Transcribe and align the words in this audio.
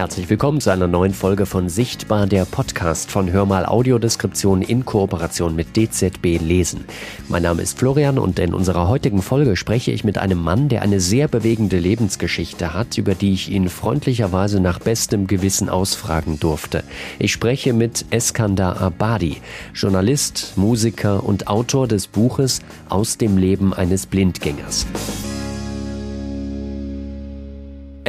Herzlich 0.00 0.30
willkommen 0.30 0.62
zu 0.62 0.70
einer 0.70 0.86
neuen 0.86 1.12
Folge 1.12 1.44
von 1.44 1.68
Sichtbar, 1.68 2.26
der 2.26 2.46
Podcast 2.46 3.10
von 3.10 3.30
Hörmal 3.30 3.66
Audiodeskription 3.66 4.62
in 4.62 4.86
Kooperation 4.86 5.54
mit 5.54 5.76
DZB 5.76 6.40
Lesen. 6.40 6.86
Mein 7.28 7.42
Name 7.42 7.60
ist 7.60 7.78
Florian 7.78 8.18
und 8.18 8.38
in 8.38 8.54
unserer 8.54 8.88
heutigen 8.88 9.20
Folge 9.20 9.58
spreche 9.58 9.90
ich 9.90 10.02
mit 10.02 10.16
einem 10.16 10.42
Mann, 10.42 10.70
der 10.70 10.80
eine 10.80 11.00
sehr 11.00 11.28
bewegende 11.28 11.78
Lebensgeschichte 11.78 12.72
hat, 12.72 12.96
über 12.96 13.14
die 13.14 13.34
ich 13.34 13.50
ihn 13.50 13.68
freundlicherweise 13.68 14.58
nach 14.58 14.78
bestem 14.78 15.26
Gewissen 15.26 15.68
ausfragen 15.68 16.40
durfte. 16.40 16.82
Ich 17.18 17.34
spreche 17.34 17.74
mit 17.74 18.06
Eskandar 18.08 18.80
Abadi, 18.80 19.36
Journalist, 19.74 20.54
Musiker 20.56 21.22
und 21.24 21.46
Autor 21.46 21.86
des 21.86 22.06
Buches 22.06 22.60
Aus 22.88 23.18
dem 23.18 23.36
Leben 23.36 23.74
eines 23.74 24.06
Blindgängers. 24.06 24.86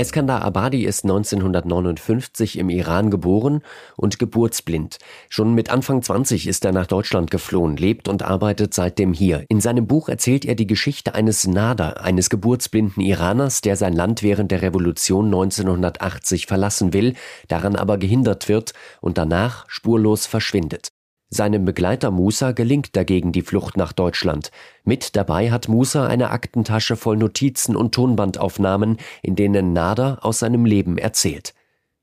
Eskandar 0.02 0.42
Abadi 0.42 0.84
ist 0.84 1.04
1959 1.04 2.58
im 2.58 2.70
Iran 2.70 3.12
geboren 3.12 3.62
und 3.96 4.18
geburtsblind. 4.18 4.98
Schon 5.30 5.54
mit 5.54 5.70
Anfang 5.70 6.02
20 6.02 6.48
ist 6.48 6.66
er 6.66 6.72
nach 6.72 6.88
Deutschland 6.88 7.30
geflohen, 7.30 7.78
lebt 7.78 8.08
und 8.08 8.24
arbeitet 8.24 8.74
seitdem 8.74 9.14
hier. 9.14 9.46
In 9.48 9.62
seinem 9.62 9.86
Buch 9.86 10.10
erzählt 10.10 10.44
er 10.44 10.56
die 10.56 10.66
Geschichte 10.66 11.14
eines 11.14 11.46
Nader, 11.46 12.02
eines 12.02 12.32
geburtsblinden 12.32 13.04
Iraners, 13.04 13.62
der 13.62 13.76
sein 13.76 13.94
Land 13.94 14.24
während 14.24 14.50
der 14.50 14.64
Revolution 14.64 15.26
1980 15.26 16.48
verlassen 16.48 16.94
will, 16.94 17.14
daran 17.48 17.76
aber 17.76 18.00
gehindert 18.00 18.50
wird 18.50 18.74
und 19.02 19.20
danach 19.20 19.66
spurlos 19.68 20.26
verschwindet. 20.26 20.90
Seinem 21.34 21.64
Begleiter 21.64 22.12
Musa 22.12 22.52
gelingt 22.52 22.98
dagegen 22.98 23.32
die 23.32 23.42
Flucht 23.42 23.78
nach 23.78 23.94
Deutschland. 23.94 24.52
Mit 24.84 25.16
dabei 25.16 25.50
hat 25.50 25.70
Musa 25.70 26.06
eine 26.06 26.30
Aktentasche 26.30 26.98
voll 26.98 27.16
Notizen 27.16 27.78
und 27.78 27.96
Tonbandaufnahmen, 27.96 28.98
in 29.22 29.38
denen 29.38 29.72
Nader 29.72 30.20
aus 30.24 30.40
seinem 30.40 30.66
Leben 30.66 30.98
erzählt. 30.98 31.54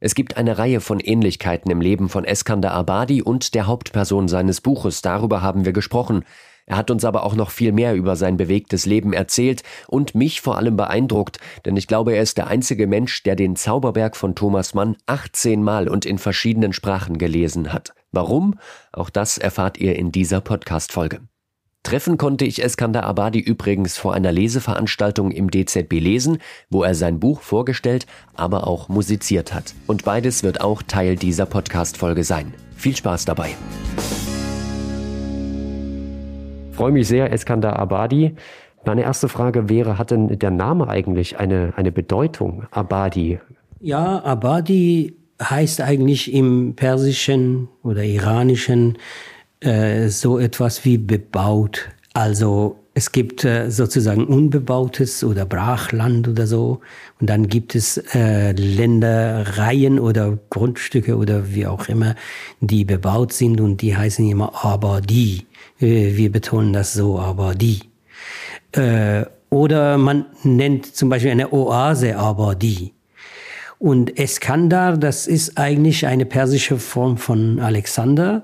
Es 0.01 0.15
gibt 0.15 0.39
eine 0.39 0.57
Reihe 0.57 0.81
von 0.81 0.99
Ähnlichkeiten 0.99 1.71
im 1.71 1.83
Leben 1.83 2.09
von 2.09 2.25
Eskander 2.25 2.73
Abadi 2.73 3.21
und 3.21 3.55
der 3.55 3.67
Hauptperson 3.67 4.29
seines 4.29 4.63
Buches, 4.63 5.03
darüber 5.03 5.43
haben 5.43 5.67
wir 5.67 5.75
gesprochen. 5.75 6.25
Er 6.65 6.79
hat 6.79 6.91
uns 6.91 7.05
aber 7.05 7.25
auch 7.25 7.35
noch 7.35 7.51
viel 7.51 7.73
mehr 7.73 7.95
über 7.95 8.17
sein 8.17 8.39
bewegtes 8.39 8.87
Leben 8.87 9.13
erzählt 9.13 9.63
und 9.89 10.15
mich 10.15 10.41
vor 10.41 10.57
allem 10.57 10.79
beeindruckt, 10.79 11.39
denn 11.67 11.77
ich 11.77 11.87
glaube, 11.87 12.15
er 12.15 12.23
ist 12.23 12.39
der 12.39 12.47
einzige 12.47 12.87
Mensch, 12.87 13.23
der 13.25 13.37
den 13.37 13.57
Zauberberg 13.57 14.17
von 14.17 14.35
Thomas 14.35 14.73
Mann 14.73 14.97
18 15.05 15.63
Mal 15.63 15.87
und 15.87 16.07
in 16.07 16.17
verschiedenen 16.17 16.73
Sprachen 16.73 17.19
gelesen 17.19 17.75
hat. 17.75 17.93
Warum? 18.13 18.55
Auch 18.93 19.11
das 19.11 19.37
erfahrt 19.37 19.79
ihr 19.79 19.97
in 19.97 20.13
dieser 20.13 20.41
Podcast-Folge. 20.41 21.21
Treffen 21.83 22.19
konnte 22.19 22.45
ich 22.45 22.63
Eskander 22.63 23.05
Abadi 23.05 23.39
übrigens 23.39 23.97
vor 23.97 24.15
einer 24.15 24.33
Leseveranstaltung 24.33 25.31
im 25.31 25.51
DZB 25.51 25.95
lesen, 26.01 26.39
wo 26.71 26.83
er 26.83 26.95
sein 26.95 27.21
Buch 27.21 27.41
vorgestellt, 27.41 28.07
aber 28.35 28.67
auch 28.67 28.89
musiziert 28.89 29.55
hat. 29.55 29.75
Und 29.87 30.05
beides 30.05 30.43
wird 30.43 30.61
auch 30.61 30.83
Teil 30.83 31.17
dieser 31.17 31.47
Podcast-Folge 31.47 32.25
sein. 32.25 32.53
Viel 32.77 32.97
Spaß 32.97 33.25
dabei. 33.25 33.57
Freue 36.73 36.93
mich 36.93 37.09
sehr, 37.09 37.33
Eskander 37.33 37.79
Abadi. 37.79 38.35
Meine 38.85 39.03
erste 39.03 39.29
Frage 39.29 39.69
wäre, 39.69 39.99
hat 39.99 40.11
denn 40.11 40.39
der 40.39 40.51
Name 40.51 40.89
eigentlich 40.89 41.39
eine, 41.39 41.75
eine 41.77 41.93
Bedeutung, 41.93 42.65
Abadi? 42.71 43.39
Ja, 43.81 44.23
Abadi 44.25 45.18
heißt 45.43 45.81
eigentlich 45.81 46.33
im 46.33 46.75
persischen 46.75 47.69
oder 47.83 48.03
iranischen 48.03 48.99
äh, 49.61 50.09
so 50.09 50.39
etwas 50.39 50.85
wie 50.85 50.99
bebaut. 50.99 51.89
Also 52.15 52.77
es 52.95 53.13
gibt 53.13 53.45
äh, 53.45 53.71
sozusagen 53.71 54.27
unbebautes 54.27 55.23
oder 55.23 55.47
Brachland 55.47 56.27
oder 56.27 56.49
so. 56.49 56.81
Und 57.21 57.31
dann 57.31 57.49
gibt 57.49 57.77
es 57.77 57.97
äh, 58.13 58.51
Ländereien 58.53 60.01
oder 60.01 60.37
Grundstücke 60.51 61.17
oder 61.17 61.55
wie 61.55 61.67
auch 61.67 61.89
immer, 61.89 62.17
die 62.61 62.85
bebaut 62.85 63.33
sind 63.33 63.61
und 63.61 63.83
die 63.83 63.97
heißen 63.97 64.29
immer 64.29 64.65
aber 64.65 65.01
die. 65.01 65.47
Äh, 65.81 66.17
wir 66.17 66.33
betonen 66.33 66.73
das 66.73 66.93
so, 66.93 67.21
aber 67.21 67.55
die. 67.55 67.83
Äh, 68.73 69.27
oder 69.51 69.97
man 69.97 70.27
nennt 70.43 70.87
zum 70.87 71.09
Beispiel 71.09 71.31
eine 71.31 71.53
Oase 71.53 72.17
aber 72.17 72.57
die. 72.57 72.95
Und 73.79 74.19
Eskandar, 74.19 74.97
das 74.97 75.27
ist 75.27 75.57
eigentlich 75.57 76.07
eine 76.07 76.27
persische 76.27 76.79
Form 76.79 77.17
von 77.17 77.61
Alexander. 77.61 78.43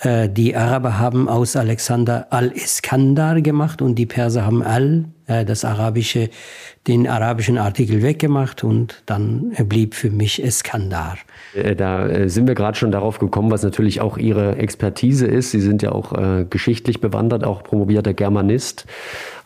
Äh, 0.00 0.28
die 0.28 0.54
Araber 0.54 0.98
haben 0.98 1.28
aus 1.28 1.56
Alexander 1.56 2.26
Al-Iskandar 2.30 3.40
gemacht 3.40 3.80
und 3.80 3.94
die 3.94 4.04
Perser 4.04 4.44
haben 4.44 4.62
Al, 4.62 5.06
äh, 5.26 5.46
das 5.46 5.64
arabische, 5.64 6.28
den 6.86 7.08
arabischen 7.08 7.56
Artikel 7.56 8.02
weggemacht 8.02 8.62
und 8.62 9.02
dann 9.06 9.52
blieb 9.64 9.94
für 9.94 10.10
mich 10.10 10.44
Eskandar. 10.44 11.16
Äh, 11.54 11.74
da 11.74 12.28
sind 12.28 12.46
wir 12.46 12.54
gerade 12.54 12.76
schon 12.76 12.92
darauf 12.92 13.18
gekommen, 13.18 13.50
was 13.50 13.62
natürlich 13.62 14.02
auch 14.02 14.18
Ihre 14.18 14.56
Expertise 14.56 15.26
ist. 15.26 15.52
Sie 15.52 15.60
sind 15.60 15.82
ja 15.82 15.92
auch 15.92 16.12
geschichtlich 16.50 17.00
bewandert, 17.00 17.44
auch 17.44 17.62
promovierter 17.62 18.12
Germanist. 18.12 18.86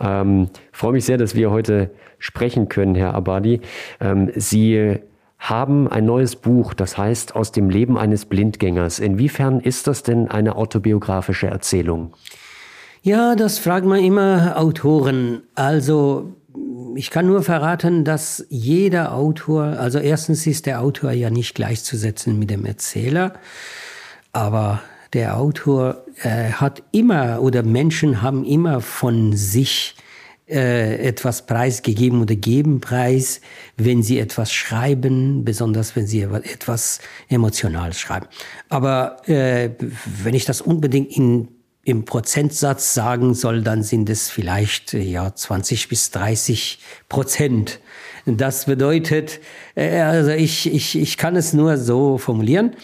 Ähm, 0.01 0.49
freue 0.73 0.93
mich 0.93 1.05
sehr, 1.05 1.19
dass 1.19 1.37
wir 1.37 1.51
heute 1.51 1.91
sprechen 2.19 2.69
können, 2.69 2.95
Herr 2.95 3.15
Abadi. 3.15 3.61
Ähm, 4.01 4.31
Sie 4.35 4.99
haben 5.41 5.89
ein 5.89 6.05
neues 6.05 6.37
Buch, 6.37 6.75
das 6.75 6.99
heißt 6.99 7.34
Aus 7.34 7.51
dem 7.51 7.71
Leben 7.71 7.99
eines 7.99 8.27
Blindgängers. 8.27 8.99
Inwiefern 8.99 9.59
ist 9.59 9.87
das 9.87 10.03
denn 10.03 10.31
eine 10.31 10.55
autobiografische 10.55 11.47
Erzählung? 11.47 12.12
Ja, 13.03 13.34
das 13.34 13.59
fragen 13.59 13.89
wir 13.89 13.99
immer 13.99 14.59
Autoren. 14.59 15.43
Also 15.55 16.37
ich 16.95 17.11
kann 17.11 17.27
nur 17.27 17.43
verraten, 17.43 18.05
dass 18.05 18.45
jeder 18.51 19.15
Autor, 19.15 19.62
also 19.65 19.99
erstens 19.99 20.47
ist 20.47 20.67
der 20.67 20.83
Autor 20.83 21.12
ja 21.12 21.31
nicht 21.31 21.55
gleichzusetzen 21.55 22.39
mit 22.39 22.51
dem 22.51 22.67
Erzähler, 22.67 23.33
aber 24.33 24.83
der 25.15 25.39
Autor 25.39 26.05
äh, 26.22 26.53
hat 26.53 26.83
immer 26.93 27.41
oder 27.41 27.62
Menschen 27.62 28.21
haben 28.21 28.45
immer 28.45 28.83
von 28.83 29.33
sich 29.33 29.97
äh, 29.97 30.09
etwas 30.50 31.47
preisgegeben 31.47 32.21
oder 32.21 32.34
geben 32.34 32.81
preis, 32.81 33.41
wenn 33.77 34.03
sie 34.03 34.19
etwas 34.19 34.53
schreiben, 34.53 35.44
besonders 35.44 35.97
wenn 35.97 36.06
sie 36.06 36.22
etwas 36.22 37.00
emotional 37.28 37.93
schreiben. 37.93 38.27
Aber 38.69 39.28
äh, 39.28 39.71
wenn 40.22 40.34
ich 40.34 40.44
das 40.44 40.60
unbedingt 40.60 41.16
in 41.16 41.49
im 41.83 42.05
Prozentsatz 42.05 42.94
sagen 42.94 43.34
soll, 43.34 43.62
dann 43.62 43.83
sind 43.83 44.10
es 44.10 44.31
vielleicht 44.31 44.93
ja 44.93 45.34
20 45.34 45.89
bis 45.89 46.10
30 46.10 46.78
Prozent. 47.09 47.81
Das 48.27 48.66
bedeutet, 48.66 49.41
äh, 49.75 50.00
also 50.00 50.31
ich, 50.31 50.72
ich, 50.72 50.99
ich 50.99 51.16
kann 51.16 51.37
es 51.37 51.53
nur 51.53 51.78
so 51.78 52.19
formulieren. 52.19 52.77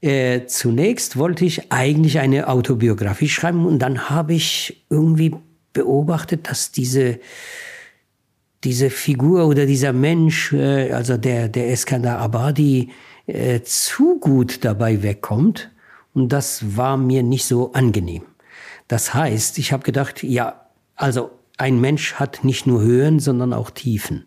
Äh, 0.00 0.46
zunächst 0.46 1.16
wollte 1.16 1.44
ich 1.44 1.72
eigentlich 1.72 2.18
eine 2.18 2.48
Autobiografie 2.48 3.28
schreiben 3.28 3.64
und 3.64 3.78
dann 3.78 4.10
habe 4.10 4.34
ich 4.34 4.84
irgendwie 4.90 5.34
beobachtet, 5.76 6.48
dass 6.48 6.72
diese, 6.72 7.20
diese 8.64 8.88
Figur 8.88 9.46
oder 9.46 9.66
dieser 9.66 9.92
Mensch, 9.92 10.52
äh, 10.52 10.90
also 10.90 11.16
der, 11.16 11.48
der 11.48 11.70
Eskandar 11.70 12.18
Abadi, 12.18 12.90
äh, 13.26 13.60
zu 13.60 14.18
gut 14.18 14.64
dabei 14.64 15.02
wegkommt. 15.02 15.70
Und 16.14 16.32
das 16.32 16.76
war 16.76 16.96
mir 16.96 17.22
nicht 17.22 17.44
so 17.44 17.72
angenehm. 17.74 18.22
Das 18.88 19.12
heißt, 19.12 19.58
ich 19.58 19.72
habe 19.72 19.82
gedacht, 19.82 20.22
ja, 20.22 20.66
also 20.94 21.30
ein 21.58 21.80
Mensch 21.80 22.14
hat 22.14 22.42
nicht 22.42 22.66
nur 22.66 22.80
Höhen, 22.80 23.20
sondern 23.20 23.52
auch 23.52 23.70
Tiefen. 23.70 24.24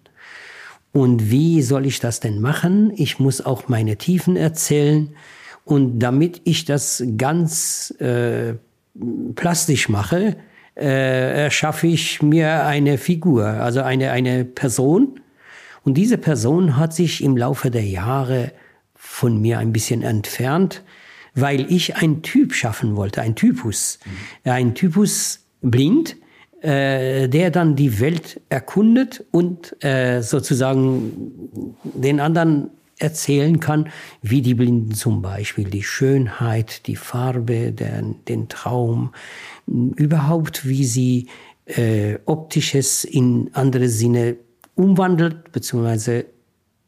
Und 0.92 1.32
wie 1.32 1.62
soll 1.62 1.86
ich 1.86 2.00
das 2.00 2.20
denn 2.20 2.42
machen? 2.42 2.92
Ich 2.96 3.20
muss 3.20 3.44
auch 3.44 3.68
meine 3.68 3.98
Tiefen 3.98 4.36
erzählen. 4.36 5.16
Und 5.66 6.00
damit 6.00 6.42
ich 6.46 6.66
das 6.66 7.04
ganz 7.18 7.92
äh, 8.00 8.56
plastisch 9.36 9.90
mache, 9.90 10.36
äh, 10.80 11.44
erschaffe 11.44 11.88
ich 11.88 12.22
mir 12.22 12.66
eine 12.66 12.98
Figur, 12.98 13.46
also 13.46 13.82
eine, 13.82 14.12
eine 14.12 14.46
Person. 14.46 15.20
Und 15.84 15.96
diese 15.96 16.18
Person 16.18 16.78
hat 16.78 16.94
sich 16.94 17.24
im 17.24 17.36
Laufe 17.38 17.72
der 17.72 17.86
Jahre 17.86 18.52
von 18.96 19.42
mir 19.42 19.60
ein 19.60 19.74
bisschen 19.74 20.04
entfernt, 20.04 20.84
weil 21.36 21.72
ich 21.72 21.96
ein 21.98 22.22
Typ 22.22 22.54
schaffen 22.54 22.96
wollte, 22.96 23.22
ein 23.22 23.36
Typus. 23.36 24.00
Mhm. 24.06 24.52
Ein 24.52 24.76
Typus 24.76 25.46
blind, 25.62 26.16
äh, 26.62 27.28
der 27.28 27.52
dann 27.52 27.76
die 27.76 28.00
Welt 28.00 28.42
erkundet 28.50 29.26
und 29.32 29.84
äh, 29.84 30.22
sozusagen 30.22 31.76
den 31.84 32.20
anderen 32.20 32.72
erzählen 33.00 33.60
kann, 33.60 33.90
wie 34.22 34.42
die 34.42 34.54
Blinden 34.54 34.94
zum 34.94 35.22
Beispiel 35.22 35.70
die 35.70 35.84
Schönheit, 35.84 36.86
die 36.88 36.98
Farbe, 36.98 37.72
der, 37.72 38.02
den 38.28 38.50
Traum, 38.50 39.12
überhaupt, 39.96 40.68
wie 40.68 40.86
sie 40.86 41.28
äh, 41.66 42.18
optisches 42.26 43.04
in 43.04 43.50
andere 43.54 43.88
Sinne 43.90 44.38
umwandelt, 44.76 45.52
beziehungsweise 45.52 46.26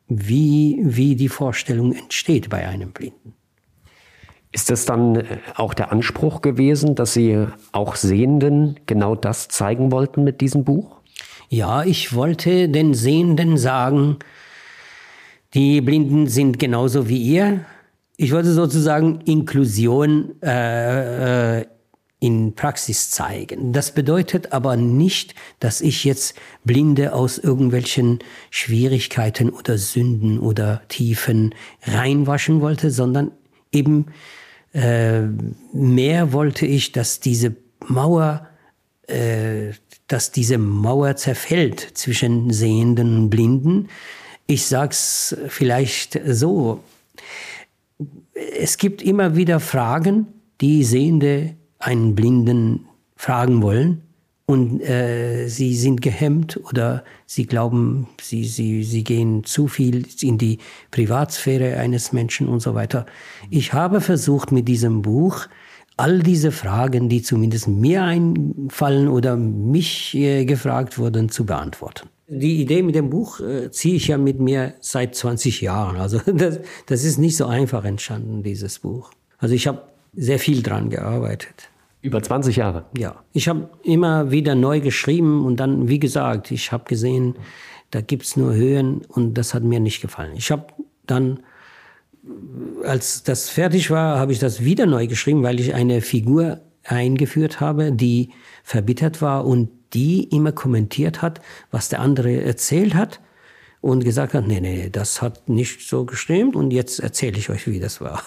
wie, 0.08 0.80
wie 0.82 1.16
die 1.16 1.30
Vorstellung 1.30 1.94
entsteht 1.94 2.50
bei 2.50 2.68
einem 2.68 2.92
Blinden. 2.92 3.34
Ist 4.52 4.70
das 4.70 4.86
dann 4.86 5.16
äh, 5.16 5.38
auch 5.56 5.74
der 5.74 5.92
Anspruch 5.92 6.42
gewesen, 6.42 6.96
dass 6.96 7.14
Sie 7.14 7.48
auch 7.72 7.96
Sehenden 7.96 8.80
genau 8.86 9.16
das 9.16 9.48
zeigen 9.48 9.92
wollten 9.92 10.24
mit 10.24 10.42
diesem 10.42 10.64
Buch? 10.64 10.98
Ja, 11.50 11.84
ich 11.84 12.14
wollte 12.16 12.68
den 12.70 12.94
Sehenden 12.94 13.58
sagen, 13.58 14.18
Die 15.54 15.82
Blinden 15.82 16.28
sind 16.28 16.60
genauso 16.60 17.10
wie 17.10 17.22
ihr. 17.22 17.66
Ich 18.16 18.32
wollte 18.32 18.54
sozusagen 18.54 19.20
Inklusion 19.26 20.42
äh, 20.42 21.60
äh, 21.60 21.66
in 22.22 22.54
Praxis 22.54 23.10
zeigen. 23.10 23.74
Das 23.74 23.94
bedeutet 23.96 24.54
aber 24.54 24.78
nicht, 24.78 25.34
dass 25.60 25.82
ich 25.82 26.04
jetzt 26.04 26.36
Blinde 26.64 27.14
aus 27.14 27.40
irgendwelchen 27.40 28.20
Schwierigkeiten 28.52 29.50
oder 29.50 29.80
Sünden 29.80 30.40
oder 30.40 30.84
Tiefen 30.88 31.56
reinwaschen 31.82 32.62
wollte, 32.62 32.92
sondern 32.92 33.32
eben 33.72 34.06
äh, 34.72 35.24
mehr 35.74 36.32
wollte 36.32 36.68
ich, 36.68 36.92
dass 36.92 37.22
diese 37.22 37.56
Mauer, 37.88 38.48
äh, 39.08 39.72
dass 40.08 40.32
diese 40.32 40.60
Mauer 40.60 41.16
zerfällt 41.16 41.80
zwischen 41.80 42.54
Sehenden 42.54 43.18
und 43.18 43.30
Blinden. 43.32 43.90
Ich 44.46 44.68
sag's 44.68 45.36
vielleicht 45.48 46.22
so: 46.28 46.84
Es 48.60 48.78
gibt 48.78 49.02
immer 49.02 49.36
wieder 49.36 49.60
Fragen, 49.60 50.28
die 50.62 50.84
Sehende 50.84 51.56
einen 51.82 52.16
Blinden 52.16 52.88
fragen 53.16 53.62
wollen 53.62 54.02
und 54.52 54.82
äh, 54.82 55.48
sie 55.48 55.76
sind 55.76 56.02
gehemmt 56.02 56.60
oder 56.70 57.06
sie 57.26 57.46
glauben, 57.46 58.08
sie, 58.22 58.44
sie, 58.44 58.84
sie 58.84 59.04
gehen 59.04 59.44
zu 59.46 59.68
viel 59.68 60.06
in 60.22 60.38
die 60.38 60.58
Privatsphäre 60.92 61.78
eines 61.78 62.12
Menschen 62.12 62.50
und 62.50 62.60
so 62.60 62.76
weiter. 62.76 63.06
Ich 63.50 63.72
habe 63.72 64.02
versucht 64.02 64.52
mit 64.52 64.68
diesem 64.68 65.04
Buch 65.04 65.48
all 65.96 66.20
diese 66.20 66.52
Fragen, 66.52 67.08
die 67.08 67.22
zumindest 67.22 67.68
mir 67.68 68.04
einfallen 68.04 69.08
oder 69.08 69.38
mich 69.38 70.16
äh, 70.16 70.44
gefragt 70.46 70.98
wurden, 70.98 71.30
zu 71.30 71.46
beantworten. 71.46 72.10
Die 72.28 72.62
Idee 72.62 72.82
mit 72.82 72.96
dem 72.96 73.10
Buch 73.10 73.40
äh, 73.40 73.72
ziehe 73.72 73.96
ich 73.96 74.08
ja 74.08 74.18
mit 74.18 74.40
mir 74.40 74.74
seit 74.82 75.16
20 75.16 75.62
Jahren. 75.62 75.98
Also 75.98 76.20
das, 76.26 76.60
das 76.88 77.06
ist 77.06 77.20
nicht 77.20 77.38
so 77.38 77.46
einfach 77.46 77.86
entstanden, 77.86 78.44
dieses 78.44 78.80
Buch. 78.80 79.12
Also 79.38 79.56
ich 79.56 79.68
habe 79.68 79.84
sehr 80.14 80.40
viel 80.40 80.62
dran 80.62 80.90
gearbeitet. 80.90 81.70
Über 82.02 82.22
20 82.22 82.56
Jahre? 82.56 82.86
Ja. 82.98 83.24
Ich 83.32 83.48
habe 83.48 83.70
immer 83.84 84.32
wieder 84.32 84.56
neu 84.56 84.80
geschrieben 84.80 85.46
und 85.46 85.58
dann, 85.58 85.88
wie 85.88 86.00
gesagt, 86.00 86.52
ich 86.52 86.72
habe 86.72 86.86
gesehen, 86.86 87.36
da 87.92 88.02
gibt's 88.02 88.36
nur 88.36 88.54
Höhen 88.54 89.02
und 89.08 89.36
das 89.36 89.54
hat 89.54 89.64
mir 89.64 89.80
nicht 89.80 90.02
gefallen. 90.02 90.34
Ich 90.36 90.50
habe 90.52 90.68
dann, 91.06 91.42
als 92.84 93.24
das 93.24 93.50
fertig 93.50 93.92
war, 93.92 94.18
habe 94.18 94.32
ich 94.32 94.40
das 94.40 94.64
wieder 94.64 94.86
neu 94.86 95.08
geschrieben, 95.08 95.44
weil 95.44 95.60
ich 95.60 95.74
eine 95.76 96.02
Figur 96.02 96.62
eingeführt 96.84 97.60
habe, 97.60 97.92
die 97.92 98.32
verbittert 98.64 99.22
war 99.22 99.46
und 99.46 99.70
die 99.94 100.24
immer 100.24 100.54
kommentiert 100.54 101.22
hat, 101.22 101.42
was 101.70 101.90
der 101.90 102.00
andere 102.00 102.42
erzählt 102.42 102.96
hat 102.96 103.20
und 103.82 104.04
gesagt 104.04 104.34
hat, 104.34 104.48
nee, 104.48 104.62
nee, 104.62 104.90
das 104.90 105.22
hat 105.22 105.50
nicht 105.50 105.88
so 105.88 106.06
gestimmt 106.06 106.56
und 106.56 106.72
jetzt 106.72 107.00
erzähle 107.00 107.38
ich 107.38 107.50
euch, 107.50 107.68
wie 107.68 107.80
das 107.80 108.02
war. 108.02 108.22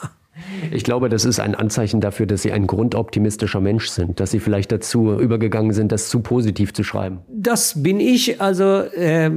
Ich 0.70 0.84
glaube, 0.84 1.08
das 1.08 1.24
ist 1.24 1.40
ein 1.40 1.54
Anzeichen 1.54 2.00
dafür, 2.00 2.26
dass 2.26 2.42
Sie 2.42 2.52
ein 2.52 2.66
grundoptimistischer 2.66 3.60
Mensch 3.60 3.88
sind, 3.88 4.20
dass 4.20 4.30
Sie 4.30 4.40
vielleicht 4.40 4.72
dazu 4.72 5.12
übergegangen 5.12 5.72
sind, 5.72 5.92
das 5.92 6.08
zu 6.08 6.20
positiv 6.20 6.72
zu 6.72 6.82
schreiben. 6.82 7.20
Das 7.28 7.82
bin 7.82 8.00
ich. 8.00 8.40
Also 8.40 8.64
äh, 8.64 9.30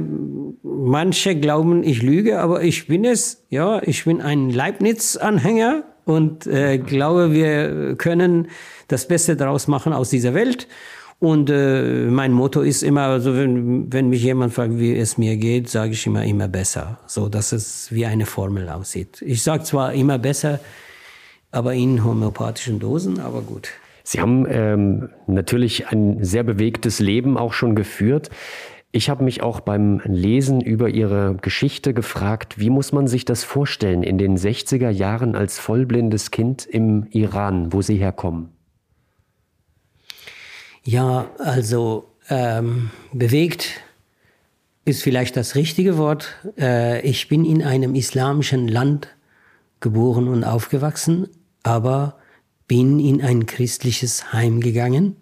manche 0.62 1.38
glauben, 1.38 1.82
ich 1.84 2.02
lüge, 2.02 2.40
aber 2.40 2.62
ich 2.62 2.88
bin 2.88 3.04
es. 3.04 3.44
Ja, 3.48 3.80
ich 3.82 4.04
bin 4.04 4.20
ein 4.20 4.50
Leibniz-Anhänger 4.50 5.84
und 6.04 6.46
äh, 6.46 6.78
glaube, 6.78 7.32
wir 7.32 7.94
können 7.96 8.48
das 8.88 9.06
Beste 9.06 9.36
daraus 9.36 9.68
machen 9.68 9.92
aus 9.92 10.10
dieser 10.10 10.34
Welt. 10.34 10.66
Und 11.20 11.50
äh, 11.50 12.06
mein 12.06 12.32
Motto 12.32 12.60
ist 12.60 12.82
immer, 12.82 13.02
also 13.02 13.34
wenn, 13.34 13.92
wenn 13.92 14.08
mich 14.08 14.22
jemand 14.22 14.54
fragt, 14.54 14.78
wie 14.78 14.96
es 14.96 15.18
mir 15.18 15.36
geht, 15.36 15.68
sage 15.68 15.92
ich 15.92 16.06
immer 16.06 16.24
immer 16.24 16.46
besser, 16.46 17.00
so 17.06 17.28
dass 17.28 17.50
es 17.50 17.90
wie 17.90 18.06
eine 18.06 18.24
Formel 18.24 18.68
aussieht. 18.68 19.20
Ich 19.22 19.42
sage 19.42 19.64
zwar 19.64 19.92
immer 19.94 20.18
besser, 20.18 20.60
aber 21.50 21.74
in 21.74 22.04
homöopathischen 22.04 22.78
Dosen, 22.78 23.20
aber 23.20 23.42
gut. 23.42 23.70
Sie 24.02 24.20
haben 24.20 24.46
ähm, 24.48 25.10
natürlich 25.26 25.88
ein 25.88 26.24
sehr 26.24 26.42
bewegtes 26.42 26.98
Leben 26.98 27.36
auch 27.36 27.52
schon 27.52 27.74
geführt. 27.74 28.30
Ich 28.90 29.10
habe 29.10 29.22
mich 29.22 29.42
auch 29.42 29.60
beim 29.60 30.00
Lesen 30.06 30.62
über 30.62 30.88
Ihre 30.88 31.36
Geschichte 31.42 31.92
gefragt, 31.92 32.58
wie 32.58 32.70
muss 32.70 32.90
man 32.92 33.06
sich 33.06 33.26
das 33.26 33.44
vorstellen 33.44 34.02
in 34.02 34.16
den 34.16 34.38
60er 34.38 34.88
Jahren 34.88 35.36
als 35.36 35.58
vollblindes 35.58 36.30
Kind 36.30 36.64
im 36.64 37.06
Iran, 37.10 37.72
wo 37.74 37.82
Sie 37.82 37.96
herkommen? 37.96 38.48
Ja, 40.84 41.26
also 41.38 42.06
ähm, 42.30 42.90
bewegt 43.12 43.82
ist 44.86 45.02
vielleicht 45.02 45.36
das 45.36 45.54
richtige 45.54 45.98
Wort. 45.98 46.34
Äh, 46.58 47.02
ich 47.02 47.28
bin 47.28 47.44
in 47.44 47.62
einem 47.62 47.94
islamischen 47.94 48.68
Land 48.68 49.14
geboren 49.80 50.28
und 50.28 50.44
aufgewachsen, 50.44 51.28
aber 51.62 52.18
bin 52.66 53.00
in 53.00 53.22
ein 53.22 53.46
christliches 53.46 54.32
Heim 54.32 54.60
gegangen. 54.60 55.16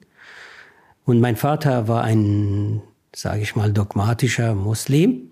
Und 1.04 1.20
mein 1.20 1.36
Vater 1.36 1.88
war 1.88 2.02
ein, 2.02 2.82
sage 3.14 3.42
ich 3.42 3.54
mal, 3.54 3.72
dogmatischer 3.72 4.54
Muslim. 4.54 5.30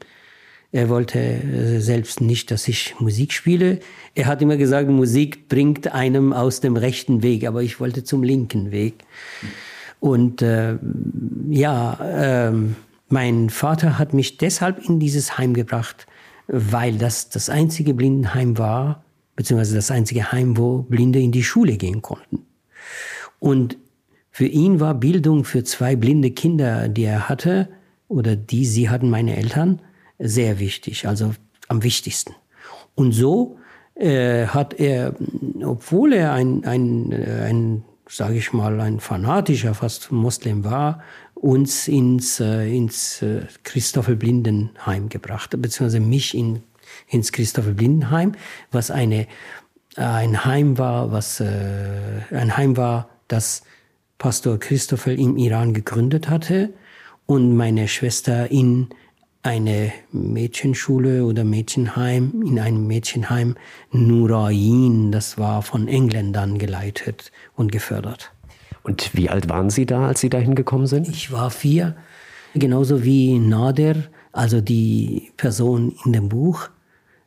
Er 0.70 0.88
wollte 0.88 1.18
äh, 1.18 1.80
selbst 1.80 2.20
nicht, 2.20 2.50
dass 2.50 2.66
ich 2.68 2.98
Musik 2.98 3.32
spiele. 3.32 3.80
Er 4.14 4.26
hat 4.26 4.42
immer 4.42 4.56
gesagt, 4.56 4.88
Musik 4.88 5.48
bringt 5.48 5.92
einem 5.92 6.32
aus 6.32 6.60
dem 6.60 6.76
rechten 6.76 7.22
Weg, 7.22 7.46
aber 7.46 7.62
ich 7.62 7.80
wollte 7.80 8.04
zum 8.04 8.22
linken 8.22 8.70
Weg. 8.70 9.04
Und 10.00 10.42
äh, 10.42 10.76
ja, 11.48 12.48
äh, 12.48 12.52
mein 13.08 13.50
Vater 13.50 13.98
hat 13.98 14.14
mich 14.14 14.36
deshalb 14.38 14.84
in 14.88 14.98
dieses 14.98 15.38
Heim 15.38 15.54
gebracht, 15.54 16.06
weil 16.46 16.98
das 16.98 17.30
das 17.30 17.48
einzige 17.48 17.94
Blindenheim 17.94 18.58
war, 18.58 19.03
beziehungsweise 19.36 19.76
das 19.76 19.90
einzige 19.90 20.32
Heim, 20.32 20.56
wo 20.56 20.82
Blinde 20.82 21.20
in 21.20 21.32
die 21.32 21.44
Schule 21.44 21.76
gehen 21.76 22.02
konnten. 22.02 22.46
Und 23.38 23.76
für 24.30 24.46
ihn 24.46 24.80
war 24.80 24.94
Bildung 24.94 25.44
für 25.44 25.64
zwei 25.64 25.96
blinde 25.96 26.30
Kinder, 26.30 26.88
die 26.88 27.04
er 27.04 27.28
hatte, 27.28 27.68
oder 28.08 28.36
die 28.36 28.66
sie 28.66 28.90
hatten, 28.90 29.10
meine 29.10 29.36
Eltern, 29.36 29.80
sehr 30.18 30.58
wichtig, 30.58 31.06
also 31.06 31.34
am 31.68 31.82
wichtigsten. 31.82 32.34
Und 32.94 33.12
so 33.12 33.58
äh, 33.94 34.46
hat 34.46 34.74
er, 34.74 35.14
obwohl 35.62 36.12
er 36.12 36.32
ein, 36.32 36.64
ein, 36.64 37.12
ein 37.12 37.84
sage 38.08 38.36
ich 38.36 38.52
mal, 38.52 38.80
ein 38.80 39.00
fanatischer, 39.00 39.74
fast 39.74 40.12
Moslem 40.12 40.64
war, 40.64 41.02
uns 41.34 41.88
ins, 41.88 42.40
äh, 42.40 42.74
ins 42.74 43.22
äh, 43.22 43.46
Blindenheim 44.16 45.08
gebracht, 45.08 45.50
beziehungsweise 45.60 46.00
mich 46.00 46.34
in 46.34 46.62
ins 47.08 47.32
Christopher 47.32 47.72
Blindenheim, 47.72 48.32
was 48.70 48.90
eine, 48.90 49.26
ein 49.96 50.44
Heim 50.44 50.78
war, 50.78 51.12
was 51.12 51.40
äh, 51.40 51.46
ein 52.30 52.56
Heim 52.56 52.76
war, 52.76 53.08
das 53.28 53.62
Pastor 54.18 54.58
Christopher 54.58 55.12
im 55.12 55.36
Iran 55.36 55.74
gegründet 55.74 56.28
hatte 56.28 56.72
und 57.26 57.56
meine 57.56 57.88
Schwester 57.88 58.50
in 58.50 58.88
eine 59.42 59.92
Mädchenschule 60.10 61.24
oder 61.24 61.44
Mädchenheim, 61.44 62.42
in 62.46 62.58
einem 62.58 62.86
Mädchenheim 62.86 63.56
Nurain, 63.92 65.12
das 65.12 65.36
war 65.36 65.60
von 65.62 65.86
Engländern 65.86 66.58
geleitet 66.58 67.30
und 67.54 67.70
gefördert. 67.70 68.32
Und 68.82 69.14
wie 69.14 69.28
alt 69.28 69.48
waren 69.48 69.68
Sie 69.68 69.84
da, 69.84 70.08
als 70.08 70.20
Sie 70.20 70.30
dahin 70.30 70.54
gekommen 70.54 70.86
sind? 70.86 71.08
Ich 71.08 71.30
war 71.30 71.50
vier, 71.50 71.96
genauso 72.54 73.04
wie 73.04 73.38
Nader, 73.38 73.96
also 74.32 74.60
die 74.60 75.32
Person 75.36 75.94
in 76.04 76.12
dem 76.12 76.28
Buch. 76.28 76.70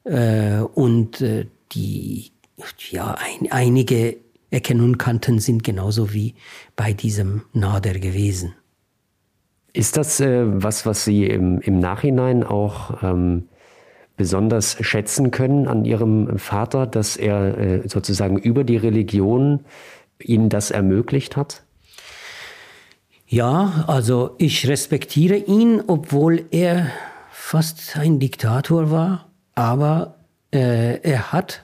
Äh, 0.08 0.62
und 0.62 1.22
äh, 1.22 1.48
die, 1.74 2.32
ja, 2.92 3.16
ein, 3.16 3.52
einige 3.52 4.18
Ecken 4.50 4.82
und 4.82 4.98
Kanten 4.98 5.40
sind 5.40 5.64
genauso 5.64 6.14
wie 6.14 6.36
bei 6.76 6.94
diesem 6.94 7.44
Nader 7.54 7.94
gewesen. 7.94 8.54
Ist 9.74 9.98
das 9.98 10.20
äh, 10.20 10.44
was, 10.46 10.86
was 10.86 11.04
Sie 11.04 11.26
im, 11.26 11.60
im 11.60 11.80
Nachhinein 11.80 12.44
auch 12.44 13.04
ähm, 13.04 13.50
besonders 14.16 14.78
schätzen 14.80 15.32
können 15.32 15.68
an 15.68 15.84
Ihrem 15.84 16.40
Vater, 16.40 16.88
dass 16.88 17.18
er 17.18 17.58
äh, 17.58 17.88
sozusagen 17.88 18.38
über 18.38 18.64
die 18.64 18.78
Religion 18.78 19.66
Ihnen 20.20 20.50
das 20.50 20.72
ermöglicht 20.72 21.36
hat? 21.36 21.64
Ja, 23.28 23.84
also 23.88 24.36
ich 24.38 24.70
respektiere 24.70 25.36
ihn, 25.36 25.84
obwohl 25.86 26.46
er 26.52 26.88
fast 27.30 27.98
ein 27.98 28.20
Diktator 28.20 28.90
war 28.90 29.27
aber 29.58 30.14
äh, 30.54 31.02
er 31.02 31.32
hat, 31.32 31.64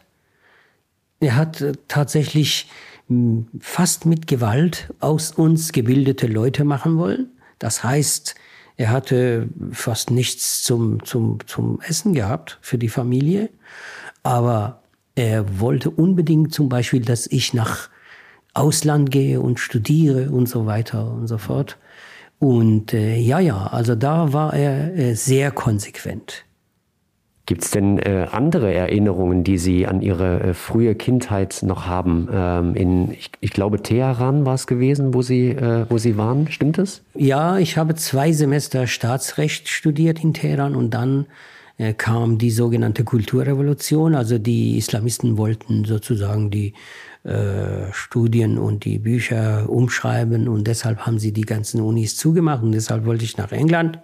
er 1.20 1.36
hat 1.36 1.64
tatsächlich 1.88 2.68
hm, 3.08 3.48
fast 3.60 4.08
mit 4.08 4.26
Gewalt 4.26 4.92
aus 5.00 5.32
uns 5.32 5.72
gebildete 5.72 6.26
Leute 6.26 6.64
machen 6.64 6.98
wollen. 6.98 7.28
Das 7.60 7.84
heißt, 7.84 8.34
er 8.78 8.90
hatte 8.90 9.48
fast 9.72 10.10
nichts 10.10 10.64
zum, 10.64 11.06
zum, 11.06 11.38
zum 11.46 11.82
Essen 11.82 12.16
gehabt 12.16 12.58
für 12.62 12.80
die 12.80 12.90
Familie, 12.90 13.50
aber 14.24 14.82
er 15.14 15.60
wollte 15.60 15.92
unbedingt 15.92 16.52
zum 16.52 16.70
Beispiel, 16.70 17.06
dass 17.06 17.28
ich 17.28 17.54
nach 17.54 17.90
Ausland 18.56 19.12
gehe 19.12 19.40
und 19.40 19.60
studiere 19.60 20.32
und 20.32 20.50
so 20.50 20.66
weiter 20.66 21.12
und 21.12 21.28
so 21.28 21.38
fort. 21.38 21.78
Und 22.40 22.92
äh, 22.92 23.18
ja, 23.18 23.40
ja, 23.40 23.68
also 23.68 23.94
da 23.94 24.34
war 24.34 24.56
er 24.56 24.98
äh, 24.98 25.14
sehr 25.14 25.52
konsequent. 25.52 26.44
Gibt 27.46 27.66
es 27.66 27.72
denn 27.72 28.00
äh, 28.00 28.28
andere 28.32 28.74
Erinnerungen, 28.74 29.44
die 29.44 29.58
Sie 29.58 29.86
an 29.86 30.02
Ihre 30.02 30.40
äh, 30.40 30.54
frühe 30.54 30.96
Kindheit 30.96 31.60
noch 31.62 31.88
haben? 31.88 32.30
Ähm, 32.32 32.74
in, 32.76 33.12
ich, 33.12 33.32
ich, 33.42 33.52
glaube, 33.52 33.82
Teheran 33.82 34.46
war 34.46 34.54
es 34.54 34.66
gewesen, 34.66 35.14
wo 35.14 35.22
Sie, 35.22 35.50
äh, 35.50 35.86
wo 35.90 35.98
Sie 35.98 36.16
waren. 36.18 36.50
Stimmt 36.50 36.78
es? 36.78 37.04
Ja, 37.16 37.58
ich 37.58 37.78
habe 37.78 37.96
zwei 37.96 38.32
Semester 38.32 38.88
Staatsrecht 38.88 39.68
studiert 39.68 40.24
in 40.24 40.34
Teheran 40.34 40.74
und 40.74 40.94
dann 40.94 41.26
äh, 41.78 41.94
kam 41.94 42.38
die 42.38 42.52
sogenannte 42.52 43.04
Kulturrevolution. 43.04 44.16
Also 44.16 44.38
die 44.38 44.78
Islamisten 44.78 45.38
wollten 45.38 45.84
sozusagen 45.84 46.50
die 46.50 46.74
äh, 47.26 47.92
Studien 47.92 48.58
und 48.58 48.86
die 48.86 49.00
Bücher 49.00 49.70
umschreiben 49.70 50.48
und 50.48 50.66
deshalb 50.66 51.00
haben 51.00 51.20
sie 51.20 51.34
die 51.34 51.42
ganzen 51.42 51.82
Unis 51.82 52.16
zugemacht 52.16 52.64
und 52.64 52.72
deshalb 52.72 53.06
wollte 53.06 53.26
ich 53.26 53.38
nach 53.38 53.52
England 53.52 54.00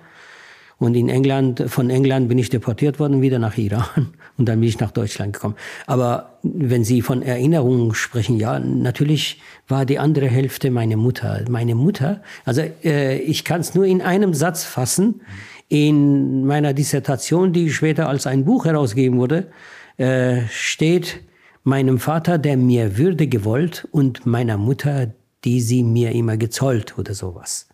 und 0.79 0.95
in 0.95 1.09
England, 1.09 1.65
von 1.67 1.89
England 1.89 2.29
bin 2.29 2.38
ich 2.38 2.50
deportiert 2.50 3.00
worden, 3.00 3.21
wieder 3.21 3.38
nach 3.38 3.57
Iran. 3.57 4.13
Und 4.38 4.48
dann 4.48 4.62
bin 4.62 4.69
ich 4.69 4.79
nach 4.79 4.91
Deutschland 4.91 5.33
gekommen. 5.33 5.55
Aber 5.86 6.39
wenn 6.43 6.86
Sie 6.86 7.01
von 7.01 7.21
Erinnerungen 7.21 7.93
sprechen, 7.93 8.38
ja, 8.38 8.57
natürlich 8.57 9.41
war 9.67 9.86
die 9.86 10.00
andere 10.00 10.27
Hälfte 10.27 10.71
meine 10.71 10.95
Mutter. 10.95 11.43
Meine 11.50 11.75
Mutter, 11.75 12.21
also 12.45 12.62
äh, 12.86 13.17
ich 13.17 13.43
kann 13.43 13.59
es 13.59 13.75
nur 13.75 13.83
in 13.83 14.01
einem 14.01 14.33
Satz 14.33 14.63
fassen. 14.63 15.21
In 15.67 16.45
meiner 16.45 16.74
Dissertation, 16.74 17.51
die 17.51 17.69
später 17.69 18.07
als 18.07 18.25
ein 18.25 18.45
Buch 18.45 18.63
herausgegeben 18.63 19.19
wurde, 19.19 19.51
äh, 19.98 20.43
steht 20.50 21.19
meinem 21.63 22.00
Vater, 22.00 22.38
der 22.38 22.55
mir 22.55 22.98
Würde 22.98 23.27
gewollt 23.27 23.86
und 23.91 24.25
meiner 24.25 24.57
Mutter, 24.57 25.12
die 25.43 25.59
sie 25.59 25.83
mir 25.83 26.13
immer 26.13 26.38
gezollt 26.38 26.98
oder 26.98 27.13
sowas. 27.13 27.67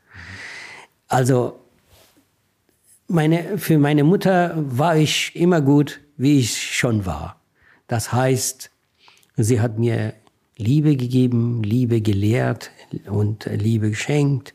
Also 1.08 1.60
meine, 3.08 3.58
für 3.58 3.78
meine 3.78 4.04
Mutter 4.04 4.54
war 4.56 4.98
ich 4.98 5.36
immer 5.36 5.62
gut, 5.62 6.02
wie 6.18 6.40
ich 6.40 6.76
schon 6.76 7.06
war. 7.06 7.42
Das 7.88 8.12
heißt, 8.12 8.72
sie 9.38 9.62
hat 9.62 9.78
mir 9.78 10.14
Liebe 10.58 10.96
gegeben, 10.96 11.64
Liebe 11.64 12.02
gelehrt 12.02 12.72
und 13.10 13.46
Liebe 13.46 13.90
geschenkt. 13.90 14.54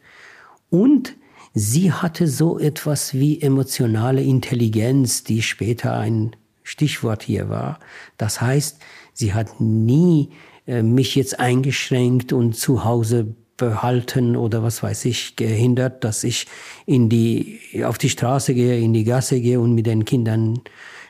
Und 0.70 1.14
sie 1.52 1.92
hatte 1.92 2.26
so 2.26 2.58
etwas 2.58 3.14
wie 3.14 3.40
emotionale 3.40 4.22
Intelligenz, 4.22 5.24
die 5.24 5.42
später 5.42 5.94
ein 5.96 6.34
Stichwort 6.62 7.22
hier 7.22 7.48
war. 7.48 7.78
Das 8.16 8.40
heißt, 8.40 8.80
sie 9.12 9.34
hat 9.34 9.60
nie 9.60 10.30
äh, 10.66 10.82
mich 10.82 11.16
jetzt 11.16 11.38
eingeschränkt 11.38 12.32
und 12.32 12.56
zu 12.56 12.84
Hause 12.84 13.34
behalten 13.60 14.34
oder 14.34 14.62
was 14.64 14.82
weiß 14.82 15.04
ich, 15.04 15.36
gehindert, 15.36 16.02
dass 16.02 16.24
ich 16.24 16.46
in 16.86 17.08
die, 17.08 17.60
auf 17.84 17.98
die 17.98 18.08
Straße 18.08 18.54
gehe, 18.54 18.80
in 18.80 18.92
die 18.92 19.04
Gasse 19.04 19.40
gehe 19.40 19.60
und 19.60 19.74
mit 19.74 19.86
den 19.86 20.04
Kindern 20.04 20.60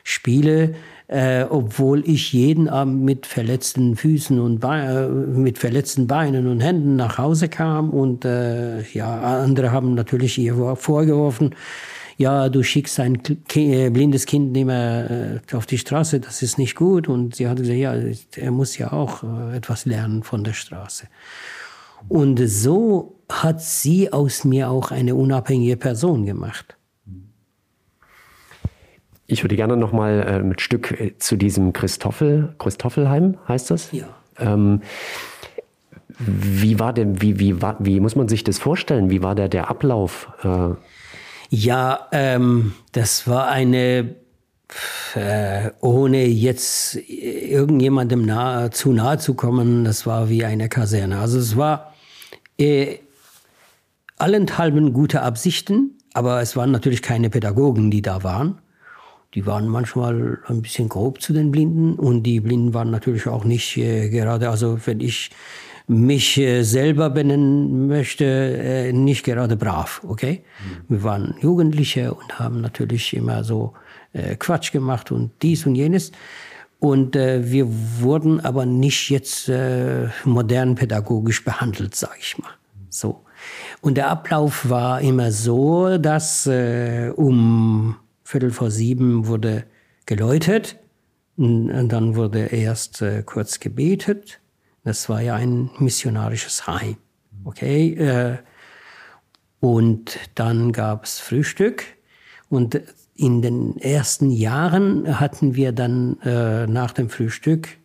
spiele, 0.03 0.75
äh, 1.07 1.43
obwohl 1.43 2.07
ich 2.07 2.33
jeden 2.33 2.69
Abend 2.69 3.03
mit 3.03 3.25
verletzten 3.25 3.95
Füßen 3.95 4.39
und 4.39 4.59
Be 4.59 4.67
äh, 4.67 5.07
mit 5.09 5.57
verletzten 5.57 6.07
Beinen 6.07 6.47
und 6.47 6.59
Händen 6.59 6.95
nach 6.95 7.17
Hause 7.17 7.49
kam 7.49 7.89
und 7.89 8.25
äh, 8.25 8.81
ja, 8.93 9.19
andere 9.41 9.71
haben 9.71 9.95
natürlich 9.95 10.37
ihr 10.37 10.75
vorgeworfen, 10.75 11.55
ja, 12.17 12.49
du 12.49 12.61
schickst 12.61 12.99
ein 12.99 13.21
äh, 13.55 13.89
blindes 13.89 14.25
Kind 14.25 14.51
nicht 14.51 14.65
mehr 14.65 15.41
äh, 15.49 15.55
auf 15.55 15.65
die 15.65 15.79
Straße, 15.79 16.19
das 16.19 16.43
ist 16.43 16.59
nicht 16.59 16.75
gut. 16.75 17.07
Und 17.07 17.35
sie 17.35 17.47
hat 17.47 17.57
gesagt, 17.57 17.79
ja, 17.79 17.95
er 18.35 18.51
muss 18.51 18.77
ja 18.77 18.91
auch 18.91 19.23
etwas 19.53 19.85
lernen 19.85 20.21
von 20.21 20.43
der 20.43 20.53
Straße. 20.53 21.07
Und 22.07 22.37
so 22.47 23.19
hat 23.29 23.61
sie 23.61 24.11
aus 24.11 24.43
mir 24.43 24.69
auch 24.69 24.91
eine 24.91 25.15
unabhängige 25.15 25.77
Person 25.77 26.25
gemacht. 26.25 26.77
Ich 29.27 29.43
würde 29.43 29.55
gerne 29.55 29.77
noch 29.77 29.93
mal 29.93 30.23
äh, 30.27 30.43
mit 30.43 30.59
Stück 30.59 30.99
äh, 30.99 31.17
zu 31.17 31.37
diesem 31.37 31.71
Christoffel, 31.71 32.53
Christoffelheim 32.59 33.37
heißt 33.47 33.71
das? 33.71 33.91
Ja. 33.93 34.07
Ähm, 34.37 34.81
wie 36.19 36.79
war 36.79 36.91
denn, 36.91 37.21
wie, 37.21 37.39
wie, 37.39 37.61
war, 37.61 37.77
wie 37.79 38.01
muss 38.01 38.15
man 38.15 38.27
sich 38.27 38.43
das 38.43 38.59
vorstellen? 38.59 39.09
Wie 39.09 39.23
war 39.23 39.33
der, 39.33 39.47
der 39.47 39.69
Ablauf? 39.69 40.29
Äh? 40.43 40.75
Ja, 41.49 42.07
ähm, 42.11 42.73
das 42.91 43.27
war 43.27 43.47
eine 43.47 44.15
äh, 45.15 45.71
ohne 45.81 46.25
jetzt 46.25 46.95
irgendjemandem 46.95 48.25
nahe, 48.25 48.69
zu 48.69 48.91
nahe 48.91 49.17
zu 49.17 49.33
kommen, 49.33 49.83
das 49.83 50.05
war 50.05 50.29
wie 50.29 50.45
eine 50.45 50.69
Kaserne. 50.69 51.19
Also 51.19 51.39
es 51.39 51.57
war 51.57 51.90
äh, 52.61 52.99
allenthalben 54.17 54.93
gute 54.93 55.21
Absichten, 55.21 55.97
aber 56.13 56.41
es 56.41 56.55
waren 56.55 56.71
natürlich 56.71 57.01
keine 57.01 57.29
Pädagogen, 57.29 57.91
die 57.91 58.01
da 58.01 58.23
waren. 58.23 58.59
Die 59.33 59.45
waren 59.45 59.67
manchmal 59.67 60.39
ein 60.47 60.61
bisschen 60.61 60.89
grob 60.89 61.21
zu 61.21 61.33
den 61.33 61.51
Blinden 61.51 61.95
und 61.95 62.23
die 62.23 62.41
Blinden 62.41 62.73
waren 62.73 62.91
natürlich 62.91 63.27
auch 63.27 63.45
nicht 63.45 63.77
äh, 63.77 64.09
gerade, 64.09 64.49
also 64.49 64.77
wenn 64.85 64.99
ich 64.99 65.31
mich 65.87 66.37
äh, 66.37 66.63
selber 66.63 67.09
benennen 67.09 67.87
möchte, 67.87 68.25
äh, 68.25 68.93
nicht 68.93 69.23
gerade 69.23 69.57
brav, 69.57 70.01
okay? 70.07 70.43
Mhm. 70.43 70.83
Wir 70.89 71.03
waren 71.03 71.35
Jugendliche 71.41 72.13
und 72.13 72.39
haben 72.39 72.61
natürlich 72.61 73.13
immer 73.15 73.43
so 73.43 73.73
äh, 74.13 74.35
Quatsch 74.35 74.71
gemacht 74.71 75.11
und 75.11 75.31
dies 75.41 75.65
und 75.65 75.75
jenes. 75.75 76.11
Und 76.81 77.15
äh, 77.15 77.51
wir 77.51 77.67
wurden 77.99 78.39
aber 78.39 78.65
nicht 78.65 79.11
jetzt 79.11 79.47
äh, 79.47 80.07
modern 80.25 80.73
pädagogisch 80.73 81.45
behandelt, 81.45 81.93
sage 81.93 82.17
ich 82.19 82.39
mal. 82.39 82.49
So. 82.89 83.23
Und 83.81 83.97
der 83.97 84.09
Ablauf 84.09 84.67
war 84.67 84.99
immer 84.99 85.31
so, 85.31 85.99
dass 85.99 86.47
äh, 86.47 87.11
um 87.15 87.97
Viertel 88.23 88.49
vor 88.49 88.71
sieben 88.71 89.27
wurde 89.27 89.65
geläutet 90.07 90.79
und 91.37 91.89
dann 91.89 92.15
wurde 92.15 92.47
erst 92.47 93.03
äh, 93.03 93.21
kurz 93.23 93.59
gebetet. 93.59 94.39
Das 94.83 95.07
war 95.07 95.21
ja 95.21 95.35
ein 95.35 95.69
missionarisches 95.77 96.65
Heim. 96.65 96.97
Okay? 97.43 97.93
Äh, 97.93 98.37
und 99.59 100.17
dann 100.33 100.71
gab 100.71 101.03
es 101.03 101.19
Frühstück 101.19 101.83
und 102.49 102.81
in 103.15 103.41
den 103.41 103.77
ersten 103.77 104.31
Jahren 104.31 105.19
hatten 105.19 105.55
wir 105.55 105.71
dann 105.71 106.19
äh, 106.21 106.67
nach 106.67 106.91
dem 106.91 107.09
Frühstück 107.09 107.77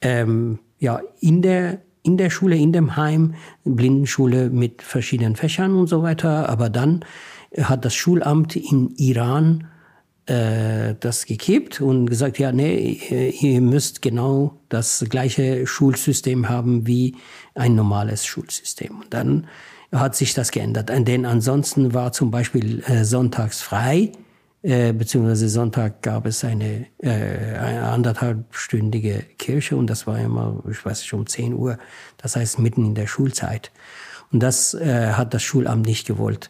ähm, 0.00 0.58
ja 0.78 1.00
in 1.20 1.42
der 1.42 1.80
in 2.02 2.16
der 2.16 2.30
Schule, 2.30 2.56
in 2.56 2.72
dem 2.72 2.96
Heim, 2.96 3.34
Blindenschule 3.64 4.50
mit 4.50 4.82
verschiedenen 4.82 5.36
Fächern 5.36 5.74
und 5.74 5.86
so 5.86 6.02
weiter. 6.02 6.48
Aber 6.48 6.68
dann 6.68 7.04
hat 7.60 7.84
das 7.84 7.94
Schulamt 7.94 8.56
in 8.56 8.90
Iran 8.96 9.68
äh, 10.26 10.94
das 10.98 11.26
gekippt 11.26 11.80
und 11.80 12.06
gesagt, 12.06 12.38
ja, 12.38 12.52
nee, 12.52 13.32
ihr 13.40 13.60
müsst 13.60 14.02
genau 14.02 14.58
das 14.68 15.04
gleiche 15.08 15.66
Schulsystem 15.66 16.48
haben 16.48 16.86
wie 16.86 17.16
ein 17.54 17.74
normales 17.74 18.26
Schulsystem. 18.26 19.00
Und 19.00 19.14
dann 19.14 19.46
hat 19.92 20.16
sich 20.16 20.34
das 20.34 20.50
geändert. 20.50 20.90
Denn 20.90 21.26
ansonsten 21.26 21.92
war 21.94 22.12
zum 22.12 22.30
Beispiel 22.30 22.82
äh, 22.86 23.04
sonntags 23.04 23.62
frei 23.62 24.12
äh, 24.62 24.92
beziehungsweise 24.92 25.48
Sonntag 25.48 26.02
gab 26.02 26.24
es 26.26 26.44
eine, 26.44 26.86
äh, 26.98 27.10
eine 27.58 27.82
anderthalbstündige 27.82 29.24
Kirche 29.38 29.76
und 29.76 29.88
das 29.88 30.06
war 30.06 30.18
immer, 30.18 30.62
ich 30.70 30.84
weiß 30.84 31.00
nicht, 31.00 31.12
um 31.14 31.26
10 31.26 31.54
Uhr, 31.54 31.78
das 32.18 32.36
heißt 32.36 32.58
mitten 32.60 32.86
in 32.86 32.94
der 32.94 33.06
Schulzeit. 33.08 33.72
Und 34.30 34.40
das 34.42 34.74
äh, 34.74 35.12
hat 35.12 35.34
das 35.34 35.42
Schulamt 35.42 35.86
nicht 35.86 36.06
gewollt. 36.06 36.48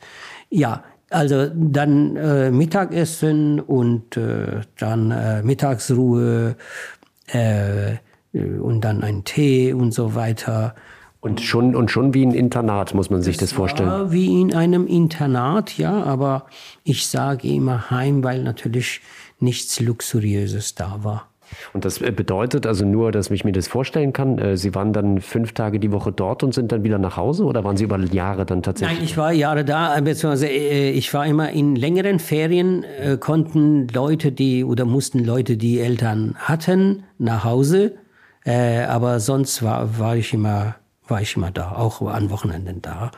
Ja, 0.50 0.84
also 1.10 1.50
dann 1.54 2.16
äh, 2.16 2.50
Mittagessen 2.50 3.60
und 3.60 4.16
äh, 4.16 4.60
dann 4.78 5.10
äh, 5.10 5.42
Mittagsruhe 5.42 6.56
äh, 7.26 7.96
und 8.32 8.80
dann 8.82 9.02
ein 9.02 9.24
Tee 9.24 9.72
und 9.72 9.92
so 9.92 10.14
weiter. 10.14 10.74
Und 11.22 11.40
schon, 11.40 11.76
und 11.76 11.88
schon 11.88 12.14
wie 12.14 12.26
ein 12.26 12.32
Internat, 12.32 12.94
muss 12.94 13.08
man 13.08 13.22
sich 13.22 13.36
das, 13.36 13.50
das 13.50 13.56
vorstellen. 13.56 13.88
War 13.88 14.10
wie 14.10 14.40
in 14.40 14.54
einem 14.54 14.88
Internat, 14.88 15.78
ja, 15.78 16.02
aber 16.02 16.46
ich 16.82 17.06
sage 17.06 17.46
immer 17.46 17.90
Heim, 17.92 18.24
weil 18.24 18.42
natürlich 18.42 19.00
nichts 19.38 19.78
Luxuriöses 19.78 20.74
da 20.74 20.98
war. 21.02 21.28
Und 21.74 21.84
das 21.84 22.00
bedeutet 22.00 22.66
also 22.66 22.84
nur, 22.84 23.12
dass 23.12 23.30
ich 23.30 23.44
mir 23.44 23.52
das 23.52 23.68
vorstellen 23.68 24.12
kann, 24.12 24.38
äh, 24.38 24.56
Sie 24.56 24.74
waren 24.74 24.92
dann 24.92 25.20
fünf 25.20 25.52
Tage 25.52 25.78
die 25.78 25.92
Woche 25.92 26.10
dort 26.10 26.42
und 26.42 26.54
sind 26.54 26.72
dann 26.72 26.82
wieder 26.82 26.98
nach 26.98 27.16
Hause 27.16 27.44
oder 27.44 27.62
waren 27.62 27.76
Sie 27.76 27.84
über 27.84 28.00
Jahre 28.00 28.44
dann 28.44 28.64
tatsächlich? 28.64 28.98
Nein, 28.98 29.04
ich 29.04 29.16
war 29.16 29.32
Jahre 29.32 29.64
da, 29.64 30.00
beziehungsweise 30.00 30.48
äh, 30.48 30.90
ich 30.90 31.14
war 31.14 31.24
immer 31.24 31.50
in 31.50 31.76
längeren 31.76 32.18
Ferien, 32.18 32.82
äh, 32.82 33.16
konnten 33.16 33.86
Leute, 33.88 34.32
die 34.32 34.64
oder 34.64 34.86
mussten 34.86 35.24
Leute, 35.24 35.56
die 35.56 35.78
Eltern 35.78 36.34
hatten, 36.36 37.04
nach 37.18 37.44
Hause. 37.44 37.94
Aber 38.44 39.20
sonst 39.20 39.62
war, 39.62 40.00
war 40.00 40.16
ich 40.16 40.34
immer 40.34 40.74
war 41.12 41.22
ich 41.22 41.36
immer 41.36 41.52
da, 41.52 41.72
auch 41.72 42.02
an 42.02 42.30
Wochenenden 42.30 42.82
da. 42.82 43.12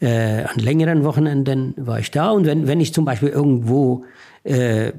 Äh, 0.00 0.44
an 0.44 0.58
längeren 0.58 1.04
Wochenenden 1.04 1.74
war 1.76 1.98
ich 1.98 2.10
da 2.10 2.30
und 2.30 2.44
wenn, 2.44 2.66
wenn 2.66 2.80
ich 2.80 2.92
zum 2.92 3.04
Beispiel 3.04 3.30
irgendwo, 3.30 4.04
äh, 4.44 4.92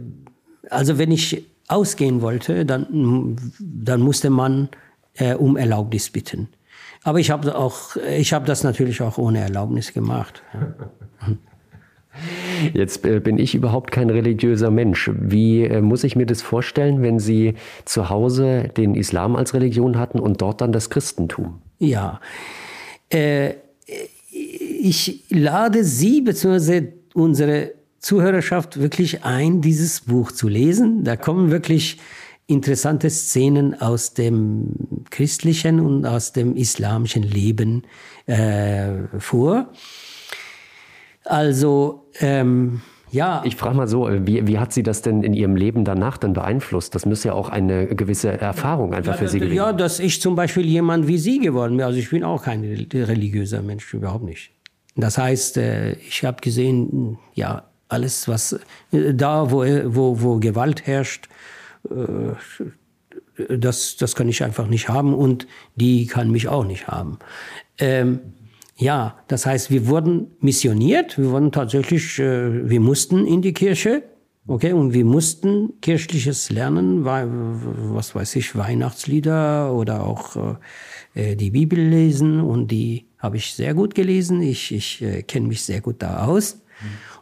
also 0.70 0.98
wenn 0.98 1.12
ich 1.12 1.46
ausgehen 1.68 2.22
wollte, 2.22 2.66
dann, 2.66 3.38
dann 3.60 4.02
musste 4.02 4.30
man 4.32 4.70
äh, 5.16 5.36
um 5.36 5.56
Erlaubnis 5.56 6.10
bitten. 6.10 6.50
Aber 7.04 7.20
ich 7.20 7.32
habe 7.32 7.56
auch, 7.56 7.96
ich 7.96 8.34
habe 8.34 8.46
das 8.46 8.64
natürlich 8.64 9.02
auch 9.02 9.18
ohne 9.18 9.40
Erlaubnis 9.40 9.94
gemacht. 9.94 10.42
Jetzt 12.74 13.06
äh, 13.06 13.20
bin 13.20 13.38
ich 13.38 13.56
überhaupt 13.56 13.92
kein 13.92 14.10
religiöser 14.10 14.72
Mensch. 14.72 15.10
Wie 15.14 15.64
äh, 15.64 15.82
muss 15.82 16.04
ich 16.04 16.16
mir 16.16 16.26
das 16.26 16.42
vorstellen, 16.42 17.02
wenn 17.02 17.20
Sie 17.20 17.54
zu 17.86 18.10
Hause 18.10 18.70
den 18.76 18.96
Islam 18.96 19.36
als 19.36 19.54
Religion 19.54 19.98
hatten 19.98 20.20
und 20.20 20.42
dort 20.42 20.60
dann 20.60 20.72
das 20.74 20.90
Christentum? 20.90 21.62
Ja, 21.80 22.20
äh, 23.10 23.54
ich 24.32 25.24
lade 25.30 25.84
Sie 25.84 26.22
bzw. 26.22 26.90
unsere 27.14 27.74
Zuhörerschaft 28.00 28.80
wirklich 28.80 29.24
ein, 29.24 29.62
dieses 29.62 30.02
Buch 30.02 30.32
zu 30.32 30.48
lesen. 30.48 31.04
Da 31.04 31.16
kommen 31.18 31.52
wirklich 31.52 31.98
interessante 32.48 33.10
Szenen 33.10 33.80
aus 33.80 34.14
dem 34.14 34.74
christlichen 35.10 35.80
und 35.80 36.06
aus 36.06 36.34
dem 36.34 36.56
islamischen 36.56 37.24
Leben 37.24 37.84
äh, 38.26 39.20
vor. 39.20 39.72
Also 41.24 42.10
ähm, 42.20 42.82
ja. 43.12 43.42
Ich 43.46 43.56
frage 43.56 43.76
mal 43.76 43.88
so, 43.88 44.10
wie, 44.10 44.48
wie 44.48 44.60
hat 44.60 44.74
Sie 44.74 44.84
das 44.84 45.02
denn 45.02 45.24
in 45.24 45.34
Ihrem 45.34 45.56
Leben 45.56 45.86
danach 45.86 46.18
dann 46.18 46.34
beeinflusst? 46.34 46.96
Das 46.96 47.06
muss 47.06 47.24
ja 47.24 47.34
auch 47.34 47.50
eine 47.50 47.88
gewisse 47.88 48.32
Erfahrung 48.32 48.94
einfach 48.94 49.14
ja, 49.14 49.18
für 49.18 49.28
Sie 49.28 49.40
gewesen 49.40 49.56
Ja, 49.56 49.74
dass 49.74 50.00
ich 50.00 50.22
zum 50.22 50.36
Beispiel 50.36 50.66
jemand 50.66 51.08
wie 51.08 51.18
Sie 51.18 51.40
geworden 51.40 51.78
bin. 51.78 51.86
Also 51.86 52.00
ich 52.00 52.10
bin 52.10 52.24
auch 52.24 52.44
kein 52.44 52.64
religiöser 52.64 53.62
Mensch, 53.62 53.94
überhaupt 53.94 54.24
nicht. 54.24 54.52
Das 54.96 55.18
heißt, 55.18 55.58
äh, 55.58 55.94
ich 55.94 56.24
habe 56.26 56.42
gesehen, 56.42 57.18
ja, 57.34 57.64
alles, 57.88 58.28
was 58.28 58.60
äh, 58.92 59.14
da, 59.14 59.52
wo, 59.52 59.64
wo, 59.64 60.22
wo 60.22 60.40
Gewalt 60.40 60.86
herrscht, 60.86 61.28
äh, 61.90 62.34
das, 63.50 63.96
das 63.98 64.16
kann 64.16 64.28
ich 64.28 64.44
einfach 64.44 64.68
nicht 64.68 64.90
haben 64.90 65.14
und 65.14 65.48
die 65.76 66.06
kann 66.08 66.30
mich 66.30 66.48
auch 66.48 66.66
nicht 66.66 66.88
haben. 66.88 67.20
Ähm, 67.78 68.20
ja, 68.80 69.18
das 69.28 69.46
heißt, 69.46 69.72
wir 69.72 69.88
wurden 69.88 70.28
missioniert, 70.40 71.18
wir 71.18 71.32
wurden 71.32 71.52
tatsächlich, 71.52 72.18
äh, 72.18 72.70
wir 72.70 72.80
mussten 72.80 73.26
in 73.26 73.42
die 73.42 73.54
Kirche, 73.54 74.04
okay, 74.48 74.72
und 74.72 74.94
wir 74.94 75.04
mussten 75.04 75.74
kirchliches 75.82 76.50
lernen, 76.50 77.04
was 77.04 78.16
weiß 78.16 78.38
ich, 78.38 78.56
Weihnachtslieder 78.56 79.74
oder 79.74 80.06
auch 80.06 80.58
äh, 81.14 81.36
die 81.36 81.52
Bibel 81.52 81.78
lesen 81.78 82.40
und 82.40 82.72
die 82.72 83.08
habe 83.18 83.36
ich 83.36 83.54
sehr 83.54 83.74
gut 83.74 83.96
gelesen, 83.96 84.42
ich, 84.42 84.74
ich 84.74 85.02
äh, 85.02 85.24
kenne 85.24 85.50
mich 85.50 85.64
sehr 85.64 85.82
gut 85.82 85.98
da 86.00 86.26
aus. 86.26 86.62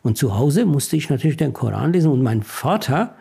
Und 0.04 0.16
zu 0.16 0.38
Hause 0.38 0.66
musste 0.66 0.96
ich 0.96 1.10
natürlich 1.10 1.38
den 1.38 1.54
Koran 1.54 1.92
lesen 1.92 2.12
und 2.12 2.22
mein 2.22 2.44
Vater, 2.44 3.16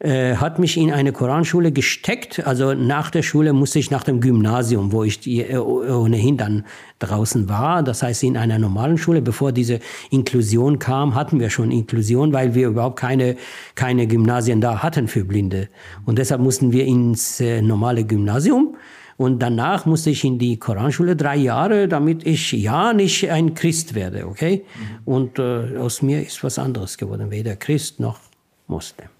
äh, 0.00 0.36
hat 0.36 0.58
mich 0.58 0.78
in 0.78 0.90
eine 0.90 1.12
Koranschule 1.12 1.72
gesteckt. 1.72 2.46
Also 2.46 2.72
nach 2.72 3.10
der 3.10 3.22
Schule 3.22 3.52
musste 3.52 3.78
ich 3.78 3.90
nach 3.90 4.02
dem 4.02 4.22
Gymnasium, 4.22 4.92
wo 4.92 5.04
ich 5.04 5.20
die, 5.20 5.42
äh, 5.42 5.58
ohnehin 5.58 6.38
dann 6.38 6.64
draußen 7.00 7.50
war. 7.50 7.82
Das 7.82 8.02
heißt, 8.02 8.22
in 8.22 8.38
einer 8.38 8.58
normalen 8.58 8.96
Schule, 8.96 9.20
bevor 9.20 9.52
diese 9.52 9.78
Inklusion 10.10 10.78
kam, 10.78 11.14
hatten 11.14 11.38
wir 11.38 11.50
schon 11.50 11.70
Inklusion, 11.70 12.32
weil 12.32 12.54
wir 12.54 12.68
überhaupt 12.68 12.98
keine, 12.98 13.36
keine 13.74 14.06
Gymnasien 14.06 14.62
da 14.62 14.82
hatten 14.82 15.06
für 15.06 15.24
Blinde. 15.24 15.68
Und 16.06 16.18
deshalb 16.18 16.40
mussten 16.40 16.72
wir 16.72 16.86
ins 16.86 17.38
äh, 17.40 17.60
normale 17.60 18.04
Gymnasium. 18.04 18.76
Und 19.18 19.40
danach 19.42 19.84
musste 19.84 20.08
ich 20.08 20.24
in 20.24 20.38
die 20.38 20.58
Koranschule 20.58 21.14
drei 21.14 21.36
Jahre, 21.36 21.88
damit 21.88 22.26
ich 22.26 22.52
ja 22.52 22.94
nicht 22.94 23.30
ein 23.30 23.52
Christ 23.52 23.94
werde, 23.94 24.26
okay? 24.26 24.64
Mhm. 24.64 24.98
Und 25.04 25.38
äh, 25.38 25.76
aus 25.76 26.00
mir 26.00 26.22
ist 26.22 26.42
was 26.42 26.58
anderes 26.58 26.96
geworden, 26.96 27.30
weder 27.30 27.54
Christ 27.54 28.00
noch 28.00 28.18
Muslim. 28.66 29.10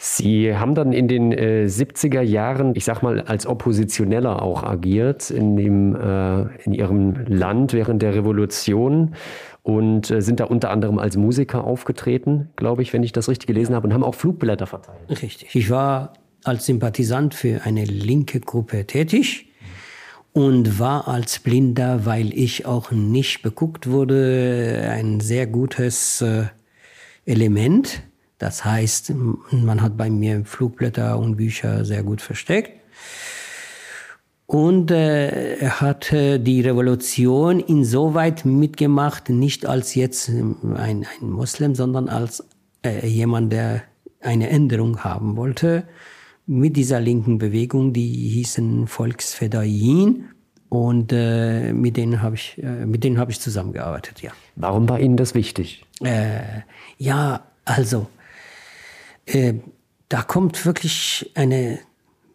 Sie 0.00 0.54
haben 0.54 0.76
dann 0.76 0.92
in 0.92 1.08
den 1.08 1.32
äh, 1.32 1.66
70er 1.66 2.20
Jahren, 2.20 2.76
ich 2.76 2.84
sag 2.84 3.02
mal, 3.02 3.22
als 3.22 3.48
Oppositioneller 3.48 4.40
auch 4.40 4.62
agiert 4.62 5.28
in, 5.32 5.56
dem, 5.56 5.96
äh, 5.96 6.42
in 6.62 6.72
Ihrem 6.72 7.26
Land 7.26 7.72
während 7.72 8.00
der 8.00 8.14
Revolution 8.14 9.16
und 9.64 10.08
äh, 10.12 10.22
sind 10.22 10.38
da 10.38 10.44
unter 10.44 10.70
anderem 10.70 11.00
als 11.00 11.16
Musiker 11.16 11.64
aufgetreten, 11.64 12.50
glaube 12.54 12.82
ich, 12.82 12.92
wenn 12.92 13.02
ich 13.02 13.10
das 13.10 13.28
richtig 13.28 13.48
gelesen 13.48 13.74
habe, 13.74 13.88
und 13.88 13.92
haben 13.92 14.04
auch 14.04 14.14
Flugblätter 14.14 14.68
verteilt. 14.68 15.00
Richtig. 15.10 15.52
Ich 15.56 15.68
war 15.68 16.12
als 16.44 16.66
Sympathisant 16.66 17.34
für 17.34 17.62
eine 17.64 17.84
linke 17.84 18.38
Gruppe 18.38 18.86
tätig 18.86 19.48
und 20.32 20.78
war 20.78 21.08
als 21.08 21.40
Blinder, 21.40 22.06
weil 22.06 22.32
ich 22.32 22.66
auch 22.66 22.92
nicht 22.92 23.42
beguckt 23.42 23.90
wurde, 23.90 24.88
ein 24.92 25.18
sehr 25.18 25.48
gutes 25.48 26.22
äh, 26.22 26.44
Element 27.26 28.04
das 28.38 28.64
heißt, 28.64 29.12
man 29.50 29.82
hat 29.82 29.96
bei 29.96 30.10
mir 30.10 30.44
Flugblätter 30.44 31.18
und 31.18 31.36
Bücher 31.36 31.84
sehr 31.84 32.02
gut 32.02 32.20
versteckt. 32.20 32.72
Und 34.46 34.90
äh, 34.90 35.56
er 35.56 35.80
hat 35.82 36.10
äh, 36.10 36.38
die 36.38 36.62
Revolution 36.62 37.60
insoweit 37.60 38.46
mitgemacht, 38.46 39.28
nicht 39.28 39.66
als 39.66 39.94
jetzt 39.94 40.30
ein, 40.30 40.74
ein 40.74 41.06
Moslem, 41.20 41.74
sondern 41.74 42.08
als 42.08 42.42
äh, 42.82 43.06
jemand, 43.06 43.52
der 43.52 43.82
eine 44.20 44.48
Änderung 44.48 45.04
haben 45.04 45.36
wollte. 45.36 45.84
Mit 46.46 46.78
dieser 46.78 46.98
linken 46.98 47.36
Bewegung, 47.36 47.92
die 47.92 48.06
hießen 48.06 48.86
Volksfedayin. 48.86 50.30
Und 50.70 51.12
äh, 51.12 51.74
mit 51.74 51.98
denen 51.98 52.22
habe 52.22 52.36
ich, 52.36 52.56
äh, 52.62 52.86
mit 52.86 53.04
denen 53.04 53.18
habe 53.18 53.30
ich 53.30 53.40
zusammengearbeitet, 53.40 54.22
ja. 54.22 54.30
Warum 54.56 54.88
war 54.88 54.98
Ihnen 54.98 55.18
das 55.18 55.34
wichtig? 55.34 55.84
Äh, 56.02 56.62
ja, 56.96 57.42
also 57.66 58.06
äh, 59.28 59.54
da 60.08 60.22
kommt 60.22 60.64
wirklich 60.64 61.30
eine 61.34 61.78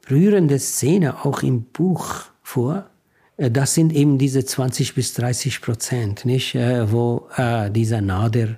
rührende 0.09 0.59
Szene 0.59 1.25
auch 1.25 1.43
im 1.43 1.63
Buch 1.63 2.25
vor. 2.41 2.89
Äh, 3.37 3.51
das 3.51 3.73
sind 3.73 3.93
eben 3.93 4.17
diese 4.17 4.45
20 4.45 4.95
bis 4.95 5.13
30 5.13 5.61
Prozent, 5.61 6.25
nicht, 6.25 6.55
äh, 6.55 6.91
wo 6.91 7.27
äh, 7.35 7.69
dieser 7.71 8.01
Nader, 8.01 8.57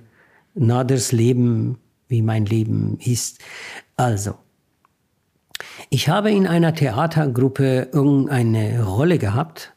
Naders 0.54 1.12
Leben, 1.12 1.78
wie 2.08 2.22
mein 2.22 2.46
Leben 2.46 2.98
ist. 3.00 3.38
Also, 3.96 4.34
ich 5.90 6.08
habe 6.08 6.30
in 6.30 6.46
einer 6.46 6.74
Theatergruppe 6.74 7.88
irgendeine 7.92 8.84
Rolle 8.84 9.18
gehabt 9.18 9.74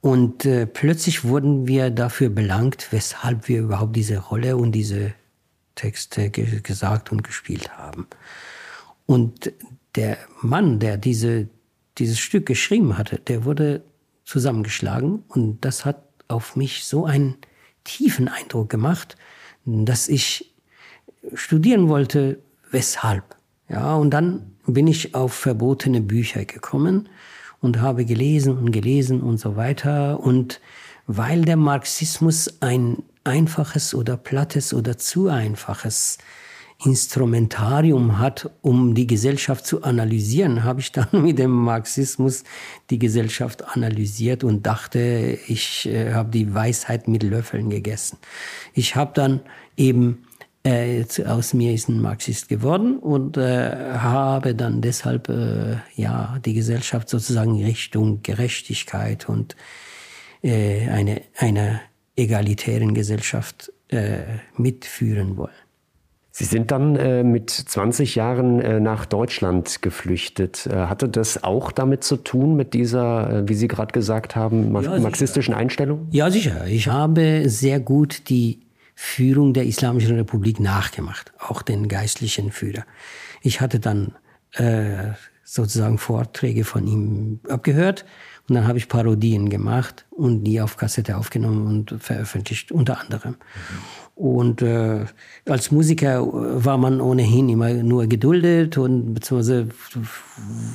und 0.00 0.44
äh, 0.44 0.66
plötzlich 0.66 1.24
wurden 1.24 1.66
wir 1.66 1.90
dafür 1.90 2.30
belangt, 2.30 2.88
weshalb 2.90 3.48
wir 3.48 3.60
überhaupt 3.60 3.96
diese 3.96 4.18
Rolle 4.18 4.56
und 4.56 4.72
diese 4.72 5.14
Texte 5.78 6.28
ge 6.30 6.60
gesagt 6.60 7.12
und 7.12 7.22
gespielt 7.22 7.78
haben. 7.78 8.06
Und 9.06 9.52
der 9.94 10.18
Mann, 10.42 10.80
der 10.80 10.96
diese, 10.96 11.48
dieses 11.98 12.18
Stück 12.18 12.46
geschrieben 12.46 12.98
hatte, 12.98 13.18
der 13.18 13.44
wurde 13.44 13.82
zusammengeschlagen 14.24 15.24
und 15.28 15.64
das 15.64 15.84
hat 15.84 16.02
auf 16.26 16.56
mich 16.56 16.84
so 16.84 17.06
einen 17.06 17.36
tiefen 17.84 18.28
Eindruck 18.28 18.68
gemacht, 18.68 19.16
dass 19.64 20.08
ich 20.08 20.52
studieren 21.34 21.88
wollte, 21.88 22.38
weshalb. 22.70 23.36
Ja, 23.68 23.94
und 23.94 24.10
dann 24.10 24.52
bin 24.66 24.86
ich 24.86 25.14
auf 25.14 25.32
verbotene 25.32 26.00
Bücher 26.00 26.44
gekommen 26.44 27.08
und 27.60 27.80
habe 27.80 28.04
gelesen 28.04 28.58
und 28.58 28.72
gelesen 28.72 29.20
und 29.22 29.38
so 29.38 29.56
weiter. 29.56 30.20
Und 30.20 30.60
weil 31.06 31.42
der 31.42 31.56
Marxismus 31.56 32.60
ein 32.60 33.02
einfaches 33.28 33.94
oder 33.94 34.16
plattes 34.16 34.74
oder 34.74 34.98
zu 34.98 35.28
einfaches 35.28 36.18
Instrumentarium 36.84 38.18
hat, 38.18 38.50
um 38.62 38.94
die 38.94 39.08
Gesellschaft 39.08 39.66
zu 39.66 39.82
analysieren, 39.82 40.64
habe 40.64 40.80
ich 40.80 40.92
dann 40.92 41.08
mit 41.12 41.38
dem 41.38 41.50
Marxismus 41.50 42.44
die 42.90 42.98
Gesellschaft 42.98 43.64
analysiert 43.76 44.44
und 44.44 44.66
dachte, 44.66 45.38
ich 45.46 45.86
äh, 45.86 46.12
habe 46.12 46.30
die 46.30 46.54
Weisheit 46.54 47.08
mit 47.08 47.22
Löffeln 47.22 47.70
gegessen. 47.70 48.18
Ich 48.74 48.96
habe 48.96 49.12
dann 49.14 49.40
eben 49.76 50.24
äh, 50.64 51.04
aus 51.26 51.54
mir 51.54 51.72
ist 51.72 51.88
ein 51.88 52.00
Marxist 52.00 52.48
geworden 52.48 52.98
und 52.98 53.36
äh, 53.36 53.94
habe 53.94 54.54
dann 54.54 54.80
deshalb 54.80 55.28
äh, 55.28 55.76
ja 55.94 56.38
die 56.44 56.54
Gesellschaft 56.54 57.08
sozusagen 57.08 57.62
Richtung 57.64 58.22
Gerechtigkeit 58.22 59.28
und 59.28 59.56
äh, 60.42 60.88
eine 60.88 61.22
eine 61.36 61.80
egalitären 62.18 62.94
Gesellschaft 62.94 63.72
äh, 63.88 64.18
mitführen 64.56 65.36
wollen. 65.36 65.52
Sie 66.30 66.44
sind 66.44 66.70
dann 66.70 66.94
äh, 66.94 67.24
mit 67.24 67.50
20 67.50 68.14
Jahren 68.14 68.60
äh, 68.60 68.78
nach 68.78 69.06
Deutschland 69.06 69.82
geflüchtet. 69.82 70.66
Äh, 70.66 70.86
hatte 70.86 71.08
das 71.08 71.42
auch 71.42 71.72
damit 71.72 72.04
zu 72.04 72.16
tun, 72.16 72.54
mit 72.54 72.74
dieser, 72.74 73.38
äh, 73.40 73.48
wie 73.48 73.54
Sie 73.54 73.66
gerade 73.66 73.92
gesagt 73.92 74.36
haben, 74.36 74.70
ma 74.70 74.82
ja, 74.82 74.98
marxistischen 75.00 75.52
Einstellung? 75.52 76.06
Ja, 76.12 76.30
sicher. 76.30 76.66
Ich 76.68 76.86
habe 76.86 77.48
sehr 77.48 77.80
gut 77.80 78.28
die 78.28 78.60
Führung 78.94 79.52
der 79.52 79.64
Islamischen 79.64 80.14
Republik 80.14 80.60
nachgemacht, 80.60 81.32
auch 81.40 81.62
den 81.62 81.88
geistlichen 81.88 82.52
Führer. 82.52 82.84
Ich 83.42 83.60
hatte 83.60 83.80
dann 83.80 84.14
äh, 84.52 85.14
sozusagen 85.50 85.96
Vorträge 85.96 86.64
von 86.64 86.86
ihm 86.86 87.40
abgehört 87.48 88.04
und 88.48 88.54
dann 88.54 88.66
habe 88.66 88.76
ich 88.76 88.88
Parodien 88.88 89.48
gemacht 89.48 90.06
und 90.10 90.44
die 90.44 90.60
auf 90.60 90.76
Kassette 90.76 91.16
aufgenommen 91.16 91.66
und 91.66 92.02
veröffentlicht, 92.02 92.70
unter 92.70 93.00
anderem. 93.00 93.32
Mhm. 93.32 93.36
Und 94.14 94.62
äh, 94.62 95.06
als 95.46 95.70
Musiker 95.70 96.26
war 96.26 96.76
man 96.76 97.00
ohnehin 97.00 97.48
immer 97.48 97.72
nur 97.72 98.06
geduldet 98.06 98.76
und 98.76 99.14
beziehungsweise 99.14 99.68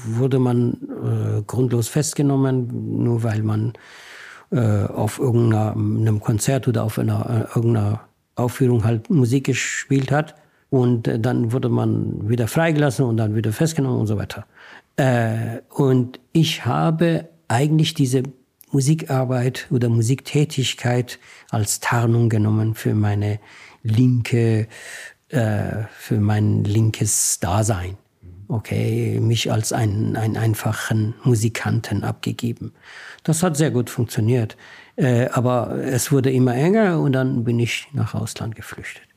wurde 0.06 0.40
man 0.40 0.74
äh, 0.74 1.42
grundlos 1.46 1.88
festgenommen, 1.88 3.04
nur 3.04 3.22
weil 3.24 3.44
man 3.44 3.74
äh, 4.52 4.86
auf 4.86 5.20
irgendeinem 5.20 6.20
Konzert 6.20 6.68
oder 6.68 6.84
auf 6.84 6.98
einer, 6.98 7.50
äh, 7.54 7.58
irgendeiner 7.58 8.02
Aufführung 8.36 8.86
halt 8.86 9.10
Musik 9.10 9.46
gespielt 9.46 10.12
hat. 10.12 10.36
Und 10.74 11.08
äh, 11.08 11.20
dann 11.20 11.52
wurde 11.52 11.70
man 11.70 12.28
wieder 12.28 12.48
freigelassen 12.48 13.06
und 13.06 13.18
dann 13.18 13.36
wieder 13.36 13.54
festgenommen 13.54 14.00
und 14.00 14.08
so 14.08 14.18
weiter. 14.18 14.48
Äh, 14.96 15.60
und 15.70 16.20
ich 16.32 16.66
habe 16.66 17.30
eigentlich 17.48 17.94
diese 17.94 18.24
Musikarbeit 18.72 19.68
oder 19.70 19.88
Musiktätigkeit 19.90 21.20
als 21.52 21.80
Tarnung 21.80 22.28
genommen 22.28 22.74
für 22.74 22.96
meine 22.96 23.40
linke, 23.84 24.68
äh, 25.30 25.84
für 25.96 26.20
mein 26.20 26.64
linkes 26.64 27.40
Dasein. 27.40 27.96
Okay, 28.48 29.20
mich 29.20 29.52
als 29.52 29.74
einen, 29.74 30.16
einen 30.16 30.38
einfachen 30.38 31.14
Musikanten 31.24 32.04
abgegeben. 32.04 32.74
Das 33.22 33.44
hat 33.44 33.58
sehr 33.58 33.70
gut 33.70 33.92
funktioniert. 33.92 34.58
Aber 35.32 35.80
es 35.84 36.12
wurde 36.12 36.32
immer 36.32 36.54
enger 36.54 37.00
und 37.00 37.14
dann 37.14 37.44
bin 37.44 37.58
ich 37.58 37.88
nach 37.94 38.14
Ausland 38.14 38.54
geflüchtet. 38.54 39.13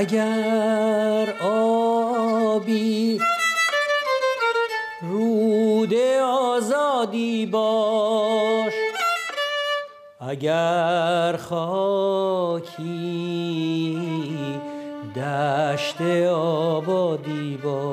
اگر 0.00 1.34
آبی 1.40 3.20
رود 5.02 5.94
آزادی 6.24 7.46
باش 7.46 8.72
اگر 10.20 11.36
خاکی 11.36 12.78
دشت 15.16 16.00
آبادی 16.32 17.58
باش. 17.64 17.89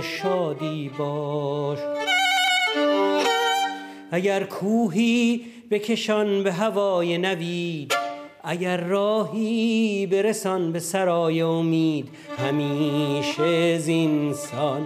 شادی 0.00 0.90
باش. 0.98 1.78
اگر 4.10 4.44
کوهی 4.44 5.44
بکشان 5.70 6.42
به 6.42 6.52
هوای 6.52 7.18
نوید 7.18 7.94
اگر 8.44 8.76
راهی 8.76 10.06
برسان 10.06 10.72
به 10.72 10.78
سرای 10.78 11.40
امید 11.40 12.08
همیشه 12.38 13.78
زینسان 13.78 14.82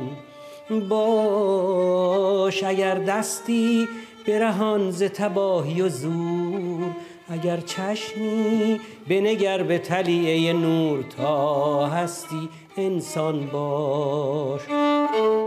باش. 0.89 2.65
اگر 2.65 2.95
دستی 2.95 3.89
برهان 4.27 4.91
ز 4.91 5.03
تباهی 5.03 5.83
و 5.83 5.89
زور 5.89 6.91
اگر 7.29 7.57
چشمی 7.57 8.81
بنگر 9.09 9.63
به 9.63 9.79
تلیه 9.79 10.53
نور 10.53 11.03
تا 11.03 11.87
هستی 11.87 12.49
انسان 12.77 13.47
باش. 13.47 14.61
Thank 15.13 15.25
you. 15.25 15.42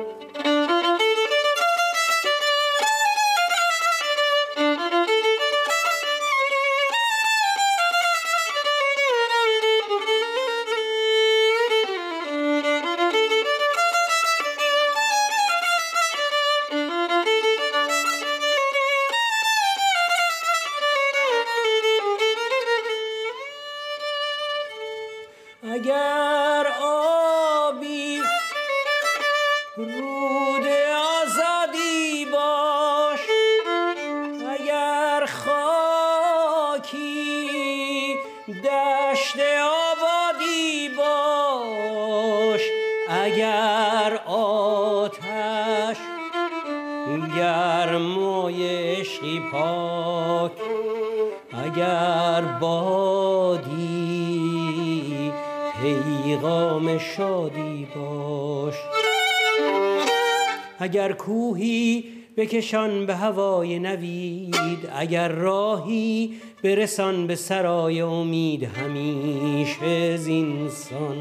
بکشان 62.56 63.06
به 63.06 63.16
هوای 63.16 63.80
نوید 63.80 64.90
اگر 64.96 65.28
راهی 65.28 66.34
برسان 66.64 67.28
به 67.28 67.36
سرای 67.36 68.02
امید 68.02 68.64
همیشه 68.64 70.18
زینسان. 70.18 71.18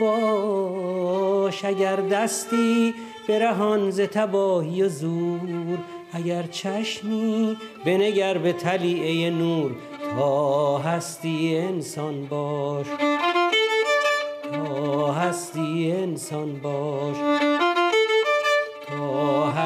باش 0.00 1.64
اگر 1.64 1.96
دستی 1.96 2.94
برهان 3.28 3.90
ز 3.90 4.00
تباهی 4.00 4.82
و 4.82 4.88
زور 4.88 5.78
اگر 6.12 6.42
چشمی 6.42 7.56
بنگر 7.84 8.38
به 8.38 8.52
تلیعه 8.52 9.30
نور 9.30 9.70
تا 10.16 10.78
هستی 10.78 11.56
انسان 11.56 12.26
باش. 12.26 12.86
تا 14.52 15.12
هستی 15.12 15.92
انسان 15.92 16.60
باش. 16.62 17.51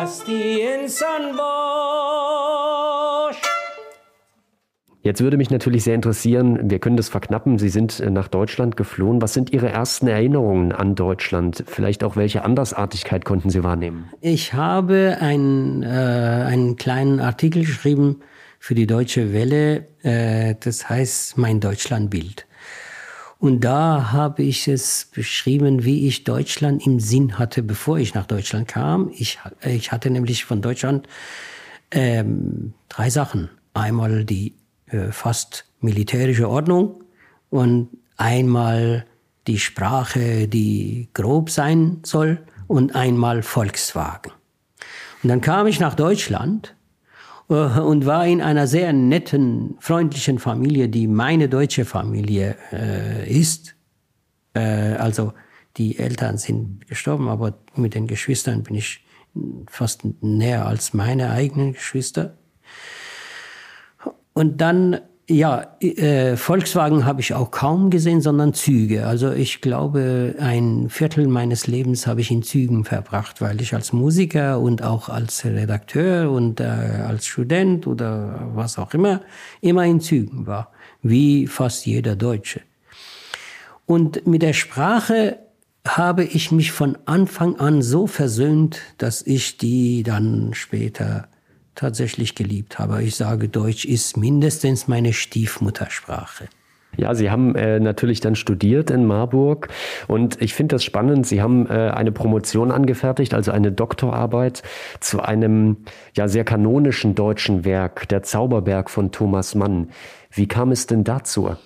هستی 0.05 0.67
انسان 0.67 1.31
باش. 1.37 1.81
Jetzt 5.03 5.21
würde 5.21 5.37
mich 5.37 5.49
natürlich 5.49 5.83
sehr 5.83 5.95
interessieren, 5.95 6.69
wir 6.69 6.77
können 6.77 6.95
das 6.95 7.09
verknappen, 7.09 7.57
Sie 7.57 7.69
sind 7.69 7.99
äh, 7.99 8.11
nach 8.11 8.27
Deutschland 8.27 8.77
geflohen. 8.77 9.19
Was 9.19 9.33
sind 9.33 9.51
Ihre 9.51 9.69
ersten 9.69 10.07
Erinnerungen 10.07 10.71
an 10.71 10.93
Deutschland? 10.93 11.63
Vielleicht 11.65 12.03
auch 12.03 12.15
welche 12.15 12.43
Andersartigkeit 12.43 13.25
konnten 13.25 13.49
Sie 13.49 13.63
wahrnehmen? 13.63 14.11
Ich 14.21 14.53
habe 14.53 15.17
ein, 15.19 15.81
äh, 15.81 15.87
einen 15.87 16.75
kleinen 16.75 17.19
Artikel 17.19 17.65
geschrieben 17.65 18.19
für 18.59 18.75
die 18.75 18.85
Deutsche 18.85 19.33
Welle, 19.33 19.87
äh, 20.03 20.53
das 20.59 20.87
heißt 20.87 21.35
Mein 21.35 21.59
Deutschlandbild. 21.59 22.44
Und 23.38 23.60
da 23.60 24.12
habe 24.12 24.42
ich 24.42 24.68
es 24.68 25.10
beschrieben, 25.14 25.84
wie 25.84 26.06
ich 26.06 26.24
Deutschland 26.24 26.86
im 26.86 27.00
Sinn 27.00 27.38
hatte, 27.38 27.62
bevor 27.62 27.98
ich 27.98 28.14
nach 28.14 28.26
Deutschland 28.26 28.68
kam. 28.68 29.10
Ich, 29.14 29.38
ich 29.62 29.92
hatte 29.92 30.10
nämlich 30.10 30.44
von 30.44 30.62
Deutschland 30.62 31.08
Ähm, 31.92 32.74
drei 32.88 33.10
Sachen. 33.10 33.48
Einmal 33.72 34.24
die 34.24 34.54
äh, 34.86 35.12
fast 35.12 35.66
militärische 35.80 36.48
Ordnung 36.48 37.04
und 37.48 37.88
einmal 38.16 39.06
die 39.46 39.60
Sprache, 39.60 40.48
die 40.48 41.08
grob 41.14 41.48
sein 41.48 42.00
soll 42.04 42.38
und 42.66 42.96
einmal 42.96 43.42
Volkswagen. 43.42 44.32
Und 45.22 45.28
dann 45.28 45.40
kam 45.40 45.68
ich 45.68 45.78
nach 45.78 45.94
Deutschland 45.94 46.74
und 47.48 48.06
war 48.06 48.26
in 48.26 48.40
einer 48.40 48.66
sehr 48.66 48.92
netten, 48.92 49.76
freundlichen 49.78 50.38
Familie, 50.38 50.88
die 50.88 51.06
meine 51.06 51.48
deutsche 51.48 51.84
Familie 51.84 52.56
äh, 52.72 53.30
ist. 53.30 53.76
Äh, 54.54 54.94
also 54.94 55.32
die 55.76 55.98
Eltern 55.98 56.38
sind 56.38 56.86
gestorben, 56.88 57.28
aber 57.28 57.58
mit 57.76 57.94
den 57.94 58.06
Geschwistern 58.06 58.62
bin 58.62 58.74
ich 58.74 59.04
fast 59.68 60.02
näher 60.22 60.66
als 60.66 60.94
meine 60.94 61.30
eigenen 61.30 61.74
Geschwister. 61.74 62.36
Und 64.32 64.60
dann 64.60 65.00
ja, 65.28 65.76
äh, 65.80 66.36
Volkswagen 66.36 67.04
habe 67.04 67.20
ich 67.20 67.34
auch 67.34 67.50
kaum 67.50 67.90
gesehen, 67.90 68.20
sondern 68.20 68.54
Züge. 68.54 69.06
Also 69.06 69.32
ich 69.32 69.60
glaube, 69.60 70.36
ein 70.38 70.88
Viertel 70.88 71.26
meines 71.26 71.66
Lebens 71.66 72.06
habe 72.06 72.20
ich 72.20 72.30
in 72.30 72.44
Zügen 72.44 72.84
verbracht, 72.84 73.40
weil 73.40 73.60
ich 73.60 73.74
als 73.74 73.92
Musiker 73.92 74.60
und 74.60 74.84
auch 74.84 75.08
als 75.08 75.44
Redakteur 75.44 76.30
und 76.30 76.60
äh, 76.60 76.64
als 76.64 77.26
Student 77.26 77.88
oder 77.88 78.50
was 78.54 78.78
auch 78.78 78.94
immer 78.94 79.20
immer 79.60 79.84
in 79.84 80.00
Zügen 80.00 80.46
war, 80.46 80.70
wie 81.02 81.48
fast 81.48 81.86
jeder 81.86 82.14
Deutsche. 82.14 82.60
Und 83.84 84.28
mit 84.28 84.42
der 84.42 84.52
Sprache 84.52 85.38
habe 85.84 86.22
ich 86.22 86.52
mich 86.52 86.70
von 86.70 86.98
Anfang 87.04 87.56
an 87.56 87.82
so 87.82 88.06
versöhnt, 88.06 88.80
dass 88.98 89.22
ich 89.22 89.56
die 89.56 90.04
dann 90.04 90.54
später 90.54 91.28
tatsächlich 91.76 92.34
geliebt 92.34 92.78
habe. 92.80 93.02
Ich 93.02 93.14
sage, 93.14 93.48
Deutsch 93.48 93.84
ist 93.84 94.16
mindestens 94.16 94.88
meine 94.88 95.12
Stiefmuttersprache. 95.12 96.48
Ja, 96.96 97.14
Sie 97.14 97.30
haben 97.30 97.54
äh, 97.56 97.78
natürlich 97.78 98.20
dann 98.20 98.36
studiert 98.36 98.90
in 98.90 99.04
Marburg 99.04 99.68
und 100.08 100.40
ich 100.40 100.54
finde 100.54 100.76
das 100.76 100.84
spannend. 100.84 101.26
Sie 101.26 101.42
haben 101.42 101.66
äh, 101.66 101.90
eine 101.90 102.10
Promotion 102.10 102.70
angefertigt, 102.70 103.34
also 103.34 103.52
eine 103.52 103.70
Doktorarbeit 103.70 104.62
zu 105.00 105.20
einem 105.20 105.76
ja 106.16 106.26
sehr 106.26 106.44
kanonischen 106.44 107.14
deutschen 107.14 107.64
Werk, 107.64 108.08
der 108.08 108.22
Zauberberg 108.22 108.88
von 108.88 109.12
Thomas 109.12 109.54
Mann. 109.54 109.90
Wie 110.30 110.48
kam 110.48 110.72
es 110.72 110.86
denn 110.86 111.04
dazu? 111.04 111.56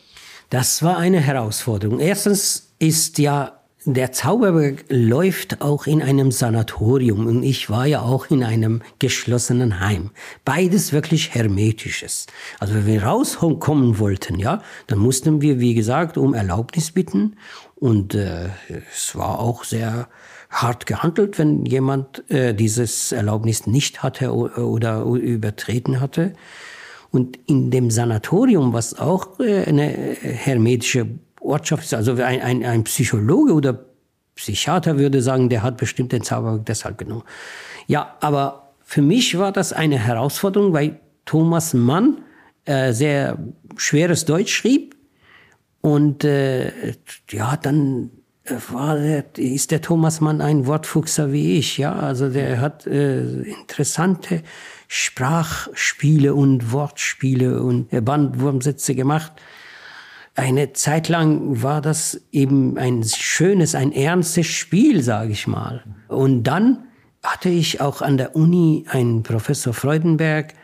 Das 0.51 0.83
war 0.83 0.99
eine 0.99 1.21
Herausforderung. 1.21 2.01
Erstens 2.01 2.75
ist 2.81 3.19
ja 3.19 3.60
der 3.85 4.13
Zauberberg 4.13 4.85
läuft 4.89 5.63
auch 5.63 5.87
in 5.87 6.03
einem 6.03 6.33
Sanatorium 6.33 7.27
und 7.27 7.43
ich 7.43 7.71
war 7.71 7.87
ja 7.87 8.03
auch 8.03 8.27
in 8.31 8.45
einem 8.45 8.83
geschlossenen 8.99 9.81
Heim. 9.81 10.11
Beides 10.45 10.93
wirklich 10.93 11.35
hermetisches. 11.35 12.27
Also 12.59 12.75
wenn 12.75 12.87
wir 12.87 13.05
rauskommen 13.05 13.99
wollten, 13.99 14.39
ja, 14.39 14.63
dann 14.87 14.99
mussten 14.99 15.41
wir, 15.41 15.61
wie 15.61 15.75
gesagt, 15.75 16.19
um 16.19 16.35
Erlaubnis 16.35 16.91
bitten 16.93 17.37
und 17.77 18.15
äh, 18.15 18.49
es 18.93 19.17
war 19.17 19.39
auch 19.39 19.65
sehr 19.65 20.09
hart 20.51 20.85
gehandelt, 20.85 21.39
wenn 21.39 21.65
jemand 21.65 22.29
äh, 22.31 22.55
dieses 22.55 23.13
Erlaubnis 23.13 23.67
nicht 23.67 24.03
hatte 24.03 24.33
oder 24.35 25.05
übertreten 25.05 26.01
hatte. 26.01 26.35
Und 27.13 27.39
in 27.47 27.71
dem 27.71 27.91
Sanatorium, 27.91 28.73
was 28.73 28.99
auch 28.99 29.41
äh, 29.41 29.65
eine 29.65 29.89
hermetische 29.89 31.07
Ortschaft 31.41 31.93
also 31.95 32.13
ein, 32.13 32.41
ein, 32.41 32.65
ein 32.65 32.85
Psychologe 32.85 33.53
oder 33.53 33.85
Psychiater 34.35 34.99
würde 34.99 35.23
sagen, 35.23 35.49
der 35.49 35.63
hat 35.63 35.77
bestimmt 35.77 36.13
den 36.13 36.23
Zauberberg 36.23 36.67
deshalb 36.67 36.99
genommen. 36.99 37.25
Ja, 37.87 38.17
aber 38.21 38.75
für 38.85 39.03
mich 39.03 39.39
war 39.39 39.53
das 39.53 39.73
eine 39.73 39.99
Herausforderung, 39.99 40.73
weil 40.73 41.01
Thomas 41.25 41.75
Mann 41.75 42.23
äh, 42.65 42.93
sehr 42.93 43.39
schweres 43.77 44.25
Deutsch 44.25 44.55
schrieb 44.55 44.97
und 45.81 46.25
äh, 46.25 46.95
ja, 47.31 47.57
dann 47.57 48.11
äh, 48.45 48.55
war 48.71 48.97
der, 48.97 49.25
ist 49.37 49.71
der 49.71 49.81
Thomas 49.81 50.21
Mann 50.21 50.41
ein 50.41 50.67
Wortfuchser 50.67 51.33
wie 51.33 51.59
ich, 51.59 51.79
ja, 51.79 51.93
also 51.95 52.29
der 52.29 52.61
hat 52.61 52.87
äh, 52.87 53.43
interessante 53.43 54.43
Sprachspiele 54.89 56.35
und 56.35 56.73
Wortspiele 56.73 57.63
und 57.63 57.89
Bandwurmsätze 58.05 58.95
gemacht 58.95 59.33
eine 60.41 60.73
Zeit 60.73 61.11
lang 61.11 61.63
war 61.63 61.83
das 61.83 62.23
eben 62.33 62.79
ein 62.79 63.05
schönes, 63.05 63.75
ein 63.75 63.93
ernstes 63.93 64.47
Spiel, 64.47 65.03
sage 65.03 65.33
ich 65.33 65.47
mal. 65.47 65.85
Und 66.09 66.45
dann 66.45 66.87
hatte 67.23 67.51
ich 67.51 67.83
auch 67.83 68.01
an 68.01 68.17
der 68.17 68.35
Uni 68.35 68.87
einen 68.89 69.23
Professor 69.23 69.75
Freudenberg, 69.75 70.55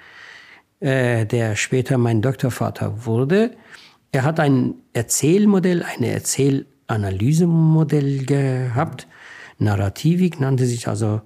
äh, 0.80 1.26
der 1.26 1.56
später 1.56 1.98
mein 1.98 2.22
Doktorvater 2.22 3.04
wurde. 3.04 3.50
Er 4.12 4.24
hat 4.24 4.40
ein 4.40 4.76
Erzählmodell, 4.94 5.82
eine 5.82 6.08
Erzählanalysemodell 6.08 8.24
gehabt. 8.24 9.06
Narrativik 9.58 10.40
nannte 10.40 10.64
sich 10.64 10.88
also, 10.88 11.20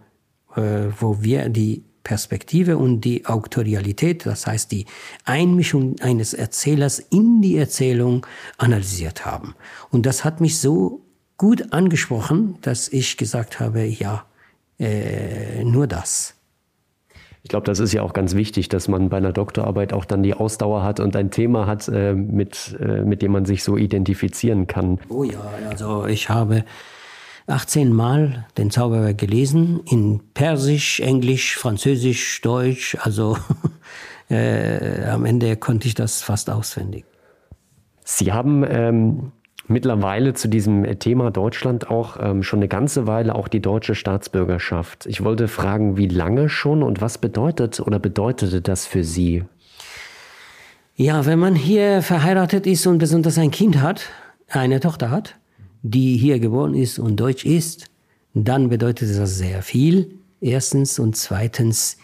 äh, 0.56 0.86
wo 0.98 1.22
wir 1.22 1.48
die 1.50 1.84
Perspektive 2.02 2.78
und 2.78 3.02
die 3.02 3.26
Auktorialität, 3.26 4.26
das 4.26 4.46
heißt 4.46 4.72
die 4.72 4.86
Einmischung 5.24 5.96
eines 6.00 6.34
Erzählers 6.34 6.98
in 6.98 7.42
die 7.42 7.56
Erzählung 7.56 8.26
analysiert 8.58 9.26
haben. 9.26 9.54
Und 9.90 10.06
das 10.06 10.24
hat 10.24 10.40
mich 10.40 10.58
so 10.58 11.02
gut 11.36 11.72
angesprochen, 11.72 12.56
dass 12.62 12.88
ich 12.88 13.16
gesagt 13.16 13.60
habe, 13.60 13.84
ja, 13.84 14.24
äh, 14.78 15.64
nur 15.64 15.86
das. 15.86 16.34
Ich 17.42 17.48
glaube, 17.48 17.64
das 17.64 17.80
ist 17.80 17.92
ja 17.92 18.02
auch 18.02 18.12
ganz 18.12 18.34
wichtig, 18.34 18.68
dass 18.68 18.88
man 18.88 19.08
bei 19.08 19.16
einer 19.16 19.32
Doktorarbeit 19.32 19.92
auch 19.92 20.04
dann 20.04 20.22
die 20.22 20.34
Ausdauer 20.34 20.82
hat 20.82 21.00
und 21.00 21.16
ein 21.16 21.30
Thema 21.30 21.66
hat, 21.66 21.88
äh, 21.88 22.12
mit, 22.12 22.76
äh, 22.80 23.02
mit 23.02 23.22
dem 23.22 23.32
man 23.32 23.46
sich 23.46 23.64
so 23.64 23.76
identifizieren 23.78 24.66
kann. 24.66 24.98
Oh 25.08 25.24
ja, 25.24 25.40
also 25.68 26.06
ich 26.06 26.28
habe 26.28 26.64
18 27.46 27.92
Mal 27.92 28.46
den 28.58 28.70
Zauberer 28.70 29.14
gelesen, 29.14 29.80
in 29.88 30.20
Persisch, 30.34 31.00
Englisch, 31.00 31.56
Französisch, 31.56 32.40
Deutsch, 32.42 32.96
also 33.00 33.36
äh, 34.30 35.04
am 35.04 35.24
Ende 35.24 35.56
konnte 35.56 35.88
ich 35.88 35.94
das 35.94 36.22
fast 36.22 36.50
auswendig. 36.50 37.04
Sie 38.04 38.32
haben 38.32 38.64
ähm, 38.68 39.32
mittlerweile 39.70 40.34
zu 40.34 40.48
diesem 40.48 40.98
Thema 40.98 41.30
Deutschland 41.30 41.90
auch 41.90 42.16
ähm, 42.20 42.42
schon 42.42 42.58
eine 42.58 42.68
ganze 42.68 43.06
Weile 43.06 43.34
auch 43.34 43.48
die 43.48 43.62
deutsche 43.62 43.94
Staatsbürgerschaft. 43.94 45.06
Ich 45.06 45.24
wollte 45.24 45.48
fragen, 45.48 45.96
wie 45.96 46.08
lange 46.08 46.48
schon 46.48 46.82
und 46.82 47.00
was 47.00 47.18
bedeutet 47.18 47.80
oder 47.80 47.98
bedeutete 47.98 48.60
das 48.60 48.86
für 48.86 49.04
Sie? 49.04 49.44
Ja, 50.96 51.24
wenn 51.24 51.38
man 51.38 51.54
hier 51.54 52.02
verheiratet 52.02 52.66
ist 52.66 52.86
und 52.86 52.98
besonders 52.98 53.38
ein 53.38 53.50
Kind 53.50 53.80
hat, 53.80 54.02
eine 54.48 54.80
Tochter 54.80 55.10
hat, 55.10 55.36
die 55.82 56.16
hier 56.16 56.38
geboren 56.38 56.74
ist 56.74 56.98
und 56.98 57.16
deutsch 57.16 57.44
ist, 57.44 57.86
dann 58.34 58.68
bedeutet 58.68 59.16
das 59.16 59.38
sehr 59.38 59.62
viel. 59.62 60.18
Erstens 60.40 60.98
und 60.98 61.16
zweitens, 61.16 61.96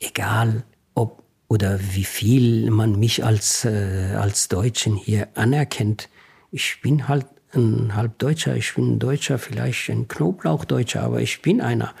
egal 0.00 0.64
ob 0.94 1.22
oder 1.48 1.78
wie 1.94 2.04
viel 2.04 2.70
man 2.70 2.98
mich 2.98 3.24
als, 3.24 3.64
äh, 3.64 4.14
als 4.16 4.48
Deutschen 4.48 4.96
hier 4.96 5.28
anerkennt, 5.34 6.08
ich 6.50 6.80
bin 6.82 7.08
halt 7.08 7.26
ein 7.54 7.94
Halbdeutscher, 7.94 8.56
ich 8.56 8.74
bin 8.74 8.94
ein 8.94 8.98
Deutscher, 8.98 9.38
vielleicht 9.38 9.90
ein 9.90 10.08
Knoblauchdeutscher, 10.08 11.02
aber 11.02 11.20
ich 11.20 11.42
bin 11.42 11.60
einer. 11.60 11.92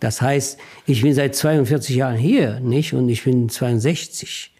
Das 0.00 0.20
heißt, 0.20 0.58
ich 0.86 1.02
bin 1.02 1.14
seit 1.14 1.36
42 1.36 1.94
Jahren 1.94 2.16
hier, 2.16 2.58
nicht? 2.60 2.92
Und 2.92 3.08
ich 3.08 3.22
bin 3.22 3.48
62 3.48 4.52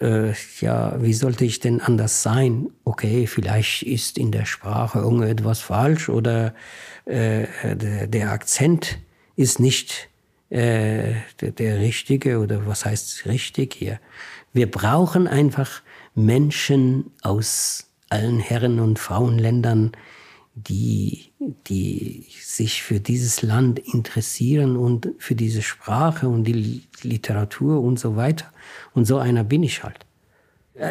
äh, 0.00 0.32
ja, 0.60 1.00
wie 1.02 1.12
sollte 1.12 1.44
ich 1.44 1.60
denn 1.60 1.80
anders 1.80 2.22
sein? 2.22 2.68
Okay, 2.84 3.26
vielleicht 3.26 3.82
ist 3.82 4.18
in 4.18 4.32
der 4.32 4.44
Sprache 4.44 4.98
irgendetwas 4.98 5.60
falsch 5.60 6.08
oder 6.08 6.54
äh, 7.04 7.46
der, 8.08 8.32
Akzent 8.32 8.98
ist 9.36 9.60
nicht 9.60 10.08
äh, 10.50 11.14
der, 11.40 11.52
der 11.52 11.78
richtige 11.80 12.38
oder 12.38 12.66
was 12.66 12.84
heißt 12.84 13.26
richtig 13.26 13.74
hier? 13.74 14.00
Wir 14.52 14.70
brauchen 14.70 15.26
einfach 15.26 15.82
Menschen 16.14 17.10
aus 17.22 17.90
allen 18.08 18.38
Herren- 18.38 18.80
und 18.80 18.98
Frauenländern, 18.98 19.92
die, 20.54 21.32
die 21.66 22.26
sich 22.40 22.82
für 22.82 23.00
dieses 23.00 23.42
Land 23.42 23.80
interessieren 23.80 24.76
und 24.76 25.08
für 25.18 25.34
diese 25.34 25.62
Sprache 25.62 26.28
und 26.28 26.44
die 26.44 26.82
Literatur 27.02 27.80
und 27.80 27.98
so 27.98 28.16
weiter. 28.16 28.46
Und 28.92 29.04
so 29.04 29.18
einer 29.18 29.42
bin 29.42 29.62
ich 29.64 29.82
halt. 29.82 30.06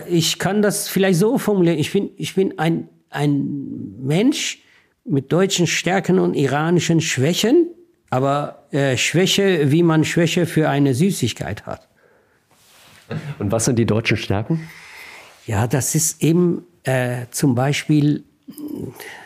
Ich 0.09 0.39
kann 0.39 0.61
das 0.61 0.87
vielleicht 0.89 1.19
so 1.19 1.37
formulieren. 1.37 1.79
Ich 1.79 1.91
bin, 1.91 2.09
ich 2.17 2.35
bin 2.35 2.59
ein, 2.59 2.89
ein 3.09 3.95
Mensch 4.01 4.59
mit 5.05 5.31
deutschen 5.31 5.67
Stärken 5.67 6.19
und 6.19 6.33
iranischen 6.33 7.01
Schwächen, 7.01 7.67
aber 8.09 8.67
äh, 8.71 8.97
Schwäche, 8.97 9.71
wie 9.71 9.83
man 9.83 10.03
Schwäche 10.03 10.45
für 10.45 10.69
eine 10.69 10.93
Süßigkeit 10.93 11.65
hat. 11.65 11.87
Und 13.39 13.51
was 13.51 13.65
sind 13.65 13.77
die 13.77 13.85
deutschen 13.85 14.17
Stärken? 14.17 14.67
Ja, 15.45 15.67
das 15.67 15.95
ist 15.95 16.23
eben 16.23 16.65
äh, 16.83 17.25
zum 17.31 17.55
Beispiel, 17.55 18.23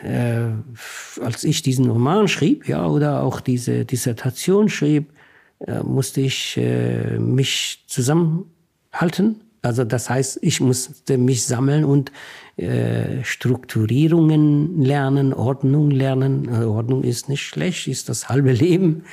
äh, 0.04 1.22
als 1.22 1.44
ich 1.44 1.62
diesen 1.62 1.90
Roman 1.90 2.28
schrieb, 2.28 2.68
ja, 2.68 2.88
oder 2.88 3.24
auch 3.24 3.42
diese 3.42 3.86
Dissertation 3.86 4.70
schrieb, 4.70 5.12
äh, 5.60 5.82
musste 5.84 6.22
ich 6.22 6.58
äh, 6.58 7.18
mich 7.18 7.84
zusammenhalten. 7.88 9.42
Also 9.62 9.84
das 9.84 10.10
heißt, 10.10 10.40
ich 10.42 10.62
musste 10.62 11.18
mich 11.18 11.46
sammeln 11.46 11.84
und 11.84 12.12
äh, 12.58 13.24
Strukturierungen 13.24 14.82
lernen, 14.82 15.34
Ordnung 15.34 15.92
lernen. 15.92 16.48
Also 16.50 16.72
Ordnung 16.72 17.04
ist 17.04 17.28
nicht 17.28 17.44
schlecht, 17.44 17.88
ist 17.88 18.08
das 18.08 18.30
halbe 18.30 18.52
Leben. 18.52 19.04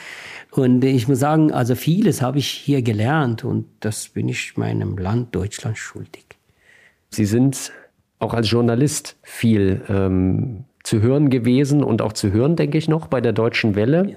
Und 0.51 0.85
ich 0.85 1.09
muss 1.09 1.19
sagen, 1.19 1.51
also 1.51 1.75
vieles 1.75 2.23
habe 2.23 2.39
ich 2.39 2.49
hier 2.49 2.83
gelernt 2.83 3.43
und 3.43 3.67
das 3.81 4.09
bin 4.09 4.29
ich 4.29 4.57
meinem 4.57 4.97
Land 4.97 5.35
Deutschland 5.35 5.79
schuldig. 5.79 6.25
Sie 7.11 7.25
sind 7.25 7.73
auch 8.25 8.35
als 8.35 8.51
Journalist 8.51 9.17
viel 9.23 9.83
ähm, 9.89 10.65
zu 10.83 11.01
hören 11.01 11.31
gewesen 11.31 11.85
und 11.85 12.03
auch 12.03 12.13
zu 12.13 12.33
hören, 12.33 12.57
denke 12.57 12.79
ich 12.79 12.89
noch, 12.89 13.07
bei 13.07 13.21
der 13.21 13.33
Deutschen 13.33 13.75
Welle. 13.75 14.17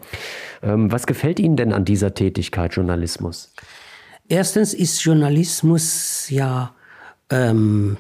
Ja. 0.62 0.74
Ähm, 0.74 0.92
was 0.92 1.06
gefällt 1.06 1.40
Ihnen 1.40 1.56
denn 1.56 1.74
an 1.74 1.86
dieser 1.86 2.14
Tätigkeit 2.14 2.74
Journalismus? 2.76 3.54
Erstens 4.28 4.74
ist 4.74 5.04
Journalismus 5.04 6.30
ja, 6.30 6.74
ähm, 7.30 7.98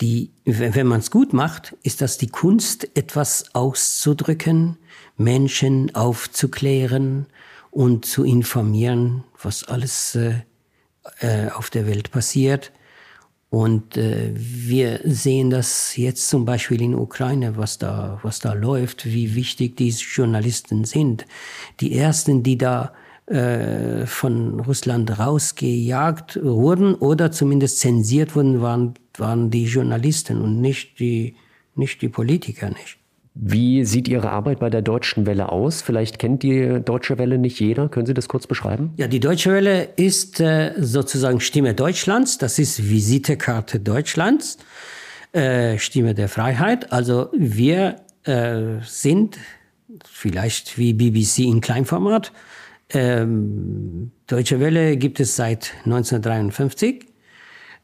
die, 0.00 0.30
wenn 0.44 0.86
man 0.86 1.00
es 1.00 1.10
gut 1.10 1.32
macht, 1.32 1.76
ist 1.82 2.00
das 2.00 2.18
die 2.18 2.28
Kunst, 2.28 2.88
etwas 2.96 3.54
auszudrücken, 3.54 4.76
Menschen 5.16 5.92
aufzuklären 5.94 7.26
und 7.72 8.04
zu 8.04 8.22
informieren, 8.22 9.24
was 9.42 9.64
alles 9.64 10.14
äh, 10.14 10.34
äh, 11.18 11.50
auf 11.50 11.70
der 11.70 11.86
Welt 11.88 12.12
passiert. 12.12 12.70
Und 13.50 13.96
äh, 13.96 14.30
wir 14.34 15.00
sehen 15.04 15.48
das 15.48 15.96
jetzt 15.96 16.28
zum 16.28 16.44
Beispiel 16.44 16.82
in 16.82 16.94
Ukraine, 16.94 17.56
was 17.56 17.78
da, 17.78 18.18
was 18.22 18.40
da 18.40 18.52
läuft, 18.52 19.06
wie 19.06 19.34
wichtig 19.34 19.76
diese 19.76 20.04
Journalisten 20.04 20.84
sind. 20.84 21.24
Die 21.80 21.96
ersten, 21.96 22.42
die 22.42 22.58
da 22.58 22.92
äh, 23.26 24.04
von 24.04 24.60
Russland 24.60 25.18
rausgejagt 25.18 26.40
wurden 26.42 26.94
oder 26.94 27.30
zumindest 27.32 27.80
zensiert 27.80 28.36
wurden, 28.36 28.60
waren, 28.60 28.94
waren 29.16 29.50
die 29.50 29.64
Journalisten 29.64 30.42
und 30.42 30.60
nicht 30.60 30.98
die, 30.98 31.36
nicht 31.74 32.02
die 32.02 32.08
Politiker 32.10 32.68
nicht. 32.68 32.98
Wie 33.40 33.84
sieht 33.84 34.08
Ihre 34.08 34.30
Arbeit 34.30 34.58
bei 34.58 34.68
der 34.68 34.82
Deutschen 34.82 35.24
Welle 35.24 35.52
aus? 35.52 35.80
Vielleicht 35.80 36.18
kennt 36.18 36.42
die 36.42 36.80
Deutsche 36.84 37.18
Welle 37.18 37.38
nicht 37.38 37.60
jeder. 37.60 37.88
Können 37.88 38.06
Sie 38.06 38.14
das 38.14 38.26
kurz 38.26 38.48
beschreiben? 38.48 38.92
Ja, 38.96 39.06
die 39.06 39.20
Deutsche 39.20 39.52
Welle 39.52 39.84
ist 39.94 40.40
äh, 40.40 40.72
sozusagen 40.76 41.38
Stimme 41.38 41.72
Deutschlands. 41.72 42.38
Das 42.38 42.58
ist 42.58 42.90
Visitekarte 42.90 43.78
Deutschlands, 43.78 44.58
äh, 45.32 45.78
Stimme 45.78 46.14
der 46.14 46.28
Freiheit. 46.28 46.92
Also 46.92 47.28
wir 47.32 48.00
äh, 48.24 48.80
sind 48.82 49.38
vielleicht 50.04 50.76
wie 50.76 50.92
BBC 50.92 51.40
in 51.40 51.60
Kleinformat. 51.60 52.32
Ähm, 52.90 54.10
Deutsche 54.26 54.58
Welle 54.58 54.96
gibt 54.96 55.20
es 55.20 55.36
seit 55.36 55.74
1953. 55.84 57.06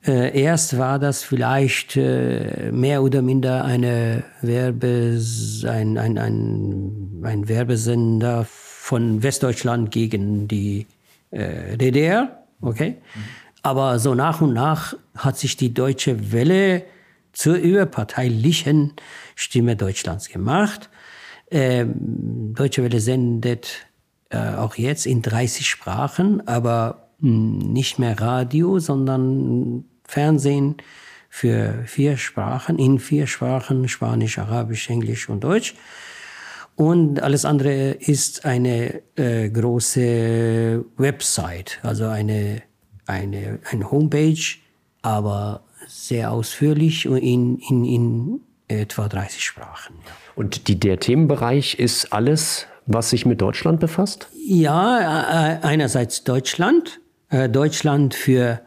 Äh, 0.07 0.38
erst 0.38 0.77
war 0.77 0.99
das 0.99 1.23
vielleicht 1.23 1.97
äh, 1.97 2.71
mehr 2.73 3.03
oder 3.03 3.23
minder 3.23 3.64
eine 3.64 4.25
Werbe, 4.43 5.19
ein, 5.67 5.97
ein, 5.97 6.19
ein, 6.19 7.23
ein 7.23 7.49
Werbesender 7.49 8.47
von 8.47 9.23
Westdeutschland 9.23 9.90
gegen 9.90 10.47
die 10.47 10.87
äh, 11.31 11.79
DDR. 11.79 12.45
Okay? 12.61 12.97
Aber 13.62 13.99
so 13.99 14.14
nach 14.14 14.43
und 14.43 14.53
nach 14.53 14.95
hat 15.17 15.38
sich 15.38 15.57
die 15.57 15.73
Deutsche 15.73 16.33
Welle 16.33 16.85
zur 17.33 17.57
überparteilichen 17.57 18.93
Stimme 19.35 19.75
Deutschlands 19.75 20.29
gemacht. 20.29 20.90
Ähm, 21.51 22.53
Deutsche 22.55 22.83
Welle 22.83 23.01
sendet 23.01 23.87
äh, 24.29 24.37
auch 24.37 24.75
jetzt 24.77 25.07
in 25.07 25.23
30 25.23 25.67
Sprachen, 25.67 26.47
aber 26.47 27.09
nicht 27.21 27.99
mehr 27.99 28.21
Radio, 28.21 28.79
sondern 28.81 29.85
Fernsehen 30.07 30.77
für 31.29 31.83
vier 31.87 32.17
Sprachen, 32.17 32.79
in 32.79 32.99
vier 32.99 33.27
Sprachen, 33.27 33.88
Spanisch, 33.88 34.38
Arabisch, 34.38 34.88
Englisch 34.88 35.29
und 35.29 35.43
Deutsch. 35.43 35.75
Und 36.77 37.23
alles 37.23 37.45
andere 37.45 37.93
ist 37.93 38.45
eine 38.45 39.03
äh, 39.17 39.49
große 39.49 40.85
Website, 40.97 41.79
also 41.83 42.07
eine, 42.07 42.62
eine, 43.07 43.61
eine 43.71 43.90
Homepage, 43.90 44.59
aber 45.03 45.62
sehr 45.87 46.33
ausführlich 46.33 47.05
in, 47.07 47.59
in, 47.59 47.85
in 47.85 48.40
etwa 48.69 49.09
30 49.09 49.45
Sprachen. 49.45 49.97
Und 50.35 50.69
die, 50.69 50.79
der 50.79 50.99
Themenbereich 50.99 51.79
ist 51.79 52.12
alles, 52.12 52.67
was 52.87 53.11
sich 53.11 53.25
mit 53.25 53.40
Deutschland 53.40 53.81
befasst? 53.81 54.29
Ja, 54.47 55.53
äh, 55.53 55.59
einerseits 55.62 56.25
Deutschland, 56.25 57.01
äh, 57.31 57.49
Deutschland 57.49 58.14
für 58.14 58.61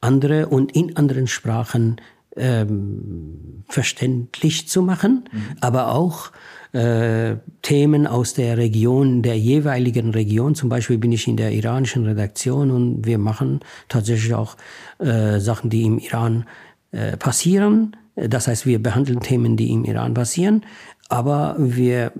andere 0.00 0.48
und 0.48 0.72
in 0.72 0.96
anderen 0.96 1.26
Sprachen 1.26 2.00
ähm, 2.36 3.64
verständlich 3.68 4.68
zu 4.68 4.82
machen, 4.82 5.28
mhm. 5.30 5.56
aber 5.60 5.92
auch 5.92 6.30
äh, 6.72 7.36
Themen 7.62 8.06
aus 8.06 8.34
der 8.34 8.58
Region, 8.58 9.22
der 9.22 9.38
jeweiligen 9.38 10.10
Region. 10.10 10.54
Zum 10.54 10.68
Beispiel 10.68 10.98
bin 10.98 11.12
ich 11.12 11.26
in 11.26 11.36
der 11.36 11.52
iranischen 11.52 12.04
Redaktion 12.04 12.70
und 12.70 13.06
wir 13.06 13.18
machen 13.18 13.60
tatsächlich 13.88 14.34
auch 14.34 14.56
äh, 14.98 15.40
Sachen, 15.40 15.70
die 15.70 15.82
im 15.82 15.98
Iran 15.98 16.46
äh, 16.92 17.16
passieren. 17.16 17.96
Das 18.14 18.48
heißt, 18.48 18.66
wir 18.66 18.82
behandeln 18.82 19.20
Themen, 19.20 19.56
die 19.56 19.70
im 19.70 19.84
Iran 19.84 20.12
passieren, 20.12 20.64
aber 21.08 21.56
wir 21.58 22.12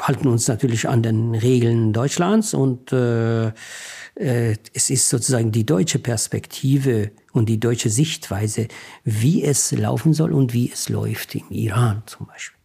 halten 0.00 0.28
uns 0.28 0.48
natürlich 0.48 0.88
an 0.88 1.02
den 1.02 1.34
Regeln 1.34 1.92
Deutschlands 1.92 2.54
und 2.54 2.92
äh, 2.92 3.48
äh, 3.48 4.56
es 4.74 4.90
ist 4.90 5.08
sozusagen 5.08 5.52
die 5.52 5.64
deutsche 5.64 5.98
Perspektive 5.98 7.10
und 7.32 7.48
die 7.48 7.60
deutsche 7.60 7.90
Sichtweise, 7.90 8.68
wie 9.04 9.44
es 9.44 9.70
laufen 9.72 10.12
soll 10.12 10.32
und 10.32 10.52
wie 10.54 10.70
es 10.72 10.88
läuft 10.88 11.34
im 11.36 11.50
Iran 11.50 12.02
zum 12.06 12.26
Beispiel. 12.26 12.58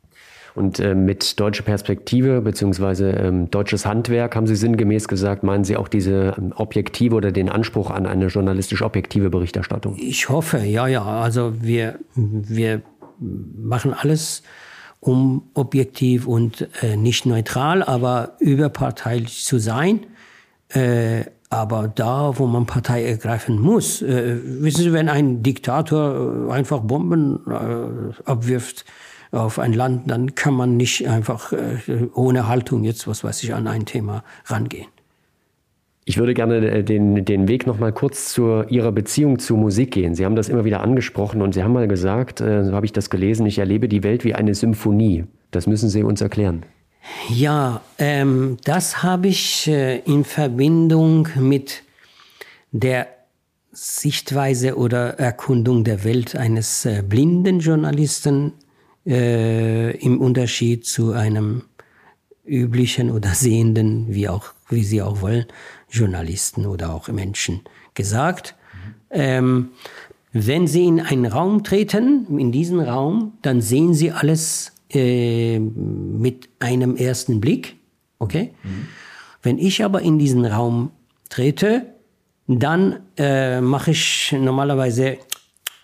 Und 0.56 0.80
äh, 0.80 0.93
mit 0.93 1.39
deutscher 1.39 1.63
Perspektive 1.63 2.41
beziehungsweise 2.41 3.10
ähm, 3.12 3.49
deutsches 3.49 3.86
Handwerk 3.86 4.36
haben 4.36 4.45
Sie 4.45 4.56
sinngemäß 4.56 5.08
gesagt, 5.08 5.43
meinen 5.43 5.63
Sie 5.63 5.78
auch 5.78 5.88
diese 5.88 6.36
ähm, 6.38 6.54
objektive 6.56 7.15
oder 7.15 7.32
den 7.32 7.49
Anspruch 7.49 7.89
an 7.89 8.06
eine 8.06 8.28
journalistisch 8.28 8.84
objektive 8.84 9.32
Berichterstattung? 9.32 9.95
Ich 9.97 10.30
hoffe, 10.30 10.60
ja, 10.60 10.88
ja. 10.88 11.04
Also 11.04 11.54
wir, 11.60 11.97
wir 12.15 12.82
machen 13.19 13.93
alles, 13.93 14.43
um 15.03 15.49
objektiv 15.53 16.27
und 16.27 16.69
äh, 16.81 16.95
nicht 16.95 17.25
neutral, 17.25 17.83
aber 17.83 18.37
überparteilich 18.39 19.43
zu 19.43 19.59
sein. 19.59 20.05
Äh, 20.69 21.25
aber 21.49 21.89
da, 21.89 22.39
wo 22.39 22.47
man 22.47 22.65
Partei 22.65 23.03
ergreifen 23.03 23.59
muss, 23.59 24.01
äh, 24.01 24.39
wissen 24.43 24.81
Sie, 24.81 24.93
wenn 24.93 25.09
ein 25.09 25.43
Diktator 25.43 26.47
äh, 26.47 26.51
einfach 26.53 26.79
Bomben 26.79 27.41
äh, 27.47 28.29
abwirft 28.29 28.85
auf 29.31 29.59
ein 29.59 29.73
Land, 29.73 30.09
dann 30.09 30.35
kann 30.35 30.53
man 30.53 30.77
nicht 30.77 31.07
einfach 31.07 31.51
äh, 31.51 32.07
ohne 32.13 32.47
Haltung 32.47 32.85
jetzt, 32.85 33.05
was 33.05 33.25
weiß 33.25 33.43
ich, 33.43 33.53
an 33.53 33.67
ein 33.67 33.85
Thema 33.85 34.23
rangehen. 34.45 34.87
Ich 36.13 36.19
würde 36.19 36.36
gerne 36.36 36.58
äh, 36.58 36.84
den, 36.84 37.26
den 37.26 37.47
Weg 37.47 37.65
noch 37.65 37.80
mal 37.80 37.91
kurz 37.91 38.32
zu 38.32 38.62
Ihrer 38.69 38.91
Beziehung 38.91 39.39
zu 39.39 39.58
Musik 39.58 39.89
gehen. 39.89 40.13
Sie 40.13 40.26
haben 40.26 40.36
das 40.36 40.47
immer 40.47 40.63
wieder 40.63 40.82
angesprochen 40.82 41.41
und 41.41 41.56
Sie 41.56 41.63
haben 41.63 41.73
mal 41.73 41.88
gesagt, 41.88 42.39
äh, 42.39 42.63
so 42.63 42.73
habe 42.73 42.86
ich 42.86 42.93
das 42.93 43.10
gelesen, 43.10 43.47
ich 43.47 43.58
erlebe 43.58 43.88
die 43.88 44.04
Welt 44.04 44.23
wie 44.23 44.36
eine 44.36 44.54
Symphonie. 44.54 45.23
Das 45.49 45.65
müssen 45.65 45.89
Sie 45.89 46.04
uns 46.04 46.21
erklären. 46.21 46.67
Ja, 47.30 47.82
ähm, 47.97 48.58
das 48.63 49.02
habe 49.02 49.30
ich 49.30 49.67
äh, 49.67 50.02
in 50.02 50.23
Verbindung 50.23 51.30
mit 51.36 51.82
der 52.71 53.08
Sichtweise 53.71 54.78
oder 54.78 55.17
Erkundung 55.17 55.84
der 55.84 56.04
Welt 56.04 56.36
eines 56.36 56.88
blinden 57.10 57.60
Journalisten 57.60 58.54
äh, 59.08 59.97
im 59.97 60.21
Unterschied 60.21 60.86
zu 60.86 61.13
einem 61.13 61.63
üblichen 62.45 63.10
oder 63.10 63.30
sehenden, 63.30 64.13
wie 64.13 64.30
auch, 64.30 64.54
wie 64.69 64.84
Sie 64.84 65.01
auch 65.01 65.22
wollen, 65.22 65.45
Journalisten 65.93 66.65
oder 66.65 66.93
auch 66.93 67.07
Menschen 67.07 67.61
gesagt. 67.93 68.55
Ähm, 69.09 69.69
wenn 70.31 70.65
Sie 70.65 70.85
in 70.85 70.99
einen 70.99 71.27
Raum 71.27 71.63
treten, 71.63 72.39
in 72.39 72.51
diesen 72.51 72.79
Raum, 72.79 73.33
dann 73.43 73.61
sehen 73.61 73.93
Sie 73.93 74.11
alles 74.11 74.73
äh, 74.89 75.59
mit 75.59 76.49
einem 76.59 76.95
ersten 76.95 77.39
Blick. 77.39 77.77
Okay? 78.17 78.53
Mhm. 78.63 78.87
Wenn 79.43 79.59
ich 79.59 79.83
aber 79.83 80.01
in 80.01 80.17
diesen 80.17 80.45
Raum 80.45 80.91
trete, 81.29 81.85
dann 82.47 83.01
äh, 83.17 83.61
mache 83.61 83.91
ich 83.91 84.35
normalerweise 84.37 85.17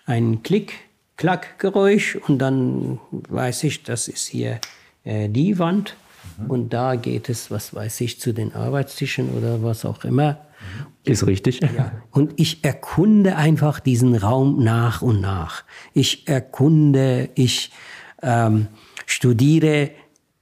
ein 0.06 0.42
Klick, 0.42 0.72
Klack-Geräusch 1.16 2.16
und 2.16 2.38
dann 2.38 2.98
weiß 3.10 3.64
ich, 3.64 3.82
das 3.84 4.08
ist 4.08 4.26
hier 4.26 4.60
äh, 5.04 5.28
die 5.28 5.58
Wand 5.58 5.94
mhm. 6.42 6.50
und 6.50 6.68
da 6.70 6.96
geht 6.96 7.28
es, 7.28 7.50
was 7.50 7.74
weiß 7.74 8.00
ich, 8.02 8.20
zu 8.20 8.32
den 8.32 8.54
Arbeitstischen 8.54 9.30
oder 9.30 9.62
was 9.62 9.84
auch 9.84 10.04
immer. 10.04 10.38
Ist 11.04 11.26
richtig. 11.26 11.60
Ja. 11.60 11.92
Und 12.10 12.34
ich 12.36 12.62
erkunde 12.64 13.36
einfach 13.36 13.80
diesen 13.80 14.14
Raum 14.14 14.62
nach 14.62 15.00
und 15.00 15.20
nach. 15.20 15.64
Ich 15.94 16.28
erkunde, 16.28 17.30
ich 17.34 17.72
ähm, 18.22 18.68
studiere 19.06 19.90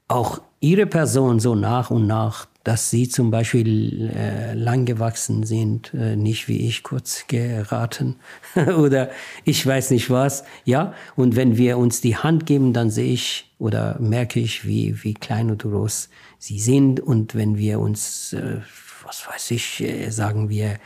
auch 0.09 0.41
ihre 0.61 0.87
Person 0.87 1.39
so 1.39 1.55
nach 1.55 1.91
und 1.91 2.07
nach, 2.07 2.49
dass 2.69 2.91
Sie 2.91 3.09
zum 3.09 3.31
Beispiel 3.31 4.11
äh, 4.15 4.53
lang 4.53 4.85
gewachsen 4.85 5.45
sind, 5.45 5.95
äh, 5.95 6.17
nicht 6.17 6.49
wie 6.49 6.69
ich 6.69 6.83
kurz 6.83 7.25
geraten 7.27 8.17
oder 8.77 9.09
ich 9.47 9.67
weiß 9.67 9.91
nicht 9.91 10.11
was. 10.11 10.45
Ja, 10.67 10.93
und 11.17 11.35
wenn 11.35 11.57
wir 11.57 11.79
uns 11.79 12.03
die 12.03 12.19
Hand 12.19 12.45
geben, 12.45 12.75
dann 12.75 12.91
sehe 12.91 13.11
ich 13.11 13.51
oder 13.59 13.99
merke 14.01 14.39
ich, 14.39 14.67
wie, 14.67 15.03
wie 15.03 15.15
klein 15.15 15.51
und 15.51 15.63
groß 15.63 16.11
Sie 16.39 16.59
sind. 16.59 17.01
Und 17.01 17.35
wenn 17.35 17.57
wir 17.57 17.81
uns, 17.81 18.35
äh, 18.35 18.59
was 19.03 19.27
weiß 19.27 19.51
ich, 19.53 19.83
äh, 19.83 20.11
sagen 20.11 20.51
wir, 20.51 20.77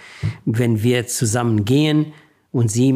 wenn 0.44 0.84
wir 0.84 1.08
zusammen 1.08 1.64
gehen 1.64 2.12
und 2.52 2.70
Sie 2.70 2.92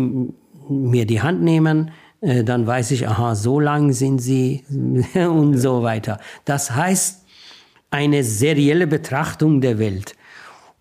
mir 0.68 1.06
die 1.06 1.22
Hand 1.22 1.42
nehmen, 1.42 1.90
äh, 2.20 2.44
dann 2.44 2.68
weiß 2.68 2.92
ich, 2.92 3.08
aha, 3.08 3.34
so 3.34 3.58
lang 3.58 3.92
sind 3.92 4.20
Sie 4.20 4.62
und 5.14 5.58
so 5.58 5.82
weiter. 5.82 6.20
Das 6.44 6.70
heißt, 6.70 7.25
eine 7.90 8.24
serielle 8.24 8.86
Betrachtung 8.86 9.60
der 9.60 9.78
Welt. 9.78 10.14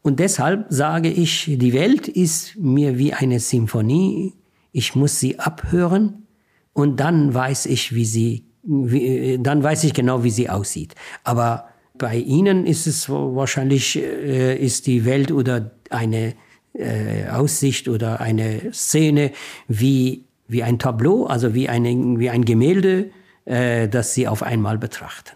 Und 0.02 0.20
deshalb 0.20 0.68
sage 0.70 1.10
ich, 1.10 1.46
die 1.46 1.74
Welt 1.74 2.08
ist 2.08 2.58
mir 2.58 2.98
wie 2.98 3.14
eine 3.14 3.40
Symphonie. 3.40 4.34
Ich 4.72 4.96
muss 4.96 5.20
sie 5.20 5.40
abhören 5.40 6.28
und 6.74 7.00
dann 7.00 7.34
weiß 7.34 7.66
ich, 7.68 7.96
wie 7.96 8.06
sie, 8.06 8.46
wie, 8.64 9.40
dann 9.42 9.64
weiß 9.64 9.84
ich 9.86 9.94
genau, 9.94 10.24
wie 10.24 10.30
sie 10.30 10.50
aussieht. 10.50 10.94
Aber 11.24 11.70
bei 11.98 12.18
Ihnen 12.18 12.66
ist 12.66 12.88
es 12.88 13.10
wahrscheinlich, 13.10 13.96
äh, 13.98 14.58
ist 14.58 14.88
die 14.88 15.06
Welt 15.06 15.32
oder 15.32 15.72
eine 15.90 16.34
äh, 16.74 17.28
Aussicht 17.30 17.88
oder 17.88 18.20
eine 18.20 18.74
Szene 18.74 19.32
wie, 19.68 20.26
wie 20.48 20.64
ein 20.64 20.78
Tableau, 20.78 21.26
also 21.26 21.54
wie, 21.54 21.70
eine, 21.70 22.20
wie 22.20 22.30
ein 22.30 22.44
Gemälde, 22.46 23.12
äh, 23.46 23.88
das 23.88 24.14
Sie 24.14 24.28
auf 24.28 24.44
einmal 24.44 24.78
betrachten. 24.78 25.35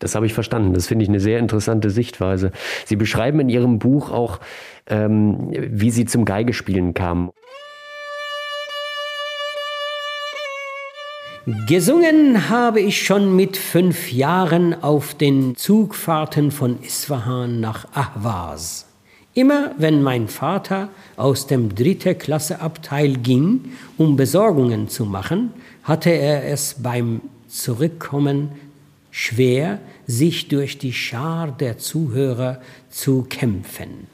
Das 0.00 0.14
habe 0.14 0.26
ich 0.26 0.34
verstanden. 0.34 0.74
Das 0.74 0.88
finde 0.88 1.04
ich 1.04 1.08
eine 1.08 1.20
sehr 1.20 1.38
interessante 1.38 1.90
Sichtweise. 1.90 2.50
Sie 2.86 2.96
beschreiben 2.96 3.38
in 3.38 3.48
Ihrem 3.48 3.78
Buch 3.78 4.10
auch, 4.10 4.40
ähm, 4.88 5.52
wie 5.52 5.90
Sie 5.90 6.06
zum 6.06 6.24
Geigespielen 6.24 6.94
kamen. 6.94 7.30
Gesungen 11.66 12.48
habe 12.48 12.80
ich 12.80 13.02
schon 13.02 13.34
mit 13.34 13.56
fünf 13.56 14.12
Jahren 14.12 14.82
auf 14.82 15.14
den 15.14 15.56
Zugfahrten 15.56 16.50
von 16.50 16.82
Isfahan 16.82 17.60
nach 17.60 17.86
Ahvaz. 17.94 18.86
Immer 19.34 19.72
wenn 19.78 20.02
mein 20.02 20.28
Vater 20.28 20.88
aus 21.16 21.46
dem 21.46 21.74
dritte 21.74 22.14
Klasse 22.14 22.60
Abteil 22.60 23.16
ging, 23.16 23.72
um 23.96 24.16
Besorgungen 24.16 24.88
zu 24.88 25.04
machen, 25.04 25.52
hatte 25.82 26.10
er 26.10 26.46
es 26.46 26.76
beim 26.82 27.20
Zurückkommen 27.48 28.50
schwer, 29.10 29.80
sich 30.06 30.48
durch 30.48 30.78
die 30.78 30.92
Schar 30.92 31.52
der 31.52 31.78
Zuhörer 31.78 32.60
zu 32.88 33.26
kämpfen. 33.28 34.06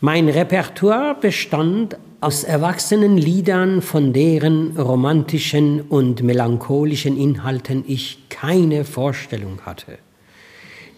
Mein 0.00 0.28
Repertoire 0.28 1.14
bestand 1.20 1.96
aus 2.20 2.44
erwachsenen 2.44 3.16
Liedern, 3.16 3.82
von 3.82 4.12
deren 4.12 4.76
romantischen 4.76 5.80
und 5.80 6.22
melancholischen 6.22 7.16
Inhalten 7.16 7.84
ich 7.86 8.28
keine 8.28 8.84
Vorstellung 8.84 9.60
hatte, 9.66 9.98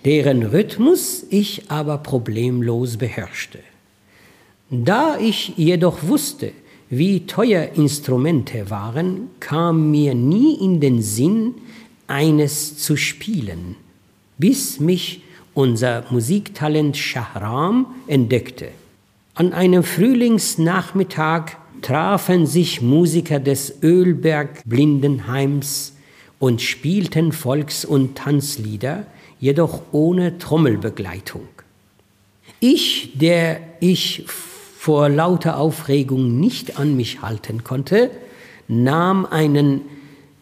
deren 0.04 0.42
Rhythmus 0.42 1.24
ich 1.30 1.70
aber 1.70 1.98
problemlos 1.98 2.98
beherrschte. 2.98 3.60
Da 4.70 5.18
ich 5.18 5.54
jedoch 5.56 6.02
wusste, 6.02 6.52
wie 6.90 7.26
teuer 7.26 7.70
Instrumente 7.74 8.70
waren, 8.70 9.28
kam 9.40 9.90
mir 9.90 10.14
nie 10.14 10.54
in 10.54 10.80
den 10.80 11.02
Sinn, 11.02 11.54
eines 12.06 12.78
zu 12.78 12.96
spielen, 12.96 13.76
bis 14.38 14.80
mich 14.80 15.22
unser 15.54 16.04
Musiktalent 16.10 16.96
Shahram 16.96 17.86
entdeckte. 18.06 18.68
An 19.34 19.52
einem 19.52 19.82
Frühlingsnachmittag 19.82 21.56
trafen 21.82 22.46
sich 22.46 22.80
Musiker 22.80 23.40
des 23.40 23.82
Ölberg 23.82 24.62
Blindenheims 24.64 25.94
und 26.38 26.62
spielten 26.62 27.32
Volks- 27.32 27.84
und 27.84 28.16
Tanzlieder, 28.16 29.06
jedoch 29.40 29.82
ohne 29.92 30.38
Trommelbegleitung. 30.38 31.48
Ich, 32.60 33.10
der 33.14 33.60
ich 33.80 34.24
vor 34.78 35.08
lauter 35.08 35.58
Aufregung 35.58 36.38
nicht 36.40 36.78
an 36.78 36.96
mich 36.96 37.22
halten 37.22 37.64
konnte, 37.64 38.10
nahm 38.68 39.26
einen 39.26 39.82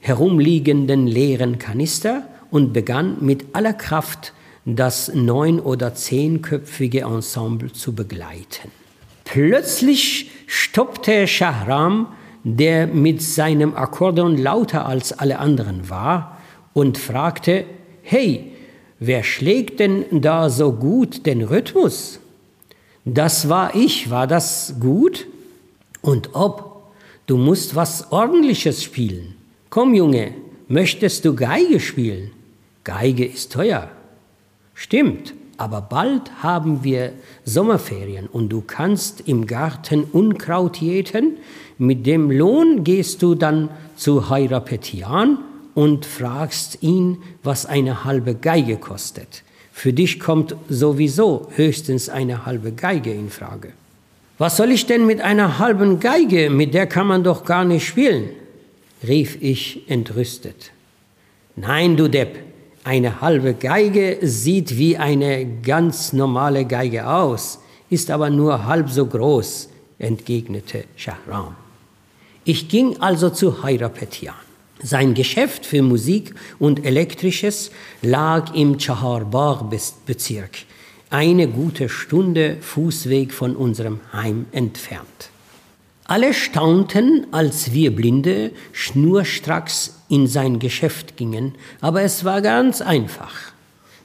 herumliegenden 0.03 1.07
leeren 1.07 1.59
Kanister 1.59 2.25
und 2.51 2.73
begann 2.73 3.19
mit 3.21 3.47
aller 3.55 3.73
Kraft 3.73 4.33
das 4.65 5.15
neun- 5.15 5.61
oder 5.61 5.95
zehnköpfige 5.95 7.03
Ensemble 7.03 7.73
zu 7.73 7.95
begleiten. 7.95 8.71
Plötzlich 9.25 10.31
stoppte 10.47 11.27
Shahram, 11.29 12.09
der 12.43 12.89
mit 12.89 13.23
seinem 13.23 13.77
Akkordeon 13.77 14.37
lauter 14.37 14.87
als 14.87 15.13
alle 15.13 15.39
anderen 15.39 15.89
war, 15.89 16.39
und 16.75 16.99
fragte, 16.99 17.65
Hey, 18.03 18.53
wer 18.99 19.23
schlägt 19.23 19.79
denn 19.79 20.05
da 20.11 20.51
so 20.51 20.73
gut 20.73 21.27
den 21.27 21.43
Rhythmus? 21.43 22.19
Das 23.05 23.49
war 23.49 23.77
ich, 23.77 24.11
war 24.11 24.27
das 24.27 24.75
gut? 24.81 25.27
Und 26.01 26.31
ob, 26.33 26.91
du 27.27 27.37
musst 27.37 27.77
was 27.77 28.11
Ordentliches 28.11 28.83
spielen. 28.83 29.37
Komm, 29.73 29.95
Junge, 29.95 30.35
möchtest 30.69 31.25
du 31.25 31.35
Geige 31.35 31.81
spielen? 31.81 32.33
Geige 32.85 33.25
ist 33.25 33.53
teuer. 33.53 33.89
Stimmt, 34.75 35.33
aber 35.57 35.81
bald 35.81 36.43
haben 36.43 36.85
wir 36.85 37.15
Sommerferien 37.47 38.27
und 38.27 38.51
du 38.51 38.61
kannst 38.61 39.27
im 39.27 39.47
Garten 39.47 40.05
Unkraut 40.05 40.77
jäten. 40.77 41.39
Mit 41.79 42.05
dem 42.05 42.31
Lohn 42.31 42.85
gehst 42.85 43.23
du 43.23 43.35
dann 43.35 43.71
zu 43.97 44.29
Hairapetian 44.29 45.39
und 45.73 46.05
fragst 46.05 46.83
ihn, 46.83 47.23
was 47.43 47.65
eine 47.65 48.05
halbe 48.05 48.35
Geige 48.35 48.77
kostet. 48.77 49.43
Für 49.73 49.95
dich 49.95 50.21
kommt 50.21 50.55
sowieso 50.69 51.49
höchstens 51.57 52.11
eine 52.11 52.45
halbe 52.45 52.73
Geige 52.73 53.15
in 53.15 53.31
Frage. 53.31 53.73
Was 54.37 54.59
soll 54.59 54.71
ich 54.71 54.85
denn 54.85 55.07
mit 55.07 55.23
einer 55.23 55.59
halben 55.59 55.99
Geige? 55.99 56.51
Mit 56.51 56.75
der 56.75 56.87
kann 56.87 57.07
man 57.07 57.25
doch 57.25 57.47
gar 57.47 57.65
nicht 57.65 57.87
spielen 57.87 58.29
rief 59.07 59.39
ich 59.41 59.89
entrüstet. 59.89 60.73
Nein, 61.57 61.97
du 61.97 62.09
Depp, 62.09 62.39
eine 62.85 63.21
halbe 63.21 63.55
Geige 63.55 64.19
sieht 64.23 64.77
wie 64.77 64.97
eine 64.97 65.47
ganz 65.63 66.13
normale 66.13 66.65
Geige 66.65 67.07
aus, 67.07 67.61
ist 67.91 68.11
aber 68.11 68.31
nur 68.31 68.65
halb 68.67 68.91
so 68.91 69.07
groß, 69.07 69.69
entgegnete 69.99 70.85
Shahram. 70.97 71.55
Ich 72.45 72.69
ging 72.69 73.01
also 73.01 73.31
zu 73.31 73.63
Hairapetian. 73.63 74.35
Sein 74.83 75.15
Geschäft 75.15 75.65
für 75.65 75.83
Musik 75.83 76.35
und 76.59 76.85
Elektrisches 76.85 77.71
lag 78.03 78.53
im 78.53 78.81
Chaharbagh-Bezirk, 78.81 80.51
eine 81.09 81.47
gute 81.47 81.89
Stunde 81.89 82.57
Fußweg 82.61 83.33
von 83.33 83.55
unserem 83.55 84.01
Heim 84.13 84.47
entfernt. 84.51 85.32
Alle 86.05 86.35
staunten, 86.35 87.27
als 87.31 87.73
wir 87.73 87.95
Blinde 87.95 88.51
schnurstracks 88.73 90.01
in 90.09 90.27
sein 90.27 90.59
Geschäft 90.59 91.17
gingen, 91.17 91.55
aber 91.81 92.03
es 92.03 92.25
war 92.25 92.43
ganz 92.43 92.81
einfach. 92.81 93.53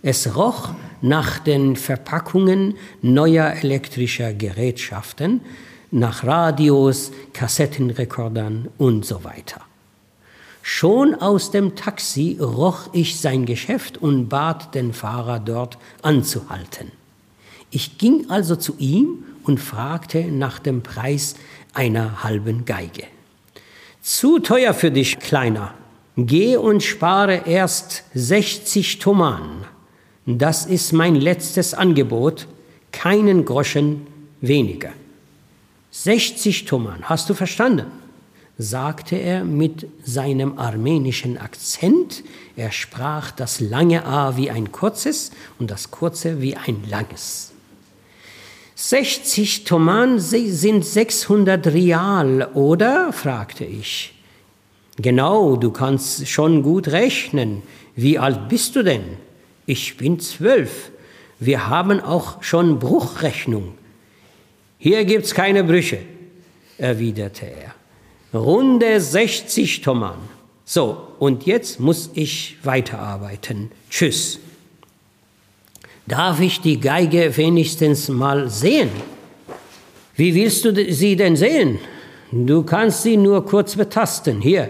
Es 0.03 0.35
roch 0.35 0.69
nach 1.01 1.39
den 1.39 1.75
Verpackungen 1.75 2.75
neuer 3.01 3.53
elektrischer 3.61 4.33
Gerätschaften, 4.33 5.41
nach 5.89 6.23
Radios, 6.23 7.11
Kassettenrekordern 7.33 8.67
und 8.77 9.05
so 9.05 9.23
weiter. 9.23 9.61
Schon 10.61 11.15
aus 11.15 11.49
dem 11.49 11.75
Taxi 11.75 12.37
roch 12.39 12.89
ich 12.93 13.19
sein 13.19 13.45
Geschäft 13.45 13.97
und 13.97 14.27
bat 14.27 14.75
den 14.75 14.93
Fahrer 14.93 15.39
dort 15.39 15.77
anzuhalten. 16.01 16.91
Ich 17.71 17.97
ging 17.97 18.29
also 18.29 18.55
zu 18.55 18.75
ihm 18.77 19.23
und 19.43 19.59
fragte 19.59 20.23
nach 20.25 20.59
dem 20.59 20.83
Preis 20.83 21.35
einer 21.77 22.23
halben 22.23 22.65
Geige. 22.65 23.03
Zu 24.01 24.39
teuer 24.39 24.73
für 24.73 24.91
dich, 24.91 25.19
Kleiner. 25.19 25.73
Geh 26.17 26.57
und 26.57 26.81
spare 26.81 27.43
erst 27.45 28.03
60 28.15 28.99
Toman. 28.99 29.65
Das 30.25 30.65
ist 30.65 30.91
mein 30.91 31.15
letztes 31.15 31.73
Angebot, 31.73 32.47
keinen 32.91 33.45
Groschen 33.45 34.07
weniger. 34.41 34.89
60 35.91 36.65
Toman, 36.65 37.03
hast 37.03 37.29
du 37.29 37.33
verstanden? 37.33 37.85
sagte 38.57 39.15
er 39.15 39.43
mit 39.43 39.87
seinem 40.03 40.57
armenischen 40.57 41.37
Akzent. 41.37 42.23
Er 42.55 42.71
sprach 42.71 43.29
das 43.29 43.59
lange 43.59 44.03
A 44.03 44.35
wie 44.35 44.49
ein 44.49 44.71
kurzes 44.71 45.29
und 45.59 45.69
das 45.69 45.91
kurze 45.91 46.41
wie 46.41 46.55
ein 46.55 46.83
langes. 46.89 47.53
60 48.79 49.63
Toman 49.63 50.19
sind 50.19 50.85
600 50.85 51.65
Rial, 51.73 52.47
oder? 52.53 53.11
fragte 53.11 53.65
ich. 53.65 54.13
Genau, 54.97 55.55
du 55.55 55.71
kannst 55.71 56.27
schon 56.27 56.61
gut 56.61 56.89
rechnen. 56.89 57.63
Wie 57.95 58.19
alt 58.19 58.49
bist 58.49 58.75
du 58.75 58.83
denn? 58.83 59.17
Ich 59.65 59.97
bin 59.97 60.19
zwölf. 60.19 60.91
Wir 61.39 61.69
haben 61.69 61.99
auch 61.99 62.43
schon 62.43 62.77
Bruchrechnung. 62.77 63.73
Hier 64.77 65.05
gibt's 65.05 65.33
keine 65.33 65.63
Brüche, 65.63 65.97
erwiderte 66.77 67.47
er. 67.47 68.39
Runde 68.39 69.01
60 69.01 69.81
Toman. 69.81 70.19
So, 70.65 71.15
und 71.17 71.47
jetzt 71.47 71.79
muss 71.79 72.11
ich 72.13 72.57
weiterarbeiten. 72.61 73.71
Tschüss. 73.89 74.39
Darf 76.07 76.39
ich 76.39 76.61
die 76.61 76.79
Geige 76.79 77.35
wenigstens 77.35 78.07
mal 78.07 78.49
sehen? 78.49 78.89
Wie 80.15 80.33
willst 80.33 80.63
du 80.63 80.93
sie 80.93 81.17
denn 81.17 81.35
sehen? 81.35 81.79
Du 82.31 82.63
kannst 82.63 83.03
sie 83.03 83.17
nur 83.17 83.45
kurz 83.45 83.75
betasten. 83.75 84.39
Hier. 84.39 84.69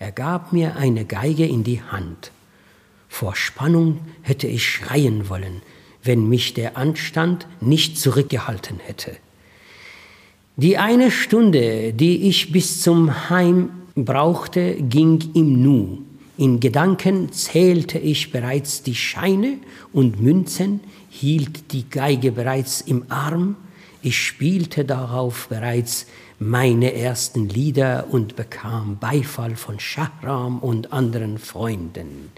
Er 0.00 0.10
gab 0.10 0.52
mir 0.52 0.74
eine 0.76 1.04
Geige 1.04 1.46
in 1.46 1.62
die 1.62 1.80
Hand. 1.80 2.32
Vor 3.08 3.36
Spannung 3.36 4.00
hätte 4.22 4.48
ich 4.48 4.68
schreien 4.68 5.28
wollen, 5.28 5.62
wenn 6.02 6.28
mich 6.28 6.54
der 6.54 6.76
Anstand 6.76 7.46
nicht 7.60 7.98
zurückgehalten 7.98 8.80
hätte. 8.80 9.12
Die 10.56 10.76
eine 10.76 11.12
Stunde, 11.12 11.92
die 11.92 12.28
ich 12.28 12.50
bis 12.50 12.80
zum 12.80 13.30
Heim 13.30 13.70
brauchte, 13.94 14.74
ging 14.74 15.22
im 15.34 15.62
Nu. 15.62 15.98
In 16.42 16.58
Gedanken 16.58 17.30
zählte 17.30 18.00
ich 18.00 18.32
bereits 18.32 18.82
die 18.82 18.96
Scheine 18.96 19.58
und 19.92 20.20
Münzen, 20.20 20.80
hielt 21.08 21.70
die 21.72 21.88
Geige 21.88 22.32
bereits 22.32 22.80
im 22.80 23.04
Arm, 23.10 23.54
ich 24.02 24.18
spielte 24.18 24.84
darauf 24.84 25.46
bereits 25.46 26.06
meine 26.40 26.94
ersten 26.94 27.48
Lieder 27.48 28.08
und 28.10 28.34
bekam 28.34 28.98
Beifall 28.98 29.54
von 29.54 29.78
Schahram 29.78 30.58
und 30.58 30.92
anderen 30.92 31.38
Freunden. 31.38 32.32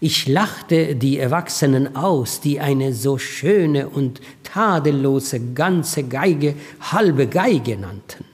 Ich 0.00 0.28
lachte 0.28 0.94
die 0.94 1.18
Erwachsenen 1.18 1.96
aus, 1.96 2.42
die 2.42 2.60
eine 2.60 2.92
so 2.92 3.16
schöne 3.16 3.88
und 3.88 4.20
tadellose 4.42 5.40
ganze 5.54 6.02
Geige 6.02 6.56
halbe 6.82 7.26
Geige 7.26 7.78
nannten. 7.78 8.26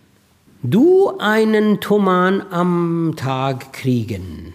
Du 0.65 1.17
einen 1.19 1.81
Thoman 1.81 2.43
am 2.51 3.15
Tag 3.17 3.73
kriegen. 3.73 4.52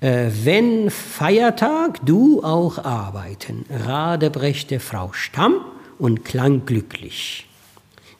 Äh, 0.00 0.30
wenn 0.44 0.90
Feiertag, 0.90 2.04
du 2.06 2.42
auch 2.42 2.78
arbeiten, 2.78 3.66
radebrechte 3.68 4.80
Frau 4.80 5.12
Stamm 5.12 5.56
und 5.98 6.24
klang 6.24 6.64
glücklich. 6.64 7.46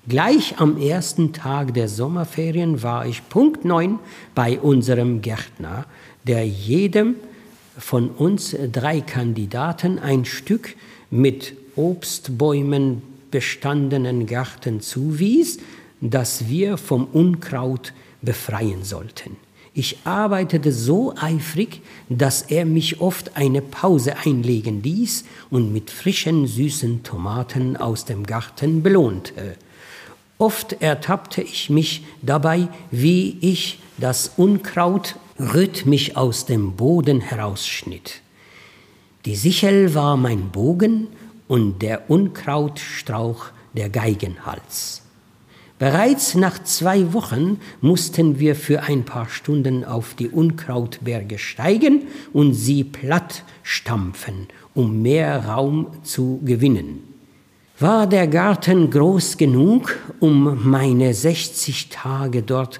Gleich 0.06 0.58
am 0.58 0.76
ersten 0.78 1.32
Tag 1.32 1.72
der 1.72 1.88
Sommerferien 1.88 2.82
war 2.82 3.06
ich 3.06 3.26
Punkt 3.28 3.64
neun 3.64 3.98
bei 4.34 4.58
unserem 4.58 5.22
Gärtner, 5.22 5.86
der 6.24 6.46
jedem 6.46 7.16
von 7.78 8.10
uns 8.10 8.54
drei 8.72 9.00
Kandidaten 9.00 9.98
ein 9.98 10.26
Stück 10.26 10.76
mit 11.10 11.54
Obstbäumen 11.76 13.00
bestandenen 13.30 14.26
Garten 14.26 14.80
zuwies, 14.80 15.60
das 16.02 16.48
wir 16.48 16.76
vom 16.76 17.04
Unkraut 17.06 17.94
befreien 18.20 18.84
sollten. 18.84 19.36
Ich 19.80 19.96
arbeitete 20.04 20.72
so 20.72 21.14
eifrig, 21.18 21.80
dass 22.10 22.42
er 22.42 22.66
mich 22.66 23.00
oft 23.00 23.38
eine 23.38 23.62
Pause 23.62 24.14
einlegen 24.18 24.82
ließ 24.82 25.24
und 25.48 25.72
mit 25.72 25.88
frischen, 25.90 26.46
süßen 26.46 27.02
Tomaten 27.02 27.78
aus 27.78 28.04
dem 28.04 28.26
Garten 28.26 28.82
belohnte. 28.82 29.56
Oft 30.36 30.82
ertappte 30.82 31.40
ich 31.40 31.70
mich 31.70 32.04
dabei, 32.20 32.68
wie 32.90 33.38
ich 33.40 33.80
das 33.96 34.32
Unkraut 34.36 35.16
rhythmisch 35.38 36.14
aus 36.14 36.44
dem 36.44 36.76
Boden 36.76 37.22
herausschnitt. 37.22 38.20
Die 39.24 39.36
Sichel 39.36 39.94
war 39.94 40.18
mein 40.18 40.50
Bogen 40.50 41.06
und 41.48 41.80
der 41.80 42.10
Unkrautstrauch 42.10 43.46
der 43.72 43.88
Geigenhals. 43.88 45.00
Bereits 45.80 46.34
nach 46.34 46.62
zwei 46.62 47.14
Wochen 47.14 47.58
mussten 47.80 48.38
wir 48.38 48.54
für 48.54 48.82
ein 48.82 49.06
paar 49.06 49.30
Stunden 49.30 49.82
auf 49.82 50.12
die 50.12 50.28
Unkrautberge 50.28 51.38
steigen 51.38 52.02
und 52.34 52.52
sie 52.52 52.84
platt 52.84 53.44
stampfen, 53.62 54.48
um 54.74 55.00
mehr 55.00 55.46
Raum 55.46 55.86
zu 56.02 56.42
gewinnen. 56.44 57.02
War 57.78 58.06
der 58.06 58.26
Garten 58.26 58.90
groß 58.90 59.38
genug, 59.38 59.96
um 60.20 60.68
meine 60.70 61.14
60 61.14 61.88
Tage 61.88 62.42
dort 62.42 62.78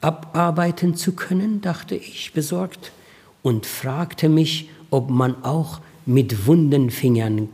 abarbeiten 0.00 0.96
zu 0.96 1.12
können, 1.12 1.60
dachte 1.60 1.94
ich 1.94 2.32
besorgt 2.32 2.90
und 3.42 3.66
fragte 3.66 4.28
mich, 4.28 4.68
ob 4.90 5.10
man 5.10 5.44
auch 5.44 5.80
mit 6.06 6.44
wunden 6.44 6.90
Fingern 6.90 7.50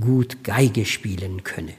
gut 0.00 0.42
Geige 0.44 0.86
spielen 0.86 1.44
könne. 1.44 1.74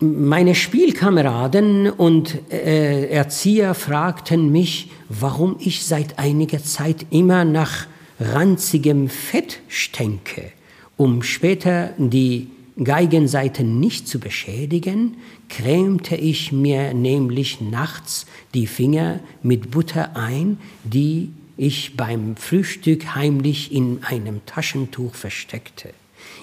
Meine 0.00 0.54
Spielkameraden 0.54 1.90
und 1.90 2.38
äh, 2.52 3.08
Erzieher 3.08 3.74
fragten 3.74 4.52
mich, 4.52 4.92
warum 5.08 5.56
ich 5.58 5.84
seit 5.84 6.20
einiger 6.20 6.62
Zeit 6.62 7.06
immer 7.10 7.44
nach 7.44 7.88
ranzigem 8.20 9.08
Fett 9.08 9.58
stänke, 9.66 10.52
um 10.96 11.24
später 11.24 11.94
die 11.98 12.46
Geigenseiten 12.82 13.80
nicht 13.80 14.06
zu 14.06 14.20
beschädigen, 14.20 15.16
cremte 15.48 16.14
ich 16.14 16.52
mir 16.52 16.94
nämlich 16.94 17.60
nachts 17.60 18.26
die 18.54 18.68
Finger 18.68 19.18
mit 19.42 19.72
Butter 19.72 20.14
ein, 20.14 20.58
die 20.84 21.30
ich 21.56 21.96
beim 21.96 22.36
Frühstück 22.36 23.16
heimlich 23.16 23.72
in 23.72 24.04
einem 24.04 24.46
Taschentuch 24.46 25.16
versteckte. 25.16 25.90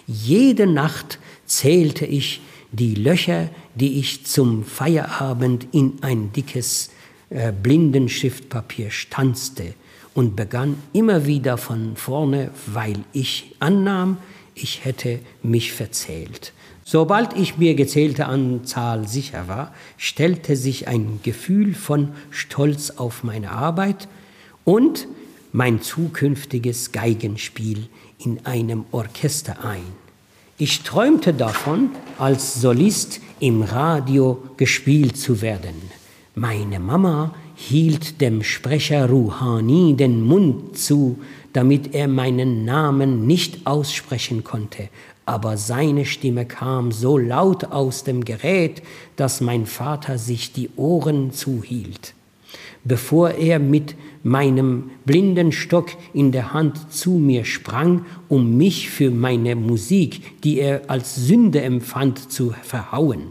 Jede 0.08 0.68
Nacht 0.68 1.20
zählte 1.46 2.06
ich 2.06 2.42
die 2.72 2.96
Löcher, 2.96 3.50
die 3.76 4.00
ich 4.00 4.26
zum 4.26 4.64
Feierabend 4.64 5.68
in 5.72 5.94
ein 6.02 6.32
dickes 6.34 6.92
äh, 7.30 7.52
Blindenschriftpapier 7.52 8.92
stanzte 8.92 9.74
und 10.14 10.36
begann 10.36 10.78
immer 10.94 11.26
wieder 11.26 11.58
von 11.58 11.96
vorne, 11.96 12.52
weil 12.68 13.00
ich 13.14 13.56
annahm, 13.60 14.18
ich 14.56 14.86
hätte 14.86 15.20
mich 15.44 15.74
verzählt. 15.74 16.54
Sobald 16.84 17.34
ich 17.36 17.58
mir 17.58 17.74
gezählte 17.74 18.28
Anzahl 18.28 19.08
sicher 19.08 19.48
war, 19.48 19.74
stellte 19.98 20.56
sich 20.56 20.88
ein 20.88 21.20
Gefühl 21.24 21.74
von 21.74 22.10
Stolz 22.30 22.92
auf 22.92 23.24
meine 23.24 23.52
Arbeit 23.52 24.08
und 24.64 25.08
mein 25.52 25.82
zukünftiges 25.82 26.92
Geigenspiel 26.92 27.88
in 28.20 28.46
einem 28.46 28.86
Orchester 28.92 29.66
ein. 29.66 30.05
Ich 30.58 30.84
träumte 30.84 31.34
davon, 31.34 31.90
als 32.18 32.62
Solist 32.62 33.20
im 33.42 33.62
Radio 33.62 34.42
gespielt 34.56 35.18
zu 35.18 35.42
werden. 35.42 35.92
Meine 36.34 36.80
Mama 36.80 37.36
hielt 37.58 38.22
dem 38.22 38.42
Sprecher 38.42 39.10
Rouhani 39.10 39.96
den 39.98 40.22
Mund 40.22 40.78
zu, 40.78 41.20
damit 41.52 41.94
er 41.94 42.08
meinen 42.08 42.64
Namen 42.64 43.28
nicht 43.28 43.68
aussprechen 43.68 44.46
konnte, 44.46 44.88
aber 45.26 45.58
seine 45.58 46.06
Stimme 46.06 46.46
kam 46.46 46.94
so 46.94 47.18
laut 47.18 47.66
aus 47.66 48.06
dem 48.06 48.24
Gerät, 48.24 48.82
dass 49.18 49.42
mein 49.42 49.66
Vater 49.66 50.18
sich 50.18 50.54
die 50.54 50.70
Ohren 50.78 51.34
zuhielt. 51.34 52.15
Bevor 52.86 53.32
er 53.32 53.60
mit 53.60 53.96
meinem 54.24 54.92
blinden 55.06 55.52
Stock 55.52 55.90
in 56.14 56.32
der 56.32 56.54
Hand 56.54 56.94
zu 56.94 57.12
mir 57.12 57.44
sprang, 57.44 58.06
um 58.30 58.58
mich 58.58 58.90
für 58.90 59.12
meine 59.12 59.56
Musik, 59.56 60.42
die 60.44 60.60
er 60.60 60.82
als 60.88 61.16
Sünde 61.16 61.62
empfand, 61.62 62.32
zu 62.32 62.54
verhauen. 62.64 63.24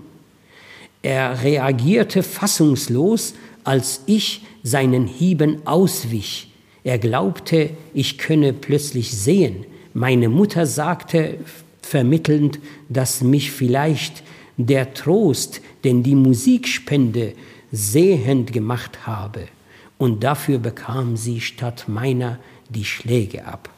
Er 1.02 1.42
reagierte 1.42 2.22
fassungslos, 2.22 3.34
als 3.62 4.02
ich 4.07 4.42
seinen 4.62 5.07
Hieben 5.07 5.66
auswich, 5.66 6.48
er 6.84 6.98
glaubte, 6.98 7.70
ich 7.94 8.18
könne 8.18 8.52
plötzlich 8.52 9.11
sehen. 9.11 9.64
Meine 9.94 10.28
Mutter 10.28 10.66
sagte 10.66 11.38
vermittelnd, 11.80 12.61
dass 12.90 13.22
mich 13.22 13.50
vielleicht 13.50 14.22
der 14.59 14.92
Trost, 14.92 15.62
den 15.82 16.02
die 16.02 16.14
Musikspende 16.14 17.32
sehend 17.75 18.53
gemacht 18.53 19.07
habe. 19.07 19.49
Und 19.99 20.22
dafür 20.22 20.59
bekam 20.59 21.16
sie 21.16 21.41
statt 21.41 21.85
meiner 21.89 22.39
die 22.68 22.85
Schläge 22.85 23.47
ab. 23.47 23.68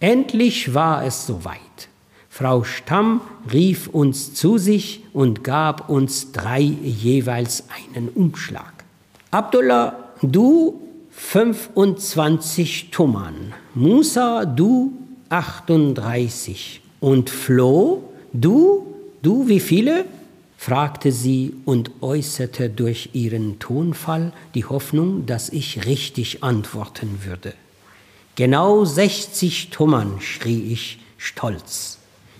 Endlich 0.00 0.74
war 0.74 1.04
es 1.04 1.26
soweit. 1.26 1.88
Frau 2.28 2.64
Stamm 2.64 3.20
rief 3.52 3.86
uns 3.86 4.34
zu 4.34 4.58
sich 4.58 5.04
und 5.12 5.44
gab 5.44 5.88
uns 5.88 6.32
drei 6.32 6.60
jeweils 6.60 7.64
einen 7.70 8.08
Umschlag. 8.08 8.72
Abdullah, 9.30 9.96
du 10.20 10.80
25 11.10 12.90
Tummern. 12.90 13.54
Musa, 13.74 14.44
du 14.44 14.92
38. 15.28 16.80
Und 17.00 17.30
Flo, 17.30 18.02
du, 18.32 18.86
du 19.22 19.46
wie 19.46 19.60
viele? 19.60 20.04
Fragte 20.64 21.12
sie 21.12 21.52
und 21.66 21.90
äußerte 22.00 22.70
durch 22.70 23.10
ihren 23.12 23.58
Tonfall 23.58 24.32
die 24.54 24.64
Hoffnung, 24.64 25.26
dass 25.26 25.50
ich 25.50 25.84
richtig 25.84 26.42
antworten 26.42 27.18
würde. 27.22 27.52
Genau 28.34 28.86
60 28.86 29.68
Tummern, 29.68 30.22
schrie 30.22 30.72
ich 30.72 31.00
stolz. 31.18 31.98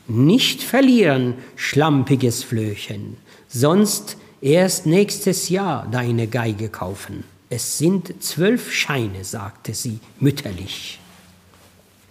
Nicht 0.09 0.63
verlieren, 0.63 1.35
schlampiges 1.57 2.43
Flöchen, 2.43 3.19
sonst 3.47 4.17
erst 4.41 4.87
nächstes 4.87 5.51
Jahr 5.51 5.87
deine 5.93 6.27
Geige 6.27 6.71
kaufen. 6.71 7.25
Es 7.51 7.77
sind 7.77 8.23
zwölf 8.23 8.73
Scheine, 8.73 9.23
sagte 9.23 9.75
sie 9.75 9.99
mütterlich. 10.19 10.99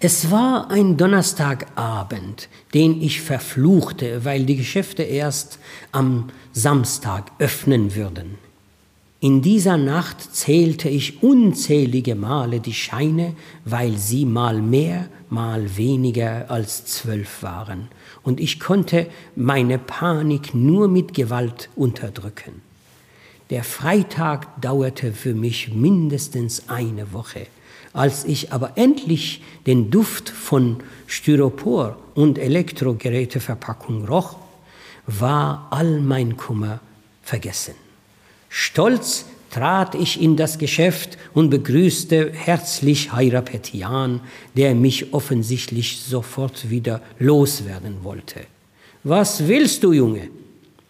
Es 0.05 0.29
war 0.29 0.69
ein 0.69 0.97
Donnerstagabend, 0.97 2.49
den 2.73 3.01
ich 3.01 3.21
verfluchte, 3.21 4.25
weil 4.25 4.43
die 4.43 4.57
Geschäfte 4.57 5.01
erst 5.01 5.59
am 5.93 6.27
Samstag 6.51 7.31
öffnen 7.39 7.95
würden. 7.95 8.37
In 9.21 9.41
dieser 9.41 9.77
Nacht 9.77 10.35
zählte 10.35 10.89
ich 10.89 11.23
unzählige 11.23 12.15
Male 12.15 12.59
die 12.59 12.73
Scheine, 12.73 13.33
weil 13.63 13.97
sie 13.97 14.25
mal 14.25 14.61
mehr, 14.61 15.07
mal 15.29 15.77
weniger 15.77 16.51
als 16.51 16.83
zwölf 16.83 17.41
waren, 17.41 17.87
und 18.23 18.41
ich 18.41 18.59
konnte 18.59 19.07
meine 19.37 19.79
Panik 19.79 20.53
nur 20.53 20.89
mit 20.89 21.13
Gewalt 21.13 21.69
unterdrücken. 21.77 22.61
Der 23.51 23.63
Freitag 23.63 24.61
dauerte 24.61 25.13
für 25.13 25.33
mich 25.33 25.73
mindestens 25.73 26.67
eine 26.67 27.13
Woche. 27.13 27.47
Als 27.93 28.25
ich 28.25 28.51
aber 28.51 28.71
endlich 28.75 29.41
den 29.67 29.91
Duft 29.91 30.29
von 30.29 30.77
Styropor 31.05 31.97
und 32.15 32.39
Elektrogeräteverpackung 32.39 34.05
roch, 34.05 34.35
war 35.05 35.67
all 35.69 35.99
mein 35.99 36.35
Kummer 36.35 36.79
vergessen. 37.21 37.75
Stolz 38.49 39.25
trat 39.51 39.93
ich 39.93 40.19
in 40.19 40.35
das 40.35 40.57
Geschäft 40.57 41.17
und 41.35 41.51
begrüßte 41.51 42.31
herzlich 42.33 43.13
Hairapetian, 43.13 44.21
der 44.55 44.73
mich 44.73 45.13
offensichtlich 45.13 45.99
sofort 45.99 46.71
wieder 46.71 47.01
loswerden 47.19 48.03
wollte. 48.03 48.41
Was 49.03 49.47
willst 49.47 49.83
du, 49.83 49.93
Junge? 49.93 50.29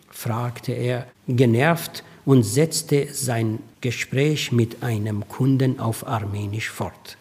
fragte 0.09 0.71
er 0.71 1.07
genervt 1.27 2.03
und 2.23 2.43
setzte 2.43 3.09
sein 3.11 3.59
Gespräch 3.83 4.53
mit 4.53 4.81
einem 4.81 5.27
Kunden 5.27 5.77
auf 5.77 6.07
Armenisch 6.07 6.69
fort. 6.69 7.17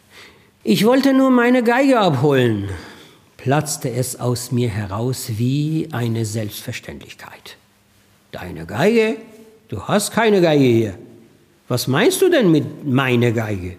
Ich 0.63 0.85
wollte 0.85 1.13
nur 1.13 1.29
meine 1.29 1.61
Geige 1.61 1.99
abholen, 1.99 2.69
platzte 3.35 3.91
es 3.91 4.17
aus 4.17 4.53
mir 4.53 4.69
heraus 4.69 5.33
wie 5.37 5.89
eine 5.91 6.23
Selbstverständlichkeit. 6.23 7.57
Deine 8.31 8.65
Geige? 8.65 9.17
Du 9.67 9.81
hast 9.89 10.13
keine 10.13 10.39
Geige 10.39 10.63
hier. 10.63 10.97
Was 11.67 11.87
meinst 11.87 12.21
du 12.21 12.29
denn 12.29 12.49
mit 12.49 12.85
meiner 12.85 13.33
Geige? 13.33 13.75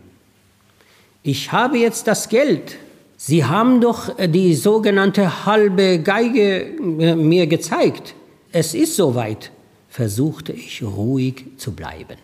Ich 1.22 1.52
habe 1.52 1.78
jetzt 1.78 2.06
das 2.06 2.28
Geld. 2.28 2.76
Sie 3.16 3.46
haben 3.46 3.80
doch 3.80 4.14
die 4.26 4.54
sogenannte 4.54 5.46
halbe 5.46 6.00
Geige 6.00 6.76
äh, 7.00 7.16
mir 7.16 7.46
gezeigt. 7.46 8.14
Es 8.52 8.74
ist 8.74 8.96
soweit, 8.96 9.50
versuchte 9.88 10.52
ich 10.52 10.82
ruhig 10.82 11.46
zu 11.56 11.72
bleiben. 11.72 12.18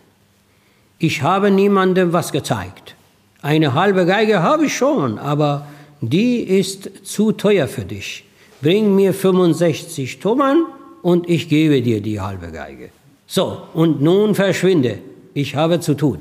Ich 1.03 1.23
habe 1.23 1.49
niemandem 1.49 2.13
was 2.13 2.31
gezeigt. 2.31 2.95
Eine 3.41 3.73
halbe 3.73 4.05
Geige 4.05 4.43
habe 4.43 4.65
ich 4.67 4.77
schon, 4.77 5.17
aber 5.17 5.65
die 5.99 6.41
ist 6.41 6.91
zu 7.03 7.31
teuer 7.31 7.67
für 7.67 7.85
dich. 7.85 8.23
Bring 8.61 8.95
mir 8.95 9.11
65 9.11 10.19
Toman 10.19 10.63
und 11.01 11.27
ich 11.27 11.49
gebe 11.49 11.81
dir 11.81 12.01
die 12.01 12.21
halbe 12.21 12.51
Geige. 12.51 12.91
So, 13.25 13.63
und 13.73 14.03
nun 14.03 14.35
verschwinde, 14.35 14.99
ich 15.33 15.55
habe 15.55 15.79
zu 15.79 15.95
tun. 15.95 16.19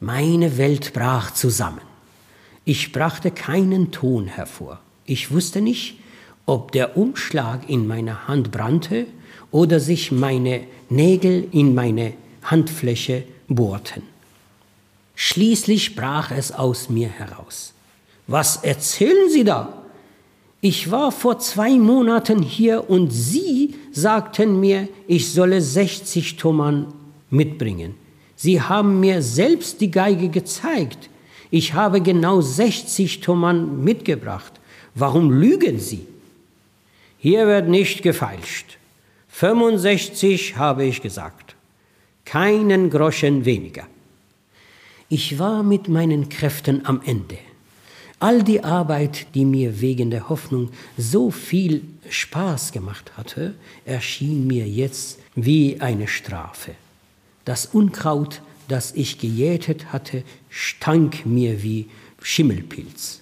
Meine 0.00 0.58
Welt 0.58 0.92
brach 0.92 1.30
zusammen. 1.30 1.86
Ich 2.64 2.90
brachte 2.90 3.30
keinen 3.30 3.92
Ton 3.92 4.26
hervor. 4.26 4.80
Ich 5.06 5.30
wusste 5.30 5.60
nicht, 5.60 6.00
ob 6.44 6.72
der 6.72 6.96
Umschlag 6.96 7.70
in 7.70 7.86
meiner 7.86 8.26
Hand 8.26 8.50
brannte 8.50 9.06
oder 9.52 9.78
sich 9.78 10.10
meine 10.10 10.62
Nägel 10.88 11.46
in 11.52 11.76
meine 11.76 12.14
Handfläche 12.42 13.22
bohrten. 13.48 14.02
Schließlich 15.14 15.94
brach 15.94 16.30
es 16.30 16.52
aus 16.52 16.88
mir 16.88 17.08
heraus. 17.08 17.72
Was 18.26 18.56
erzählen 18.64 19.28
Sie 19.30 19.44
da? 19.44 19.84
Ich 20.60 20.90
war 20.90 21.12
vor 21.12 21.38
zwei 21.40 21.72
Monaten 21.72 22.42
hier 22.42 22.88
und 22.88 23.10
Sie 23.10 23.74
sagten 23.92 24.60
mir, 24.60 24.88
ich 25.06 25.30
solle 25.30 25.60
60 25.60 26.36
Toman 26.36 26.86
mitbringen. 27.28 27.94
Sie 28.34 28.62
haben 28.62 28.98
mir 28.98 29.20
selbst 29.20 29.82
die 29.82 29.90
Geige 29.90 30.30
gezeigt. 30.30 31.10
Ich 31.50 31.74
habe 31.74 32.00
genau 32.00 32.40
60 32.40 33.20
Toman 33.20 33.84
mitgebracht. 33.84 34.54
Warum 34.94 35.30
lügen 35.30 35.78
Sie? 35.78 36.06
Hier 37.18 37.46
wird 37.46 37.68
nicht 37.68 38.02
gefeilscht. 38.02 38.78
65 39.28 40.56
habe 40.56 40.84
ich 40.84 41.02
gesagt. 41.02 41.43
Keinen 42.24 42.90
Groschen 42.90 43.44
weniger. 43.44 43.86
Ich 45.08 45.38
war 45.38 45.62
mit 45.62 45.88
meinen 45.88 46.28
Kräften 46.28 46.86
am 46.86 47.00
Ende. 47.04 47.38
All 48.18 48.42
die 48.42 48.64
Arbeit, 48.64 49.26
die 49.34 49.44
mir 49.44 49.80
wegen 49.80 50.10
der 50.10 50.28
Hoffnung 50.28 50.70
so 50.96 51.30
viel 51.30 51.82
Spaß 52.08 52.72
gemacht 52.72 53.12
hatte, 53.16 53.54
erschien 53.84 54.46
mir 54.46 54.66
jetzt 54.66 55.18
wie 55.34 55.80
eine 55.80 56.08
Strafe. 56.08 56.72
Das 57.44 57.66
Unkraut, 57.66 58.40
das 58.68 58.92
ich 58.92 59.18
gejätet 59.18 59.92
hatte, 59.92 60.22
stank 60.48 61.26
mir 61.26 61.62
wie 61.62 61.90
Schimmelpilz. 62.22 63.20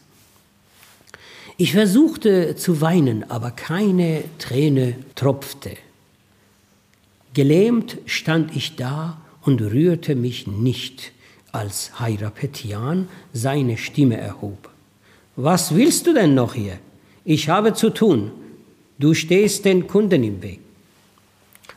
Ich 1.57 1.72
versuchte 1.72 2.57
zu 2.57 2.80
weinen, 2.80 3.28
aber 3.30 3.50
keine 3.50 4.24
Träne 4.38 4.96
tropfte. 5.14 5.76
Gelähmt 7.35 7.99
stand 8.05 8.55
ich 8.55 8.76
da 8.76 9.20
und 9.43 9.61
rührte 9.61 10.14
mich 10.14 10.47
nicht, 10.47 11.12
als 11.51 11.99
Hairapetian 12.01 13.09
seine 13.33 13.76
Stimme 13.76 14.16
erhob. 14.16 14.70
Was 15.37 15.74
willst 15.74 16.07
du 16.07 16.14
denn 16.14 16.35
noch 16.35 16.55
hier? 16.55 16.78
Ich 17.24 17.49
habe 17.49 17.74
zu 17.74 17.91
tun. 17.91 18.33
Du 18.99 19.14
stehst 19.14 19.64
den 19.64 19.87
Kunden 19.87 20.22
im 20.24 20.43
Weg. 20.43 20.61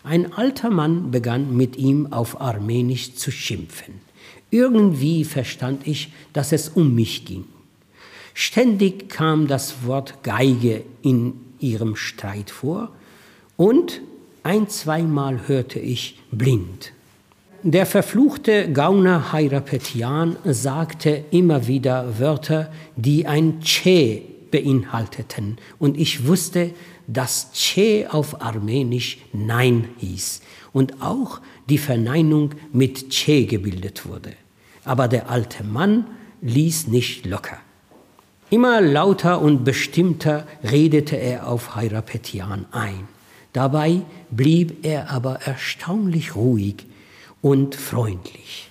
Ein 0.04 0.34
alter 0.34 0.70
Mann 0.70 1.12
begann 1.12 1.56
mit 1.56 1.78
ihm 1.78 2.12
auf 2.12 2.40
Armenisch 2.40 3.16
zu 3.16 3.32
schimpfen. 3.32 3.96
Irgendwie 4.52 5.24
verstand 5.24 5.88
ich, 5.88 6.12
dass 6.34 6.52
es 6.52 6.70
um 6.70 6.94
mich 6.94 7.26
ging. 7.26 7.46
Ständig 8.34 9.10
kam 9.10 9.48
das 9.48 9.86
Wort 9.86 10.22
Geige 10.24 10.84
in 11.02 11.34
ihrem 11.60 11.96
Streit 11.96 12.52
vor 12.52 12.92
und 13.58 14.02
ein, 14.46 14.70
zweimal 14.70 15.48
hörte 15.48 15.80
ich 15.80 16.20
blind. 16.32 16.94
Der 17.64 17.88
verfluchte 17.88 18.72
Gauner 18.72 19.34
Hairapetian 19.34 20.38
sagte 20.44 21.26
immer 21.32 21.66
wieder 21.66 22.20
Wörter, 22.20 22.72
die 22.96 23.26
ein 23.26 23.60
Che 23.62 24.22
beinhalteten. 24.52 25.58
Und 25.80 25.98
ich 25.98 26.28
wusste, 26.28 26.72
dass 27.08 27.52
Che 27.54 28.08
auf 28.08 28.40
Armenisch 28.40 29.18
Nein 29.34 29.90
hieß 29.98 30.42
und 30.74 31.02
auch 31.02 31.42
die 31.68 31.80
Verneinung 31.80 32.52
mit 32.72 33.10
Che 33.10 33.46
gebildet 33.46 34.08
wurde. 34.08 34.34
Aber 34.84 35.08
der 35.08 35.32
alte 35.32 35.64
Mann 35.64 36.06
ließ 36.42 36.88
nicht 36.88 37.26
locker. 37.26 37.58
Immer 38.52 38.80
lauter 38.80 39.42
und 39.42 39.64
bestimmter 39.64 40.46
redete 40.64 41.16
er 41.16 41.48
auf 41.48 41.76
Hairapetian 41.76 42.66
ein. 42.72 43.08
Dabei 43.56 44.02
blieb 44.36 44.86
er 44.86 45.10
aber 45.10 45.42
erstaunlich 45.42 46.36
ruhig 46.36 46.86
und 47.42 47.76
freundlich. 47.76 48.70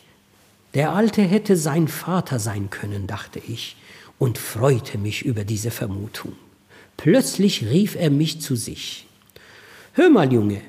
Der 0.75 0.93
Alte 0.93 1.23
hätte 1.23 1.57
sein 1.57 1.89
Vater 1.89 2.39
sein 2.39 2.69
können, 2.71 3.07
dachte 3.07 3.39
ich, 3.39 3.77
und 4.19 4.39
freute 4.39 4.99
mich 4.99 5.25
über 5.25 5.45
diese 5.45 5.71
Vermutung. 5.71 6.33
Plötzlich 6.97 7.67
rief 7.67 7.97
er 7.97 8.11
mich 8.11 8.41
zu 8.41 8.57
sich. 8.57 9.07
Hör 9.93 10.11
mal, 10.11 10.33
Junge, 10.33 10.61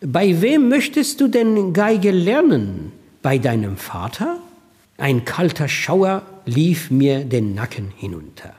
bei 0.00 0.40
wem 0.40 0.68
möchtest 0.68 1.20
du 1.20 1.28
denn 1.28 1.72
Geige 1.72 2.10
lernen? 2.10 2.92
Bei 3.22 3.38
deinem 3.38 3.76
Vater? 3.76 4.38
Ein 4.96 5.24
kalter 5.24 5.68
Schauer 5.68 6.22
lief 6.46 6.90
mir 6.90 7.24
den 7.24 7.54
Nacken 7.54 7.92
hinunter. 7.96 8.54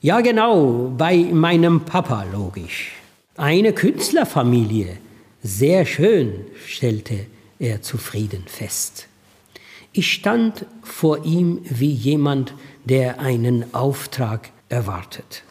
Ja, 0.00 0.20
genau, 0.20 0.92
bei 0.96 1.16
meinem 1.16 1.80
Papa, 1.80 2.24
logisch. 2.32 2.97
Eine 3.38 3.72
Künstlerfamilie. 3.72 4.98
Sehr 5.44 5.86
schön, 5.86 6.46
stellte 6.66 7.26
er 7.60 7.82
zufrieden 7.82 8.42
fest. 8.48 9.06
Ich 9.92 10.12
stand 10.12 10.66
vor 10.82 11.24
ihm 11.24 11.60
wie 11.62 11.92
jemand, 11.92 12.52
der 12.84 13.20
einen 13.20 13.72
Auftrag 13.72 14.50
erwartet. 14.68 15.44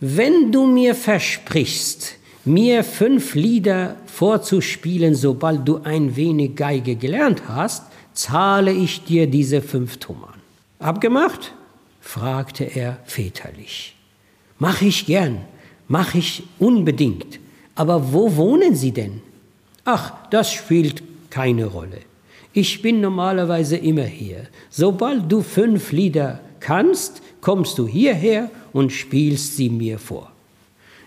Wenn 0.00 0.50
du 0.50 0.66
mir 0.66 0.96
versprichst, 0.96 2.16
mir 2.44 2.82
fünf 2.82 3.36
Lieder 3.36 3.94
vorzuspielen, 4.06 5.14
sobald 5.14 5.68
du 5.68 5.82
ein 5.84 6.16
wenig 6.16 6.56
Geige 6.56 6.96
gelernt 6.96 7.42
hast, 7.46 7.84
zahle 8.14 8.72
ich 8.72 9.04
dir 9.04 9.28
diese 9.28 9.62
fünf 9.62 9.98
Tummern. 9.98 10.40
Abgemacht? 10.80 11.54
fragte 12.00 12.64
er 12.64 12.98
väterlich. 13.04 13.94
Mache 14.58 14.86
ich 14.86 15.06
gern, 15.06 15.42
mache 15.90 16.18
ich 16.18 16.44
unbedingt. 16.58 17.40
Aber 17.74 18.12
wo 18.12 18.36
wohnen 18.36 18.74
Sie 18.74 18.92
denn? 18.92 19.20
Ach, 19.84 20.12
das 20.30 20.52
spielt 20.52 21.02
keine 21.30 21.66
Rolle. 21.66 21.98
Ich 22.52 22.80
bin 22.80 23.00
normalerweise 23.00 23.76
immer 23.76 24.04
hier. 24.04 24.46
Sobald 24.70 25.30
du 25.30 25.42
fünf 25.42 25.92
Lieder 25.92 26.40
kannst, 26.60 27.22
kommst 27.40 27.76
du 27.78 27.86
hierher 27.88 28.50
und 28.72 28.92
spielst 28.92 29.56
sie 29.56 29.68
mir 29.68 29.98
vor. 29.98 30.30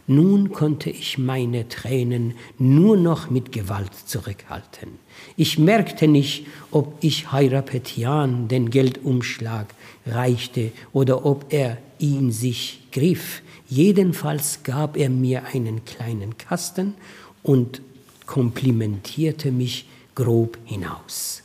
Nun 0.06 0.52
konnte 0.52 0.90
ich 0.90 1.18
meine 1.18 1.70
Tränen 1.70 2.34
nur 2.60 2.98
noch 2.98 3.30
mit 3.30 3.54
Gewalt 3.54 3.94
zurückhalten. 4.06 4.90
Ich 5.38 5.58
merkte 5.58 6.10
nicht, 6.10 6.46
ob 6.72 6.98
ich 7.00 7.32
Hairapetian 7.32 8.50
den 8.50 8.70
Geldumschlag 8.70 9.68
reichte 10.06 10.74
oder 10.92 11.26
ob 11.26 11.54
er 11.54 11.78
ihn 12.00 12.34
sich 12.34 12.82
griff. 12.92 13.43
Jedenfalls 13.76 14.60
gab 14.62 14.98
er 14.98 15.10
mir 15.10 15.46
einen 15.46 15.84
kleinen 15.84 16.38
Kasten 16.38 16.94
und 17.42 17.82
komplimentierte 18.28 19.52
mich 19.52 19.88
grob 20.14 20.60
hinaus. 20.64 21.42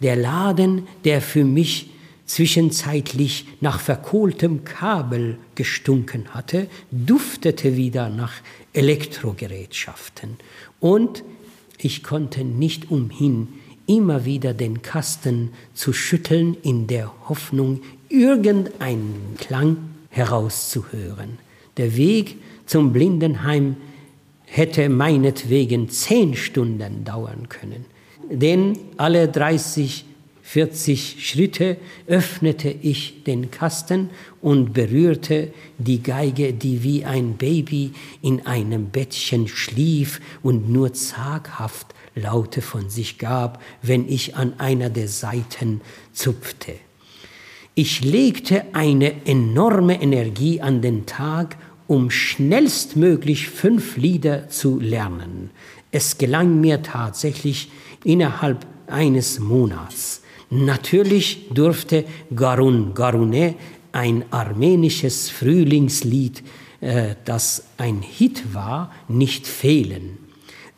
Der 0.00 0.16
Laden, 0.16 0.88
der 1.04 1.20
für 1.20 1.44
mich 1.44 1.90
zwischenzeitlich 2.24 3.46
nach 3.60 3.80
verkohltem 3.80 4.64
Kabel 4.64 5.36
gestunken 5.56 6.32
hatte, 6.32 6.68
duftete 6.90 7.76
wieder 7.76 8.08
nach 8.08 8.32
Elektrogerätschaften. 8.72 10.38
Und 10.80 11.22
ich 11.76 12.02
konnte 12.02 12.44
nicht 12.44 12.90
umhin, 12.90 13.48
immer 13.86 14.24
wieder 14.24 14.54
den 14.54 14.80
Kasten 14.80 15.50
zu 15.74 15.92
schütteln 15.92 16.56
in 16.62 16.86
der 16.86 17.12
Hoffnung, 17.28 17.82
irgendeinen 18.08 19.36
Klang 19.38 19.76
herauszuhören. 20.08 21.46
Der 21.78 21.96
Weg 21.96 22.36
zum 22.66 22.92
Blindenheim 22.92 23.76
hätte 24.44 24.88
meinetwegen 24.88 25.88
zehn 25.88 26.34
Stunden 26.34 27.04
dauern 27.04 27.48
können. 27.48 27.84
Denn 28.30 28.78
alle 28.96 29.28
30, 29.28 30.04
40 30.42 31.26
Schritte 31.26 31.76
öffnete 32.06 32.70
ich 32.70 33.24
den 33.24 33.50
Kasten 33.50 34.10
und 34.40 34.72
berührte 34.72 35.52
die 35.78 36.02
Geige, 36.02 36.52
die 36.52 36.82
wie 36.82 37.04
ein 37.04 37.36
Baby 37.36 37.92
in 38.22 38.46
einem 38.46 38.86
Bettchen 38.86 39.48
schlief 39.48 40.20
und 40.42 40.70
nur 40.70 40.92
zaghaft 40.92 41.94
Laute 42.14 42.62
von 42.62 42.90
sich 42.90 43.18
gab, 43.18 43.62
wenn 43.82 44.08
ich 44.08 44.36
an 44.36 44.58
einer 44.58 44.90
der 44.90 45.08
Saiten 45.08 45.80
zupfte. 46.12 46.74
Ich 47.80 48.04
legte 48.04 48.64
eine 48.72 49.24
enorme 49.24 50.02
Energie 50.02 50.60
an 50.60 50.82
den 50.82 51.06
Tag 51.06 51.56
um 51.86 52.10
schnellstmöglich 52.10 53.48
fünf 53.50 53.96
Lieder 53.96 54.48
zu 54.48 54.80
lernen. 54.80 55.50
Es 55.92 56.18
gelang 56.18 56.60
mir 56.60 56.82
tatsächlich 56.82 57.70
innerhalb 58.02 58.66
eines 58.88 59.38
Monats. 59.38 60.22
Natürlich 60.50 61.50
durfte 61.54 62.04
Garun 62.34 62.94
Garune, 62.94 63.54
ein 63.92 64.24
armenisches 64.32 65.30
Frühlingslied, 65.30 66.42
äh, 66.80 67.14
das 67.26 67.68
ein 67.76 68.02
Hit 68.02 68.52
war, 68.52 68.92
nicht 69.06 69.46
fehlen. 69.46 70.18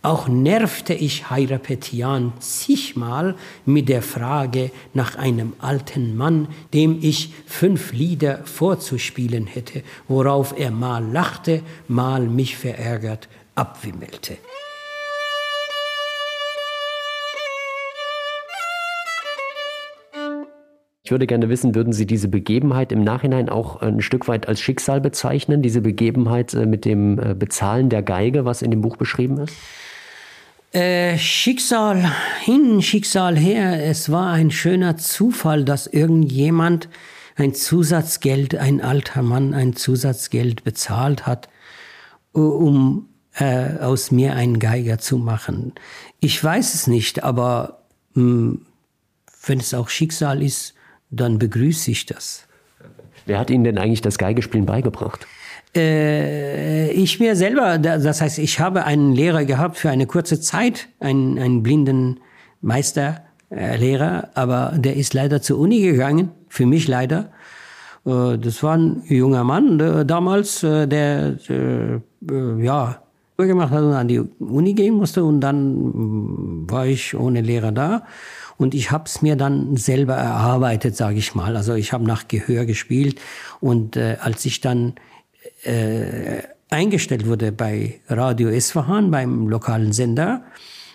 Auch 0.03 0.28
nervte 0.28 0.94
ich 0.94 1.28
Hairapetian 1.28 2.32
zigmal 2.38 3.34
mit 3.66 3.90
der 3.90 4.01
Frage 4.01 4.70
nach 4.94 5.16
einem 5.16 5.53
alten 5.59 6.16
Mann, 6.16 6.48
dem 6.72 6.98
ich 7.03 7.34
fünf 7.44 7.92
Lieder 7.92 8.38
vorzuspielen 8.44 9.46
hätte, 9.46 9.82
worauf 10.09 10.59
er 10.59 10.70
mal 10.70 11.05
lachte, 11.05 11.62
mal 11.86 12.22
mich 12.22 12.57
verärgert 12.57 13.28
abwimmelte. 13.55 14.38
Ich 21.03 21.12
würde 21.12 21.26
gerne 21.26 21.48
wissen, 21.51 21.74
würden 21.74 21.92
Sie 21.92 22.07
diese 22.07 22.28
Begebenheit 22.28 22.92
im 22.92 23.03
Nachhinein 23.03 23.51
auch 23.51 23.82
ein 23.82 24.01
Stück 24.01 24.28
weit 24.28 24.48
als 24.48 24.61
Schicksal 24.61 25.01
bezeichnen, 25.01 25.61
diese 25.61 25.82
Begebenheit 25.82 26.55
äh, 26.55 26.64
mit 26.64 26.84
dem 26.86 27.18
äh, 27.18 27.34
Bezahlen 27.34 27.90
der 27.90 28.03
Geige, 28.03 28.44
was 28.44 28.62
in 28.62 28.70
dem 28.70 28.80
Buch 28.80 28.96
beschrieben 28.96 29.38
ist? 29.38 29.57
Äh, 30.72 31.18
Schicksal 31.18 32.12
hin, 32.42 32.80
Schicksal 32.80 33.36
her. 33.36 33.84
Es 33.84 34.12
war 34.12 34.32
ein 34.32 34.52
schöner 34.52 34.96
Zufall, 34.96 35.64
dass 35.64 35.88
irgendjemand 35.88 36.88
ein 37.34 37.54
Zusatzgeld, 37.54 38.54
ein 38.54 38.80
alter 38.80 39.22
Mann 39.22 39.52
ein 39.52 39.74
Zusatzgeld 39.74 40.62
bezahlt 40.62 41.26
hat, 41.26 41.48
um 42.32 43.08
äh, 43.34 43.78
aus 43.78 44.12
mir 44.12 44.36
einen 44.36 44.60
Geiger 44.60 44.98
zu 44.98 45.18
machen. 45.18 45.72
Ich 46.20 46.42
weiß 46.42 46.74
es 46.74 46.86
nicht, 46.86 47.24
aber 47.24 47.82
mh, 48.14 48.22
hm, 48.22 48.66
wenn 49.46 49.58
es 49.58 49.74
auch 49.74 49.88
Schicksal 49.88 50.42
ist, 50.42 50.74
dann 51.10 51.38
begrüße 51.40 51.90
ich 51.90 52.06
das. 52.06 52.46
Wer 53.26 53.38
hat 53.38 53.50
Ihnen 53.50 53.64
denn 53.64 53.78
eigentlich 53.78 54.02
das 54.02 54.18
Geigespielen 54.18 54.66
beigebracht? 54.66 55.26
Äh, 55.74 56.90
ich 56.90 57.20
mir 57.20 57.36
selber, 57.36 57.78
das 57.78 58.20
heißt, 58.20 58.38
ich 58.38 58.58
habe 58.58 58.84
einen 58.84 59.12
Lehrer 59.12 59.44
gehabt 59.44 59.76
für 59.76 59.90
eine 59.90 60.06
kurze 60.06 60.40
Zeit, 60.40 60.88
einen, 60.98 61.38
einen 61.38 61.62
blinden 61.62 62.20
Meisterlehrer, 62.60 64.24
äh, 64.24 64.38
aber 64.38 64.74
der 64.76 64.96
ist 64.96 65.14
leider 65.14 65.40
zur 65.42 65.58
Uni 65.58 65.80
gegangen, 65.80 66.30
für 66.48 66.66
mich 66.66 66.88
leider. 66.88 67.30
Äh, 68.04 68.38
das 68.38 68.62
war 68.62 68.76
ein 68.76 69.02
junger 69.06 69.44
Mann 69.44 69.78
der, 69.78 70.04
damals, 70.04 70.62
äh, 70.62 70.86
der 70.86 71.36
äh, 71.48 72.64
ja 72.64 73.02
gemacht 73.36 73.70
hat 73.70 73.82
und 73.82 73.94
an 73.94 74.08
die 74.08 74.20
Uni 74.20 74.74
gehen 74.74 74.94
musste 74.94 75.24
und 75.24 75.40
dann 75.40 75.74
mm, 75.74 76.70
war 76.70 76.86
ich 76.86 77.16
ohne 77.16 77.40
Lehrer 77.40 77.72
da 77.72 78.02
und 78.58 78.74
ich 78.74 78.90
habe 78.90 79.04
es 79.06 79.22
mir 79.22 79.36
dann 79.36 79.76
selber 79.76 80.14
erarbeitet, 80.14 80.94
sage 80.94 81.16
ich 81.16 81.34
mal. 81.34 81.56
Also 81.56 81.72
ich 81.72 81.94
habe 81.94 82.04
nach 82.04 82.28
Gehör 82.28 82.66
gespielt 82.66 83.18
und 83.60 83.96
äh, 83.96 84.18
als 84.20 84.44
ich 84.44 84.60
dann 84.60 84.94
äh, 85.62 86.42
eingestellt 86.70 87.26
wurde 87.26 87.52
bei 87.52 88.00
Radio 88.08 88.48
Esfahan, 88.48 89.11
beim 89.11 89.48
lokalen 89.48 89.92
Sender, 89.92 90.42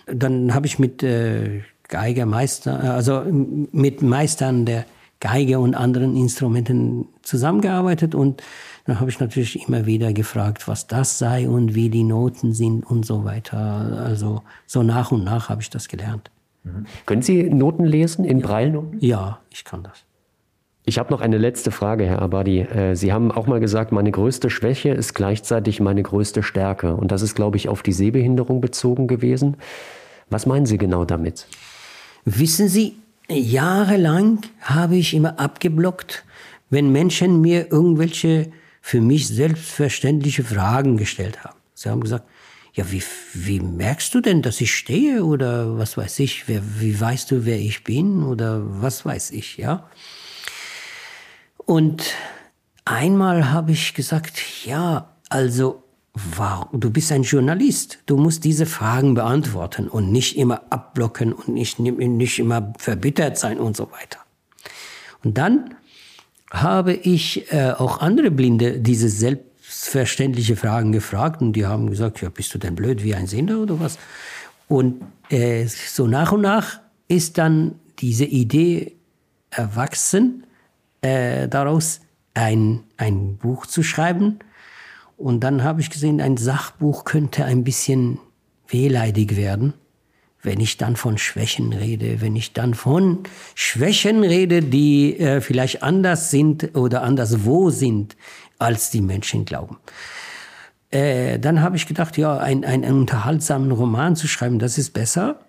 dann 0.06 0.54
habe 0.54 0.66
ich 0.66 0.78
mit 0.78 1.02
äh, 1.02 1.62
Geigermeister, 1.88 2.94
also 2.94 3.22
mit 3.30 4.02
Meistern 4.02 4.64
der 4.64 4.86
Geige 5.20 5.60
und 5.60 5.74
anderen 5.74 6.16
Instrumenten 6.16 7.06
zusammengearbeitet 7.22 8.14
und 8.14 8.42
dann 8.84 9.00
habe 9.00 9.10
ich 9.10 9.18
natürlich 9.18 9.66
immer 9.66 9.86
wieder 9.86 10.12
gefragt, 10.12 10.68
was 10.68 10.86
das 10.86 11.18
sei 11.18 11.48
und 11.48 11.74
wie 11.74 11.90
die 11.90 12.04
Noten 12.04 12.52
sind 12.52 12.84
und 12.84 13.04
so 13.04 13.24
weiter. 13.24 13.58
Also 14.04 14.42
so 14.66 14.82
nach 14.82 15.10
und 15.10 15.24
nach 15.24 15.48
habe 15.48 15.62
ich 15.62 15.70
das 15.70 15.88
gelernt. 15.88 16.30
Mhm. 16.62 16.86
Können 17.04 17.22
Sie 17.22 17.44
Noten 17.44 17.84
lesen 17.84 18.24
in 18.24 18.38
ja. 18.38 18.46
Breilnoten? 18.46 18.98
Ja, 19.00 19.40
ich 19.50 19.64
kann 19.64 19.82
das. 19.82 20.05
Ich 20.88 20.98
habe 20.98 21.10
noch 21.10 21.20
eine 21.20 21.36
letzte 21.36 21.72
Frage, 21.72 22.06
Herr 22.06 22.22
Abadi. 22.22 22.60
Äh, 22.60 22.94
Sie 22.94 23.12
haben 23.12 23.32
auch 23.32 23.48
mal 23.48 23.58
gesagt, 23.58 23.90
meine 23.90 24.12
größte 24.12 24.50
Schwäche 24.50 24.90
ist 24.90 25.14
gleichzeitig 25.14 25.80
meine 25.80 26.00
größte 26.00 26.44
Stärke. 26.44 26.94
Und 26.94 27.10
das 27.10 27.22
ist, 27.22 27.34
glaube 27.34 27.56
ich, 27.56 27.68
auf 27.68 27.82
die 27.82 27.92
Sehbehinderung 27.92 28.60
bezogen 28.60 29.08
gewesen. 29.08 29.56
Was 30.30 30.46
meinen 30.46 30.64
Sie 30.64 30.78
genau 30.78 31.04
damit? 31.04 31.48
Wissen 32.24 32.68
Sie, 32.68 32.94
jahrelang 33.28 34.42
habe 34.60 34.94
ich 34.94 35.12
immer 35.12 35.40
abgeblockt, 35.40 36.24
wenn 36.70 36.92
Menschen 36.92 37.40
mir 37.40 37.72
irgendwelche 37.72 38.52
für 38.80 39.00
mich 39.00 39.26
selbstverständliche 39.26 40.44
Fragen 40.44 40.96
gestellt 40.96 41.42
haben. 41.42 41.58
Sie 41.74 41.88
haben 41.88 42.00
gesagt, 42.00 42.28
ja, 42.74 42.92
wie, 42.92 43.02
wie 43.34 43.58
merkst 43.58 44.14
du 44.14 44.20
denn, 44.20 44.40
dass 44.40 44.60
ich 44.60 44.72
stehe 44.72 45.24
oder 45.24 45.78
was 45.78 45.96
weiß 45.96 46.20
ich, 46.20 46.46
wer, 46.46 46.62
wie 46.78 47.00
weißt 47.00 47.32
du, 47.32 47.44
wer 47.44 47.58
ich 47.58 47.82
bin 47.82 48.22
oder 48.22 48.62
was 48.80 49.04
weiß 49.04 49.32
ich, 49.32 49.56
ja? 49.56 49.90
Und 51.66 52.14
einmal 52.84 53.50
habe 53.50 53.72
ich 53.72 53.92
gesagt, 53.92 54.64
ja, 54.64 55.10
also 55.28 55.82
wow, 56.14 56.66
du 56.72 56.90
bist 56.90 57.12
ein 57.12 57.24
Journalist, 57.24 57.98
du 58.06 58.16
musst 58.16 58.44
diese 58.44 58.64
Fragen 58.64 59.14
beantworten 59.14 59.88
und 59.88 60.10
nicht 60.10 60.38
immer 60.38 60.62
abblocken 60.70 61.32
und 61.32 61.48
nicht, 61.48 61.78
nicht 61.78 62.38
immer 62.38 62.72
verbittert 62.78 63.36
sein 63.36 63.58
und 63.58 63.76
so 63.76 63.90
weiter. 63.92 64.20
Und 65.24 65.36
dann 65.36 65.74
habe 66.50 66.94
ich 66.94 67.52
äh, 67.52 67.72
auch 67.72 68.00
andere 68.00 68.30
Blinde 68.30 68.78
diese 68.78 69.08
selbstverständliche 69.08 70.56
Fragen 70.56 70.92
gefragt 70.92 71.42
und 71.42 71.52
die 71.52 71.66
haben 71.66 71.90
gesagt, 71.90 72.22
ja, 72.22 72.28
bist 72.28 72.54
du 72.54 72.58
denn 72.58 72.76
blöd 72.76 73.02
wie 73.02 73.14
ein 73.14 73.26
Sehender 73.26 73.58
oder 73.58 73.80
was? 73.80 73.98
Und 74.68 75.02
äh, 75.28 75.66
so 75.66 76.06
nach 76.06 76.32
und 76.32 76.42
nach 76.42 76.80
ist 77.08 77.38
dann 77.38 77.74
diese 77.98 78.24
Idee 78.24 78.96
erwachsen, 79.50 80.45
äh, 81.02 81.48
daraus 81.48 82.00
ein, 82.34 82.84
ein 82.96 83.36
Buch 83.36 83.66
zu 83.66 83.82
schreiben. 83.82 84.38
Und 85.16 85.40
dann 85.40 85.64
habe 85.64 85.80
ich 85.80 85.90
gesehen, 85.90 86.20
ein 86.20 86.36
Sachbuch 86.36 87.04
könnte 87.04 87.44
ein 87.44 87.64
bisschen 87.64 88.18
wehleidig 88.68 89.36
werden, 89.36 89.74
wenn 90.42 90.60
ich 90.60 90.76
dann 90.76 90.96
von 90.96 91.16
Schwächen 91.18 91.72
rede, 91.72 92.20
wenn 92.20 92.36
ich 92.36 92.52
dann 92.52 92.74
von 92.74 93.20
Schwächen 93.54 94.22
rede, 94.22 94.60
die 94.60 95.18
äh, 95.18 95.40
vielleicht 95.40 95.82
anders 95.82 96.30
sind 96.30 96.76
oder 96.76 97.02
anderswo 97.02 97.70
sind, 97.70 98.16
als 98.58 98.90
die 98.90 99.00
Menschen 99.00 99.44
glauben. 99.44 99.78
Äh, 100.90 101.38
dann 101.38 101.62
habe 101.62 101.76
ich 101.76 101.86
gedacht, 101.86 102.16
ja, 102.16 102.36
ein, 102.38 102.64
ein, 102.64 102.84
einen 102.84 103.00
unterhaltsamen 103.00 103.72
Roman 103.72 104.16
zu 104.16 104.28
schreiben, 104.28 104.58
das 104.58 104.78
ist 104.78 104.92
besser. 104.92 105.40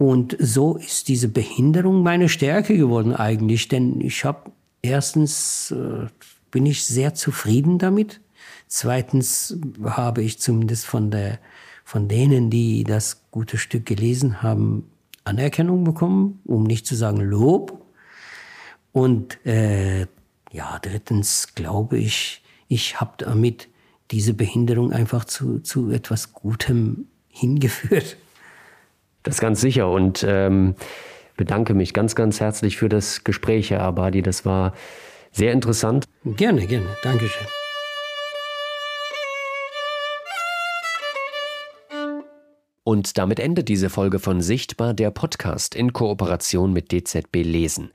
Und 0.00 0.34
so 0.38 0.76
ist 0.76 1.08
diese 1.08 1.28
Behinderung 1.28 2.02
meine 2.02 2.30
Stärke 2.30 2.74
geworden 2.74 3.14
eigentlich, 3.14 3.68
denn 3.68 4.00
ich 4.00 4.24
habe 4.24 4.50
erstens 4.80 5.72
äh, 5.72 6.06
bin 6.50 6.64
ich 6.64 6.86
sehr 6.86 7.12
zufrieden 7.12 7.76
damit. 7.78 8.22
Zweitens 8.66 9.58
habe 9.84 10.22
ich 10.22 10.38
zumindest 10.38 10.86
von 10.86 11.10
der 11.10 11.38
von 11.84 12.08
denen, 12.08 12.48
die 12.48 12.82
das 12.84 13.26
gute 13.30 13.58
Stück 13.58 13.84
gelesen 13.84 14.42
haben, 14.42 14.90
Anerkennung 15.24 15.84
bekommen, 15.84 16.40
um 16.46 16.62
nicht 16.64 16.86
zu 16.86 16.94
sagen 16.94 17.20
Lob. 17.20 17.84
Und 18.92 19.44
äh, 19.44 20.06
ja, 20.50 20.78
drittens 20.80 21.54
glaube 21.54 21.98
ich, 21.98 22.42
ich 22.68 23.02
habe 23.02 23.16
damit 23.18 23.68
diese 24.12 24.32
Behinderung 24.32 24.92
einfach 24.94 25.26
zu, 25.26 25.58
zu 25.58 25.90
etwas 25.90 26.32
Gutem 26.32 27.08
hingeführt. 27.28 28.16
Das 29.22 29.40
ganz 29.40 29.60
sicher 29.60 29.90
und 29.90 30.24
ähm, 30.26 30.74
bedanke 31.36 31.74
mich 31.74 31.94
ganz, 31.94 32.14
ganz 32.14 32.40
herzlich 32.40 32.76
für 32.76 32.88
das 32.88 33.24
Gespräch, 33.24 33.70
Herr 33.70 33.82
Abadi. 33.82 34.22
Das 34.22 34.44
war 34.44 34.74
sehr 35.32 35.52
interessant. 35.52 36.04
Gerne, 36.24 36.66
gerne. 36.66 36.86
Dankeschön. 37.02 37.46
Und 42.82 43.18
damit 43.18 43.38
endet 43.38 43.68
diese 43.68 43.90
Folge 43.90 44.18
von 44.18 44.40
Sichtbar, 44.40 44.94
der 44.94 45.10
Podcast 45.10 45.74
in 45.74 45.92
Kooperation 45.92 46.72
mit 46.72 46.92
DZB 46.92 47.42
Lesen. 47.42 47.90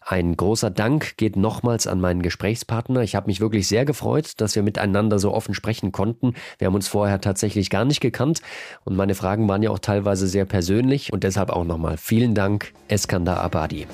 Ein 0.00 0.36
großer 0.36 0.70
Dank 0.70 1.16
geht 1.16 1.36
nochmals 1.36 1.86
an 1.86 2.00
meinen 2.00 2.22
Gesprächspartner. 2.22 3.02
Ich 3.02 3.14
habe 3.14 3.26
mich 3.26 3.40
wirklich 3.40 3.68
sehr 3.68 3.84
gefreut, 3.84 4.40
dass 4.40 4.54
wir 4.54 4.62
miteinander 4.62 5.18
so 5.18 5.34
offen 5.34 5.54
sprechen 5.54 5.92
konnten. 5.92 6.34
Wir 6.58 6.68
haben 6.68 6.74
uns 6.74 6.88
vorher 6.88 7.20
tatsächlich 7.20 7.68
gar 7.68 7.84
nicht 7.84 8.00
gekannt 8.00 8.40
und 8.84 8.96
meine 8.96 9.14
Fragen 9.14 9.48
waren 9.48 9.62
ja 9.62 9.70
auch 9.70 9.80
teilweise 9.80 10.26
sehr 10.26 10.44
persönlich 10.44 11.12
und 11.12 11.24
deshalb 11.24 11.50
auch 11.50 11.64
nochmal 11.64 11.98
vielen 11.98 12.34
Dank, 12.34 12.72
Eskandar 12.88 13.40
Abadi. 13.40 13.86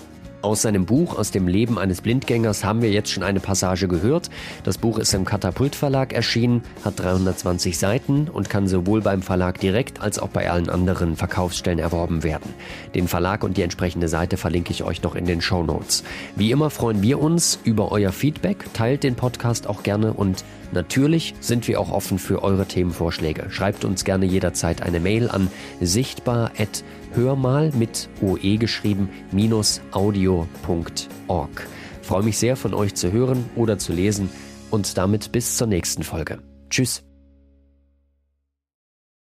Aus 0.45 0.61
seinem 0.61 0.84
Buch 0.84 1.16
Aus 1.16 1.30
dem 1.30 1.49
Leben 1.49 1.78
eines 1.78 2.03
Blindgängers 2.03 2.64
haben 2.64 2.82
wir 2.82 2.90
jetzt 2.90 3.11
schon 3.11 3.22
eine 3.22 3.40
Passage 3.40 3.88
gehört. 3.88 4.28
Das 4.62 4.76
Buch 4.76 4.99
ist 4.99 5.14
im 5.14 5.24
Katapult 5.24 5.74
Verlag 5.74 6.12
erschienen, 6.12 6.62
hat 6.84 7.01
320 7.01 7.78
Seiten 7.78 8.28
und 8.30 8.51
kann 8.51 8.68
sowohl 8.68 9.01
beim 9.01 9.22
Verlag 9.22 9.59
direkt 9.59 10.03
als 10.03 10.18
auch 10.18 10.28
bei 10.28 10.51
allen 10.51 10.68
anderen 10.68 11.16
Verkaufsstellen 11.16 11.78
erworben 11.78 12.22
werden. 12.24 12.53
Den 12.95 13.09
Verlag 13.09 13.42
und 13.42 13.57
die 13.57 13.62
entsprechende 13.62 14.07
Seite 14.07 14.36
verlinke 14.36 14.70
ich 14.70 14.84
euch 14.84 15.03
noch 15.03 15.14
in 15.14 15.24
den 15.24 15.40
Show 15.40 15.62
Notes. 15.62 16.05
Wie 16.36 16.51
immer 16.51 16.68
freuen 16.68 17.01
wir 17.01 17.22
uns 17.22 17.59
über 17.64 17.90
euer 17.90 18.12
Feedback. 18.12 18.66
Teilt 18.74 19.03
den 19.03 19.14
Podcast 19.14 19.66
auch 19.66 19.82
gerne 19.82 20.12
und 20.12 20.45
natürlich 20.72 21.34
sind 21.40 21.66
wir 21.68 21.80
auch 21.80 21.90
offen 21.90 22.18
für 22.18 22.42
eure 22.42 22.66
Themenvorschläge. 22.66 23.47
Schreibt 23.49 23.86
uns 23.86 24.05
gerne 24.05 24.26
jederzeit 24.26 24.82
eine 24.82 25.01
Mail 25.01 25.30
an 25.30 25.49
sichtbar@ 25.80 26.51
hörmal 27.14 27.70
mit 27.76 28.08
OE 28.20 28.56
geschrieben 28.56 29.08
minus 29.32 29.80
audio.org. 29.92 31.66
Freue 32.02 32.22
mich 32.22 32.38
sehr 32.38 32.56
von 32.56 32.74
euch 32.74 32.94
zu 32.94 33.12
hören 33.12 33.44
oder 33.56 33.78
zu 33.78 33.92
lesen 33.92 34.28
und 34.70 34.98
damit 34.98 35.32
bis 35.32 35.56
zur 35.56 35.66
nächsten 35.66 36.02
Folge. 36.02 36.40
Tschüss. 36.70 37.02